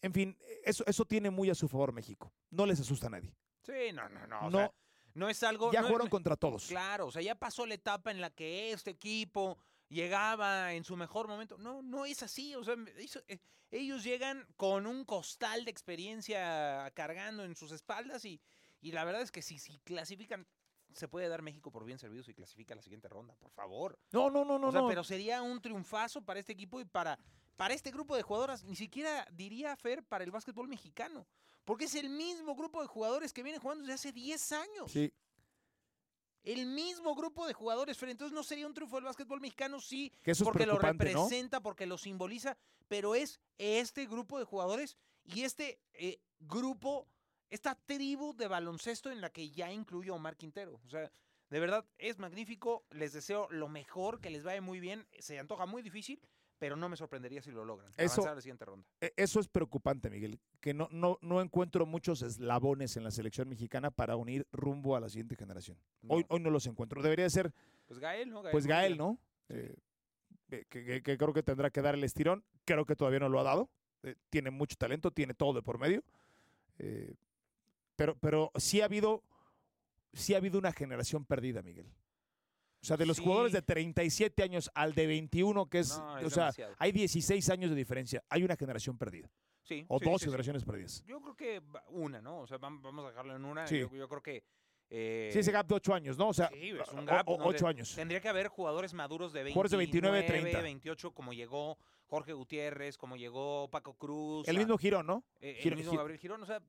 en 0.00 0.12
fin, 0.14 0.38
eso, 0.64 0.82
eso 0.86 1.04
tiene 1.04 1.28
muy 1.28 1.50
a 1.50 1.54
su 1.54 1.68
favor 1.68 1.92
México. 1.92 2.32
No 2.50 2.64
les 2.64 2.80
asusta 2.80 3.08
a 3.08 3.10
nadie. 3.10 3.34
Sí, 3.60 3.92
no, 3.92 4.08
no, 4.08 4.26
no. 4.26 4.38
O 4.46 4.50
No, 4.50 4.58
sea, 4.58 4.72
no 5.12 5.28
es 5.28 5.42
algo. 5.42 5.70
ya 5.70 5.82
no- 5.82 5.88
jugaron 5.88 6.08
contra 6.08 6.36
todos. 6.36 6.66
Claro, 6.68 7.08
o 7.08 7.10
sea, 7.12 7.20
ya 7.20 7.34
pasó 7.34 7.66
la 7.66 7.74
etapa 7.74 8.10
en 8.10 8.22
la 8.22 8.30
que 8.30 8.72
este 8.72 8.92
equipo 8.92 9.58
llegaba 9.88 10.72
en 10.74 10.84
su 10.84 10.96
mejor 10.96 11.28
momento. 11.28 11.58
No, 11.58 11.82
no 11.82 12.04
es 12.06 12.22
así. 12.22 12.54
O 12.54 12.64
sea, 12.64 12.74
eso- 12.98 13.22
eh, 13.28 13.38
ellos 13.70 14.04
llegan 14.04 14.46
con 14.56 14.86
un 14.86 15.04
costal 15.04 15.64
de 15.64 15.70
experiencia 15.70 16.90
cargando 16.94 17.44
en 17.44 17.54
sus 17.56 17.72
espaldas 17.72 18.24
y, 18.24 18.40
y 18.80 18.92
la 18.92 19.04
verdad 19.04 19.22
es 19.22 19.30
que 19.30 19.42
si, 19.42 19.58
si 19.58 19.78
clasifican, 19.80 20.46
se 20.92 21.08
puede 21.08 21.28
dar 21.28 21.42
México 21.42 21.70
por 21.70 21.84
bien 21.84 21.98
servido 21.98 22.22
si 22.22 22.32
clasifica 22.32 22.72
a 22.74 22.76
la 22.76 22.82
siguiente 22.82 23.08
ronda, 23.08 23.34
por 23.36 23.50
favor. 23.50 23.98
No, 24.12 24.30
no, 24.30 24.44
no, 24.44 24.58
no. 24.58 24.68
o 24.68 24.72
sea, 24.72 24.80
no. 24.82 24.88
pero 24.88 25.04
sería 25.04 25.42
un 25.42 25.60
triunfazo 25.60 26.22
para 26.22 26.40
este 26.40 26.52
equipo 26.52 26.80
y 26.80 26.84
para, 26.84 27.18
para 27.56 27.74
este 27.74 27.90
grupo 27.90 28.16
de 28.16 28.22
jugadoras, 28.22 28.64
ni 28.64 28.76
siquiera 28.76 29.26
diría 29.32 29.76
Fer 29.76 30.02
para 30.04 30.24
el 30.24 30.30
básquetbol 30.30 30.68
mexicano. 30.68 31.26
Porque 31.64 31.86
es 31.86 31.96
el 31.96 32.08
mismo 32.08 32.54
grupo 32.54 32.80
de 32.80 32.86
jugadores 32.86 33.32
que 33.32 33.42
viene 33.42 33.58
jugando 33.58 33.82
desde 33.82 33.94
hace 33.94 34.12
10 34.12 34.52
años. 34.52 34.92
Sí, 34.92 35.12
El 36.46 36.66
mismo 36.66 37.16
grupo 37.16 37.44
de 37.44 37.52
jugadores, 37.52 37.98
Fer. 37.98 38.08
Entonces 38.08 38.32
no 38.32 38.44
sería 38.44 38.68
un 38.68 38.72
triunfo 38.72 38.96
del 38.96 39.04
básquetbol 39.04 39.40
mexicano, 39.40 39.80
sí, 39.80 40.12
que 40.22 40.30
eso 40.30 40.44
es 40.44 40.46
porque 40.46 40.64
lo 40.64 40.78
representa, 40.78 41.60
porque 41.60 41.86
lo 41.86 41.98
simboliza, 41.98 42.56
pero 42.86 43.16
es 43.16 43.40
este 43.58 44.06
grupo 44.06 44.38
de 44.38 44.44
jugadores 44.44 44.96
y 45.24 45.42
este 45.42 45.80
eh, 45.92 46.20
grupo, 46.38 47.08
esta 47.50 47.74
tribu 47.74 48.32
de 48.32 48.46
baloncesto 48.46 49.10
en 49.10 49.20
la 49.20 49.30
que 49.30 49.50
ya 49.50 49.72
incluyo 49.72 50.12
a 50.12 50.16
Omar 50.16 50.36
Quintero. 50.36 50.80
O 50.86 50.88
sea, 50.88 51.10
de 51.50 51.60
verdad 51.60 51.84
es 51.98 52.20
magnífico. 52.20 52.84
Les 52.90 53.12
deseo 53.12 53.48
lo 53.50 53.68
mejor, 53.68 54.20
que 54.20 54.30
les 54.30 54.44
vaya 54.44 54.60
muy 54.60 54.78
bien. 54.78 55.04
Se 55.18 55.40
antoja 55.40 55.66
muy 55.66 55.82
difícil, 55.82 56.20
pero 56.58 56.76
no 56.76 56.88
me 56.88 56.96
sorprendería 56.96 57.42
si 57.42 57.50
lo 57.50 57.64
logran. 57.64 57.92
Eso- 57.96 58.26
a 58.28 58.34
la 58.34 58.40
siguiente 58.40 58.64
ronda. 58.64 58.86
E- 59.00 59.12
Eso 59.16 59.40
es 59.40 59.48
preocupante, 59.48 60.08
Miguel, 60.10 60.38
que 60.60 60.72
no, 60.74 60.88
no, 60.90 61.18
no 61.20 61.40
encuentro 61.40 61.84
muchos 61.86 62.22
eslabones 62.22 62.96
en 62.96 63.04
la 63.04 63.10
selección 63.10 63.48
mexicana 63.48 63.90
para 63.90 64.16
unir 64.16 64.46
rumbo 64.52 64.96
a 64.96 65.00
la 65.00 65.08
siguiente 65.08 65.36
generación. 65.36 65.76
Hoy, 66.08 66.22
No. 66.22 66.26
hoy 66.36 66.40
no 66.40 66.50
los 66.50 66.66
encuentro. 66.66 67.02
Debería 67.02 67.28
ser, 67.30 67.52
Pues 67.86 67.98
Gael, 68.00 68.30
¿no? 68.30 68.42
pues 68.50 68.66
Gael. 68.66 68.96
¿no? 68.96 69.18
Eh, 69.48 69.74
eh, 70.50 70.64
que, 70.68 70.84
que- 70.84 71.02
que 71.02 71.18
creo 71.18 71.32
que 71.32 71.42
tendrá 71.42 71.70
que 71.70 71.82
dar 71.82 71.94
el 71.94 72.04
estirón. 72.04 72.44
Creo 72.64 72.84
que 72.86 72.96
todavía 72.96 73.20
no 73.20 73.28
lo 73.28 73.40
ha 73.40 73.44
dado. 73.44 73.68
Eh, 74.02 74.14
tiene 74.30 74.50
mucho 74.50 74.76
talento, 74.76 75.10
tiene 75.10 75.34
todo 75.34 75.52
de 75.54 75.62
por 75.62 75.78
medio. 75.78 76.02
Eh, 76.78 77.14
pero, 77.96 78.16
pero 78.18 78.50
sí 78.56 78.80
ha 78.80 78.84
habido, 78.84 79.22
sí 80.12 80.34
ha 80.34 80.36
habido 80.38 80.58
una 80.58 80.72
generación 80.72 81.24
perdida, 81.24 81.62
Miguel. 81.62 81.86
O 82.86 82.88
sea, 82.88 82.96
de 82.96 83.04
los 83.04 83.16
Sí. 83.16 83.24
jugadores 83.24 83.52
de 83.52 83.62
37 83.62 84.44
años 84.44 84.70
al 84.72 84.94
de 84.94 85.08
21, 85.08 85.68
que 85.68 85.80
es, 85.80 85.98
No, 85.98 86.18
es 86.18 86.26
o 86.26 86.30
sea, 86.30 86.44
demasiado. 86.44 86.74
hay 86.78 86.92
16 86.92 87.50
años 87.50 87.70
de 87.70 87.74
diferencia. 87.76 88.22
Hay 88.28 88.44
una 88.44 88.54
generación 88.54 88.96
perdida. 88.96 89.28
Sí, 89.64 89.84
O 89.88 89.98
sí, 89.98 90.04
dos 90.04 90.20
sí, 90.20 90.26
generaciones 90.26 90.64
perdidas. 90.64 91.02
Yo 91.04 91.20
creo 91.20 91.34
que 91.34 91.60
una, 91.88 92.22
¿no? 92.22 92.38
O 92.42 92.46
sea, 92.46 92.60
vam- 92.60 92.80
vamos 92.80 93.04
a 93.04 93.08
dejarlo 93.08 93.34
en 93.34 93.44
una. 93.44 93.66
Sí. 93.66 93.80
Yo, 93.80 93.90
yo 93.92 94.08
creo 94.08 94.22
que. 94.22 94.44
eh, 94.88 95.30
Sí, 95.32 95.40
ese 95.40 95.50
gap 95.50 95.66
de 95.66 95.74
8 95.74 95.94
años, 95.94 96.16
¿no? 96.16 96.28
O 96.28 96.32
sea, 96.32 96.48
Sí, 96.50 96.70
es 96.80 96.92
un 96.92 97.04
gap, 97.04 97.28
o- 97.28 97.36
ocho 97.44 97.66
años. 97.66 97.92
Tendría 97.96 98.20
que 98.20 98.28
haber 98.28 98.46
jugadores 98.46 98.94
maduros 98.94 99.32
de 99.32 99.42
29, 99.42 99.52
Jugadores 99.54 99.70
de 99.72 99.76
29, 99.78 100.22
30. 100.22 100.60
28, 100.62 101.10
como 101.10 101.32
llegó 101.32 101.76
Jorge 102.06 102.34
Gutiérrez, 102.34 102.96
como 102.96 103.16
llegó 103.16 103.68
Paco 103.68 103.94
Cruz. 103.94 104.46
El 104.46 104.58
mismo 104.58 104.78
Girón, 104.78 105.08
¿no? 105.08 105.24
eh, 105.40 105.58
el 105.64 105.74
mismo 105.74 105.96
Gabriel 105.96 106.20
Girón. 106.20 106.40
O 106.40 106.46
sea, 106.46 106.62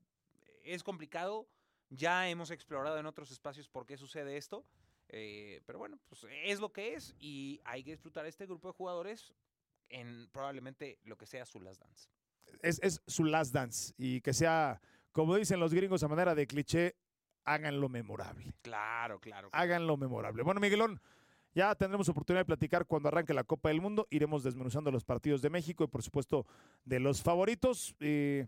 es 0.64 0.82
complicado. 0.82 1.48
Ya 1.92 2.28
hemos 2.28 2.50
explorado 2.50 2.98
en 2.98 3.06
otros 3.06 3.30
espacios 3.30 3.70
por 3.70 3.86
qué 3.86 3.98
sucede 3.98 4.36
esto. 4.36 4.66
Eh, 5.10 5.62
pero 5.66 5.80
bueno, 5.80 6.00
pues 6.10 6.26
es 6.44 6.60
lo 6.60 6.72
que 6.72 6.96
es 6.96 7.16
y 7.20 7.62
hay 7.64 7.84
que 7.84 7.92
disfrutar 7.92 8.26
este 8.26 8.46
grupo 8.46 8.68
de 8.68 8.74
jugadores 8.74 9.34
en 9.90 10.28
probablemente 10.32 11.00
lo 11.04 11.18
que 11.18 11.26
sea 11.26 11.46
su 11.46 11.62
last 11.62 11.82
dance. 11.82 12.10
Es, 12.62 12.80
es 12.82 13.02
su 13.08 13.24
last 13.24 13.54
dance. 13.54 13.94
Y 13.98 14.22
que 14.22 14.34
sea, 14.34 14.82
como 15.12 15.36
dicen 15.36 15.60
los 15.60 15.74
gringos 15.74 16.04
a 16.04 16.08
manera 16.08 16.36
de 16.36 16.48
cliché, 16.48 16.96
háganlo 17.44 17.90
memorable. 17.90 18.54
Claro, 18.62 19.20
claro. 19.20 19.50
claro. 19.50 19.64
Háganlo 19.64 19.98
memorable. 19.98 20.44
Bueno, 20.44 20.60
Miguelón, 20.60 21.02
ya 21.54 21.74
tendremos 21.76 22.08
oportunidad 22.10 22.42
de 22.42 22.46
platicar 22.46 22.86
cuando 22.86 23.08
arranque 23.08 23.34
la 23.34 23.44
Copa 23.44 23.70
del 23.70 23.82
Mundo. 23.82 24.08
Iremos 24.10 24.44
desmenuzando 24.44 24.92
los 24.92 25.06
partidos 25.06 25.42
de 25.42 25.50
México 25.50 25.84
y, 25.84 25.88
por 25.88 26.04
supuesto, 26.04 26.46
de 26.86 27.00
los 27.00 27.22
favoritos. 27.22 27.96
Eh, 28.00 28.48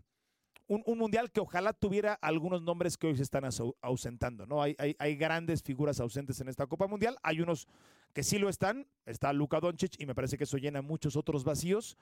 un, 0.70 0.82
un 0.86 0.98
mundial 0.98 1.32
que 1.32 1.40
ojalá 1.40 1.72
tuviera 1.72 2.14
algunos 2.14 2.62
nombres 2.62 2.96
que 2.96 3.08
hoy 3.08 3.16
se 3.16 3.24
están 3.24 3.42
au- 3.44 3.74
ausentando, 3.82 4.46
¿no? 4.46 4.62
Hay, 4.62 4.76
hay, 4.78 4.94
hay 5.00 5.16
grandes 5.16 5.62
figuras 5.62 5.98
ausentes 5.98 6.40
en 6.40 6.48
esta 6.48 6.66
Copa 6.68 6.86
Mundial. 6.86 7.16
Hay 7.24 7.40
unos 7.40 7.66
que 8.12 8.22
sí 8.22 8.38
lo 8.38 8.48
están. 8.48 8.86
Está 9.04 9.32
Luka 9.32 9.58
Doncic 9.58 10.00
y 10.00 10.06
me 10.06 10.14
parece 10.14 10.38
que 10.38 10.44
eso 10.44 10.56
llena 10.58 10.80
muchos 10.80 11.16
otros 11.16 11.42
vacíos. 11.42 11.96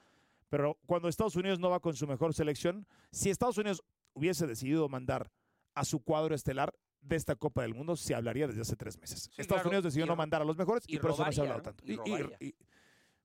Pero 0.51 0.77
cuando 0.87 1.09
Estados 1.09 1.35
Unidos 1.37 1.59
no 1.59 1.71
va 1.71 1.81
con 1.81 1.95
su 1.97 2.07
mejor 2.07 2.35
selección, 2.35 2.87
si 3.11 3.31
Estados 3.31 3.57
Unidos 3.59 3.83
hubiese 4.13 4.47
decidido 4.47 4.89
mandar 4.89 5.31
a 5.75 5.85
su 5.85 6.01
cuadro 6.01 6.35
estelar 6.35 6.75
de 7.01 7.17
esta 7.17 7.37
Copa 7.37 7.63
del 7.63 7.75
Mundo, 7.75 7.97
se 7.97 8.15
hablaría 8.15 8.47
desde 8.49 8.61
hace 8.61 8.77
tres 8.77 8.99
meses. 8.99 9.23
Sí, 9.33 9.41
Estados 9.41 9.63
claro, 9.63 9.69
Unidos 9.71 9.85
decidió 9.85 10.05
no 10.05 10.17
mandar 10.17 10.43
a 10.43 10.45
los 10.45 10.57
mejores 10.57 10.85
y, 10.87 10.97
y 10.97 10.99
por 10.99 11.13
eso 11.13 11.25
no 11.25 11.33
se 11.33 11.41
ha 11.41 11.43
hablado 11.45 11.59
¿no? 11.61 11.63
tanto. 11.65 11.85
Y 11.87 11.97
robaría. 11.97 12.37
y- 12.41 12.55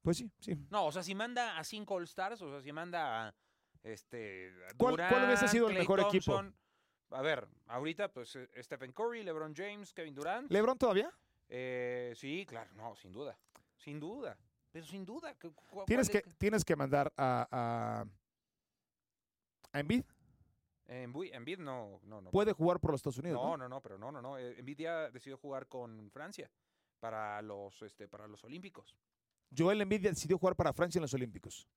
pues 0.02 0.18
sí, 0.18 0.30
sí. 0.40 0.58
No, 0.70 0.86
o 0.86 0.92
sea, 0.92 1.02
si 1.02 1.16
manda 1.16 1.58
a 1.58 1.64
cinco 1.64 1.96
All 1.96 2.04
Stars, 2.04 2.42
o 2.42 2.50
sea, 2.50 2.62
si 2.62 2.72
manda 2.74 3.28
a 3.30 3.34
este. 3.84 4.54
¿Cuál- 4.78 4.96
cuál 4.98 5.26
hubiese 5.26 5.48
sido 5.48 5.70
el 5.70 5.78
mejor 5.78 6.00
equipo? 6.00 6.42
A 7.12 7.22
ver, 7.22 7.48
ahorita, 7.68 8.12
pues 8.12 8.36
eh, 8.36 8.50
Stephen 8.64 8.92
Curry, 8.92 9.24
LeBron 9.24 9.54
James, 9.56 9.94
Kevin 9.94 10.16
Durant. 10.16 10.50
¿Lebron 10.52 10.78
todavía? 10.78 11.12
eh, 11.50 12.14
sí, 12.16 12.46
claro, 12.48 12.72
no, 12.74 12.96
sin 12.96 13.12
duda. 13.12 13.38
Sin 13.78 14.00
duda. 14.00 14.36
Pero 14.72 14.86
sin 14.88 15.06
duda. 15.06 15.36
¿cu- 15.40 15.54
cu- 15.54 15.86
Tienes 15.86 16.10
que, 16.10 16.18
es- 16.20 16.38
tienes 16.40 16.66
que 16.66 16.76
mandar 16.76 17.14
a, 17.16 17.48
a, 17.52 18.06
a 19.74 19.80
Embiid. 19.80 20.04
En 20.88 21.14
Embiid 21.16 21.60
no, 21.60 22.00
no, 22.04 22.22
no. 22.22 22.32
Puede 22.32 22.54
jugar 22.54 22.80
por 22.80 22.92
los 22.92 23.00
Estados 23.00 23.18
Unidos. 23.20 23.40
No, 23.42 23.52
¿no? 23.52 23.58
no, 23.58 23.70
no, 23.70 23.82
pero 23.82 23.98
no, 23.98 24.12
no, 24.12 24.22
no. 24.22 24.38
eh, 24.38 24.56
Embiid 24.60 24.78
ya 24.80 25.10
decidió 25.12 25.38
jugar 25.38 25.68
con 25.68 26.10
Francia 26.12 26.50
para 27.00 27.42
los, 27.42 27.82
este, 27.84 28.08
para 28.08 28.28
los 28.28 28.44
Olímpicos. 28.44 28.96
Joel 29.56 29.82
Embiid 29.82 30.02
decidió 30.02 30.38
jugar 30.38 30.56
para 30.56 30.74
Francia 30.74 30.98
en 31.00 31.04
los 31.04 31.14
Olímpicos. 31.14 31.68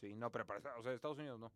Sí, 0.00 0.14
no, 0.16 0.30
pero 0.32 0.46
para 0.46 0.76
o 0.78 0.82
sea, 0.82 0.92
Estados 0.92 1.18
Unidos 1.18 1.38
no. 1.38 1.52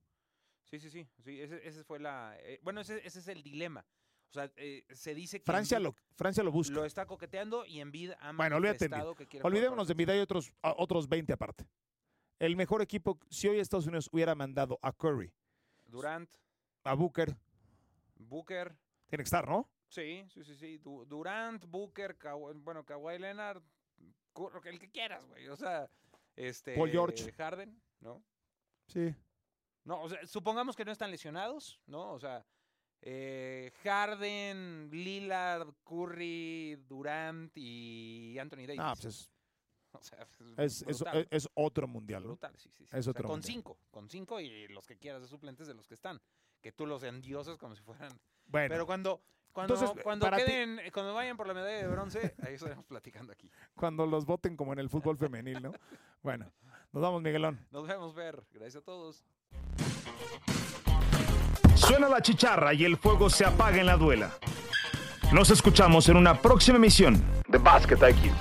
Sí, 0.65 0.79
sí, 0.79 0.91
sí. 0.91 1.09
sí 1.23 1.41
ese, 1.41 1.67
ese 1.67 1.85
fue 1.85 1.99
la. 1.99 2.37
eh, 2.41 2.61
bueno, 2.63 2.81
ese, 2.81 2.99
ese 3.07 3.19
es 3.21 3.29
el 3.29 3.43
dilema. 3.43 3.87
O 4.31 4.33
sea, 4.35 4.51
eh, 4.57 4.85
se 4.91 5.15
dice 5.15 5.39
que. 5.41 5.45
Francia 5.45 5.79
lo, 5.79 5.95
Francia 6.15 6.43
lo 6.43 6.51
busca. 6.53 6.75
lo 6.75 6.85
está 6.85 7.07
coqueteando 7.07 7.65
y 7.65 7.81
Embiid 7.81 8.13
ha 8.19 8.33
Bueno, 8.33 8.61
manifestado 8.61 9.15
que 9.15 9.27
quiere 9.27 9.47
Olvidémonos 9.47 9.87
de 9.89 9.93
Embiid, 9.93 10.11
hay 10.11 10.21
otros, 10.21 10.53
otros 10.63 11.09
20 11.09 11.33
aparte. 11.33 11.67
El 12.39 12.57
mejor 12.57 12.83
equipo, 12.83 13.19
si 13.31 13.49
hoy 13.49 13.61
Estados 13.61 13.87
Unidos 13.87 14.09
hubiera 14.13 14.35
mandado 14.35 14.79
a 14.83 14.93
Curry. 14.93 15.33
Durant, 15.87 16.29
a 16.83 16.95
Booker, 16.95 17.37
Booker. 18.17 18.77
tiene 19.07 19.23
que 19.23 19.27
estar, 19.29 19.49
¿no? 19.49 19.71
Sí, 19.89 20.27
sí, 20.29 20.43
sí, 20.43 20.57
sí. 20.57 20.79
Du- 20.79 21.05
Durant, 21.07 21.65
Booker, 21.67 22.17
bueno, 22.57 22.85
Kawhi 22.85 23.19
Leonard, 23.19 23.63
el 24.65 24.79
que 24.81 24.91
quieras, 24.91 25.25
güey. 25.27 25.47
O 25.49 25.57
sea, 25.57 25.89
este. 26.35 26.75
Paul 26.75 26.91
George. 26.91 27.33
Harden, 27.33 27.81
¿no? 28.01 28.25
Sí. 28.87 29.15
No, 29.85 30.03
o 30.03 30.09
sea, 30.09 30.27
supongamos 30.27 30.77
que 30.77 30.85
no 30.85 30.93
están 30.93 31.11
lesionados, 31.11 31.79
¿no? 31.87 32.13
O 32.13 32.19
sea, 32.19 32.45
eh, 33.03 33.71
Harden, 33.83 34.89
Lillard, 34.91 35.69
Curry, 35.85 36.77
Durant 36.89 37.53
y 37.57 38.39
Anthony 38.39 38.67
Davis. 38.67 38.81
Ah, 38.81 38.95
pues 38.95 39.05
es, 39.07 39.31
o 39.93 40.03
sea, 40.03 40.27
es, 40.57 40.83
es- 40.83 40.99
brutal, 41.01 41.19
es- 41.31 41.45
es 41.45 41.49
otro 41.55 41.87
mundial. 41.87 42.23
¿no? 42.23 42.29
brutal, 42.31 42.57
sí, 42.57 42.71
sí, 42.71 42.85
sí. 42.87 42.91
es 42.97 43.01
O 43.01 43.03
sea, 43.03 43.11
otro 43.13 43.25
con 43.25 43.33
mundial. 43.37 43.53
cinco, 43.55 43.79
con 43.91 44.09
cinco 44.09 44.41
y 44.41 44.69
los 44.69 44.87
que 44.87 44.97
quieras 44.97 45.21
de 45.23 45.29
suplentes 45.29 45.67
de 45.67 45.75
los 45.75 45.87
que 45.87 45.95
están. 45.95 46.21
Que 46.63 46.73
tú 46.73 46.87
los 46.87 47.03
endiosas 47.03 47.59
como 47.59 47.75
si 47.77 47.83
fueran. 47.83 48.11
Bueno, 48.47 48.69
Pero 48.71 48.87
cuando, 48.87 49.23
cuando, 49.53 49.75
Entonces, 49.75 50.03
cuando 50.03 50.31
ti- 50.31 50.37
queden, 50.37 50.81
cuando 50.95 51.13
vayan 51.13 51.37
por 51.37 51.47
la 51.47 51.53
medalla 51.53 51.77
de 51.77 51.89
bronce, 51.89 52.35
ahí 52.43 52.55
estaremos 52.55 52.87
platicando 52.87 53.33
aquí. 53.35 53.51
cuando 53.75 54.07
los 54.07 54.25
voten 54.25 54.57
como 54.57 54.73
en 54.73 54.79
el 54.79 54.89
fútbol 54.89 55.19
femenil, 55.19 55.63
¿no? 55.63 55.73
Bueno, 56.23 56.51
nos 56.95 57.03
vamos, 57.03 57.23
Miguelón. 57.23 57.59
Nos 57.73 57.89
vemos, 57.89 58.15
ver. 58.15 58.41
Gracias 58.53 58.77
a 58.77 58.85
todos. 58.85 59.25
Suena 61.75 62.09
la 62.09 62.23
chicharra 62.23 62.73
y 62.73 62.85
el 62.85 62.97
fuego 62.97 63.29
se 63.29 63.45
apaga 63.45 63.79
en 63.79 63.87
la 63.87 63.97
duela. 63.97 64.31
Nos 65.33 65.51
escuchamos 65.51 66.09
en 66.09 66.17
una 66.17 66.41
próxima 66.41 66.77
emisión 66.77 67.21
de 67.49 67.59
Basket 67.59 67.97
IQ. 67.97 68.33